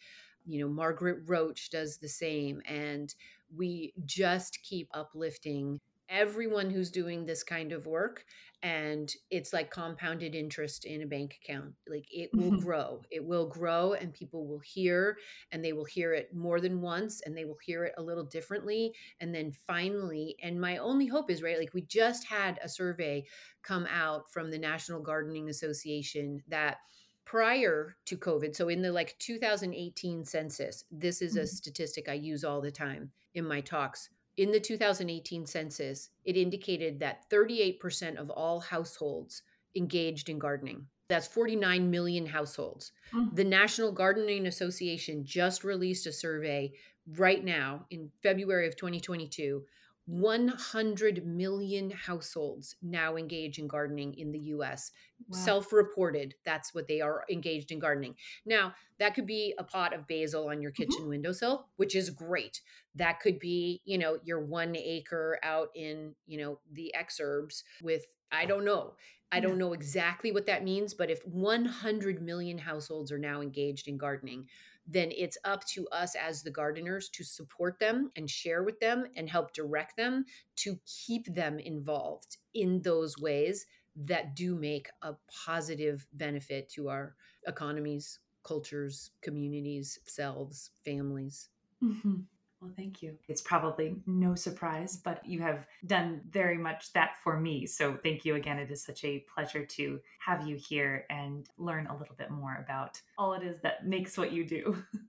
you 0.47 0.59
know, 0.59 0.69
Margaret 0.69 1.19
Roach 1.25 1.69
does 1.69 1.97
the 1.97 2.07
same. 2.07 2.61
And 2.65 3.13
we 3.55 3.93
just 4.05 4.61
keep 4.63 4.89
uplifting 4.93 5.79
everyone 6.09 6.69
who's 6.69 6.91
doing 6.91 7.25
this 7.25 7.43
kind 7.43 7.71
of 7.71 7.85
work 7.85 8.23
and 8.63 9.13
it's 9.29 9.53
like 9.53 9.69
compounded 9.69 10.33
interest 10.33 10.85
in 10.85 11.03
a 11.03 11.05
bank 11.05 11.37
account 11.43 11.73
like 11.87 12.05
it 12.11 12.29
will 12.33 12.51
mm-hmm. 12.51 12.63
grow 12.65 13.01
it 13.11 13.23
will 13.23 13.47
grow 13.47 13.93
and 13.93 14.13
people 14.13 14.47
will 14.47 14.59
hear 14.59 15.17
and 15.51 15.63
they 15.63 15.73
will 15.73 15.85
hear 15.85 16.13
it 16.13 16.33
more 16.33 16.59
than 16.59 16.81
once 16.81 17.21
and 17.25 17.37
they 17.37 17.45
will 17.45 17.57
hear 17.63 17.83
it 17.83 17.93
a 17.97 18.01
little 18.01 18.23
differently 18.23 18.91
and 19.19 19.33
then 19.33 19.51
finally 19.51 20.35
and 20.41 20.59
my 20.59 20.77
only 20.77 21.05
hope 21.05 21.29
is 21.29 21.43
right 21.43 21.59
like 21.59 21.73
we 21.73 21.81
just 21.83 22.25
had 22.25 22.59
a 22.63 22.69
survey 22.69 23.23
come 23.61 23.85
out 23.91 24.31
from 24.31 24.49
the 24.49 24.57
National 24.57 25.01
Gardening 25.01 25.49
Association 25.49 26.41
that 26.47 26.77
prior 27.25 27.97
to 28.05 28.15
COVID, 28.15 28.55
so 28.55 28.69
in 28.69 28.81
the 28.81 28.89
like 28.89 29.17
2018 29.19 30.23
census, 30.23 30.85
this 30.89 31.21
is 31.21 31.35
a 31.35 31.41
Mhm. 31.41 31.47
statistic 31.49 32.07
I 32.07 32.13
use 32.13 32.45
all 32.45 32.61
the 32.61 32.71
time 32.71 33.11
in 33.33 33.45
my 33.45 33.59
talks. 33.59 34.09
In 34.37 34.51
the 34.51 34.59
2018 34.59 35.45
census, 35.47 36.09
it 36.23 36.37
indicated 36.37 36.99
that 36.99 37.27
38% 37.29 38.17
of 38.17 38.29
all 38.29 38.59
households 38.59 39.41
engaged 39.75 40.29
in 40.29 40.37
gardening. 40.37 40.85
That's 41.09 41.27
49 41.27 41.89
million 41.89 42.25
households. 42.25 42.91
Mm. 43.13 43.35
The 43.35 43.43
National 43.43 43.91
Gardening 43.91 44.45
Association 44.47 45.25
just 45.25 45.63
released 45.63 46.05
a 46.05 46.11
survey 46.11 46.73
right 47.15 47.43
now 47.43 47.85
in 47.89 48.11
February 48.21 48.67
of 48.67 48.75
2022. 48.75 49.63
100 50.07 51.25
million 51.25 51.91
households 51.91 52.75
now 52.81 53.15
engage 53.15 53.59
in 53.59 53.67
gardening 53.67 54.15
in 54.15 54.31
the 54.31 54.39
US. 54.39 54.91
Wow. 55.27 55.57
Self 55.57 55.73
reported, 55.73 56.35
that's 56.45 56.73
what 56.73 56.87
they 56.87 57.01
are 57.01 57.25
engaged 57.29 57.71
in 57.71 57.79
gardening. 57.79 58.15
Now, 58.45 58.75
that 58.97 59.13
could 59.13 59.27
be 59.27 59.53
a 59.57 59.63
pot 59.63 59.93
of 59.93 60.07
basil 60.07 60.47
on 60.49 60.61
your 60.61 60.71
Mhm. 60.77 60.97
kitchen 60.97 61.07
windowsill, 61.09 61.69
which 61.75 61.95
is 61.95 62.09
great. 62.09 62.61
That 62.95 63.19
could 63.19 63.37
be, 63.37 63.81
you 63.85 63.97
know, 63.97 64.19
your 64.23 64.39
one 64.39 64.75
acre 64.75 65.37
out 65.43 65.69
in, 65.75 66.15
you 66.25 66.37
know, 66.37 66.61
the 66.71 66.93
exurbs 66.97 67.63
with, 67.81 68.05
I 68.31 68.45
don't 68.45 68.65
know. 68.65 68.95
I 69.31 69.41
don't 69.41 69.57
know 69.57 69.73
exactly 69.73 70.31
what 70.31 70.45
that 70.45 70.63
means, 70.63 70.93
but 70.93 71.11
if 71.11 71.25
100 71.27 72.21
million 72.21 72.57
households 72.59 73.11
are 73.11 73.19
now 73.19 73.41
engaged 73.41 73.87
in 73.89 73.97
gardening, 73.97 74.47
then 74.87 75.11
it's 75.15 75.37
up 75.43 75.65
to 75.65 75.87
us 75.89 76.15
as 76.15 76.41
the 76.41 76.51
gardeners 76.51 77.09
to 77.09 77.23
support 77.23 77.79
them 77.79 78.11
and 78.15 78.29
share 78.29 78.63
with 78.63 78.79
them 78.79 79.05
and 79.15 79.29
help 79.29 79.53
direct 79.53 79.97
them 79.97 80.25
to 80.55 80.79
keep 80.85 81.25
them 81.33 81.59
involved 81.59 82.37
in 82.53 82.81
those 82.81 83.17
ways 83.17 83.65
that 83.95 84.35
do 84.35 84.55
make 84.55 84.87
a 85.01 85.13
positive 85.45 86.07
benefit 86.13 86.69
to 86.69 86.87
our 86.89 87.15
economies, 87.47 88.19
cultures, 88.43 89.11
communities, 89.21 89.99
selves, 90.05 90.71
families. 90.85 91.49
Mhm. 91.81 92.27
Well, 92.59 92.71
thank 92.75 93.03
you. 93.03 93.17
It's 93.27 93.41
probably 93.41 93.95
no 94.07 94.33
surprise, 94.33 94.97
but 94.97 95.23
you 95.23 95.41
have 95.41 95.67
done 95.85 96.21
very 96.29 96.57
much 96.57 96.91
that 96.93 97.17
for 97.23 97.39
me. 97.39 97.67
So 97.67 97.97
thank 98.01 98.25
you 98.25 98.35
again. 98.35 98.57
It 98.57 98.71
is 98.71 98.83
such 98.83 99.03
a 99.03 99.23
pleasure 99.33 99.63
to 99.63 99.99
have 100.19 100.47
you 100.47 100.55
here 100.55 101.05
and 101.11 101.47
learn 101.57 101.85
a 101.85 101.95
little 101.95 102.15
bit 102.15 102.31
more 102.31 102.63
about 102.63 102.99
all 103.17 103.33
it 103.33 103.43
is 103.43 103.59
that 103.61 103.85
makes 103.85 104.17
what 104.17 104.31
you 104.31 104.45
do. 104.45 104.83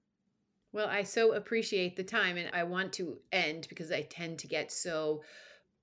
Well, 0.70 0.88
I 0.88 1.02
so 1.02 1.32
appreciate 1.32 1.96
the 1.96 2.04
time 2.04 2.36
and 2.36 2.50
I 2.52 2.62
want 2.64 2.92
to 2.94 3.18
end 3.32 3.66
because 3.70 3.90
I 3.90 4.02
tend 4.02 4.38
to 4.40 4.46
get 4.46 4.70
so 4.70 5.22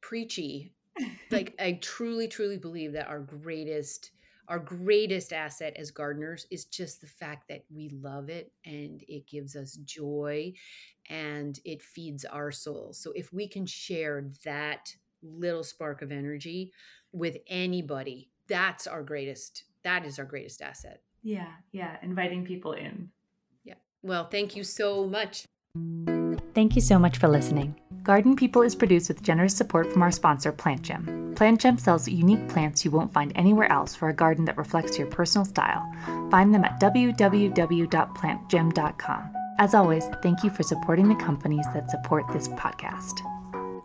preachy. 0.01 0.73
Like 1.31 1.55
I 1.59 1.79
truly 1.81 2.27
truly 2.27 2.57
believe 2.57 2.93
that 2.93 3.07
our 3.07 3.19
greatest 3.19 4.11
our 4.47 4.59
greatest 4.59 5.33
asset 5.33 5.75
as 5.77 5.91
gardeners 5.91 6.47
is 6.51 6.65
just 6.65 7.01
the 7.01 7.07
fact 7.07 7.47
that 7.49 7.63
we 7.73 7.89
love 7.89 8.29
it 8.29 8.51
and 8.65 9.03
it 9.07 9.27
gives 9.27 9.55
us 9.55 9.75
joy 9.85 10.53
and 11.09 11.59
it 11.65 11.81
feeds 11.81 12.25
our 12.25 12.51
souls. 12.51 12.99
So 12.99 13.11
if 13.13 13.31
we 13.33 13.47
can 13.47 13.65
share 13.65 14.29
that 14.43 14.93
little 15.21 15.63
spark 15.63 16.01
of 16.01 16.11
energy 16.11 16.71
with 17.11 17.37
anybody, 17.47 18.29
that's 18.47 18.87
our 18.87 19.03
greatest 19.03 19.63
that 19.83 20.03
is 20.05 20.17
our 20.17 20.25
greatest 20.25 20.61
asset. 20.63 21.01
yeah, 21.21 21.51
yeah. 21.71 21.97
Inviting 22.01 22.43
people 22.43 22.73
in. 22.73 23.09
Yeah. 23.63 23.75
Well, 24.01 24.25
thank 24.25 24.55
you 24.55 24.63
so 24.63 25.05
much. 25.05 25.45
Thank 26.55 26.75
you 26.75 26.81
so 26.81 26.97
much 26.97 27.17
for 27.17 27.27
listening. 27.27 27.75
Garden 28.03 28.37
People 28.37 28.61
is 28.61 28.75
produced 28.75 29.09
with 29.09 29.21
generous 29.21 29.53
support 29.53 29.91
from 29.91 30.01
our 30.01 30.11
sponsor, 30.11 30.53
Plant 30.53 30.83
Gem. 30.83 31.33
Plant 31.35 31.59
Gem 31.59 31.77
sells 31.77 32.07
unique 32.07 32.47
plants 32.47 32.85
you 32.85 32.91
won't 32.91 33.11
find 33.11 33.33
anywhere 33.35 33.69
else 33.69 33.93
for 33.93 34.07
a 34.07 34.13
garden 34.13 34.45
that 34.45 34.57
reflects 34.57 34.97
your 34.97 35.07
personal 35.07 35.43
style. 35.43 35.83
Find 36.31 36.53
them 36.53 36.63
at 36.63 36.79
www.plantgem.com. 36.79 39.33
As 39.59 39.73
always, 39.73 40.05
thank 40.23 40.45
you 40.45 40.49
for 40.49 40.63
supporting 40.63 41.09
the 41.09 41.15
companies 41.15 41.65
that 41.73 41.91
support 41.91 42.23
this 42.31 42.47
podcast. 42.47 43.19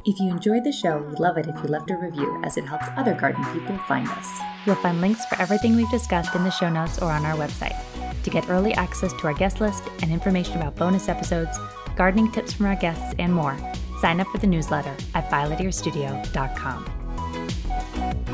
If 0.04 0.20
you 0.20 0.30
enjoyed 0.30 0.62
the 0.62 0.72
show, 0.72 0.98
we'd 0.98 1.18
love 1.18 1.38
it 1.38 1.48
if 1.48 1.56
you 1.56 1.64
left 1.68 1.90
a 1.90 1.96
review 1.96 2.40
as 2.44 2.56
it 2.56 2.66
helps 2.66 2.86
other 2.96 3.14
garden 3.14 3.44
people 3.52 3.76
find 3.88 4.06
us. 4.08 4.40
You'll 4.64 4.76
find 4.76 5.00
links 5.00 5.26
for 5.26 5.42
everything 5.42 5.74
we've 5.74 5.90
discussed 5.90 6.36
in 6.36 6.44
the 6.44 6.50
show 6.50 6.70
notes 6.70 7.02
or 7.02 7.10
on 7.10 7.26
our 7.26 7.36
website. 7.36 7.76
To 8.22 8.30
get 8.30 8.48
early 8.48 8.74
access 8.74 9.12
to 9.14 9.26
our 9.26 9.34
guest 9.34 9.60
list 9.60 9.82
and 10.02 10.12
information 10.12 10.58
about 10.58 10.76
bonus 10.76 11.08
episodes, 11.08 11.58
gardening 12.00 12.32
tips 12.32 12.54
from 12.54 12.64
our 12.64 12.76
guests, 12.76 13.14
and 13.18 13.30
more, 13.30 13.58
sign 14.00 14.20
up 14.20 14.26
for 14.28 14.38
the 14.38 14.46
newsletter 14.46 14.96
at 15.14 15.30
violetearstudio.com. 15.30 18.29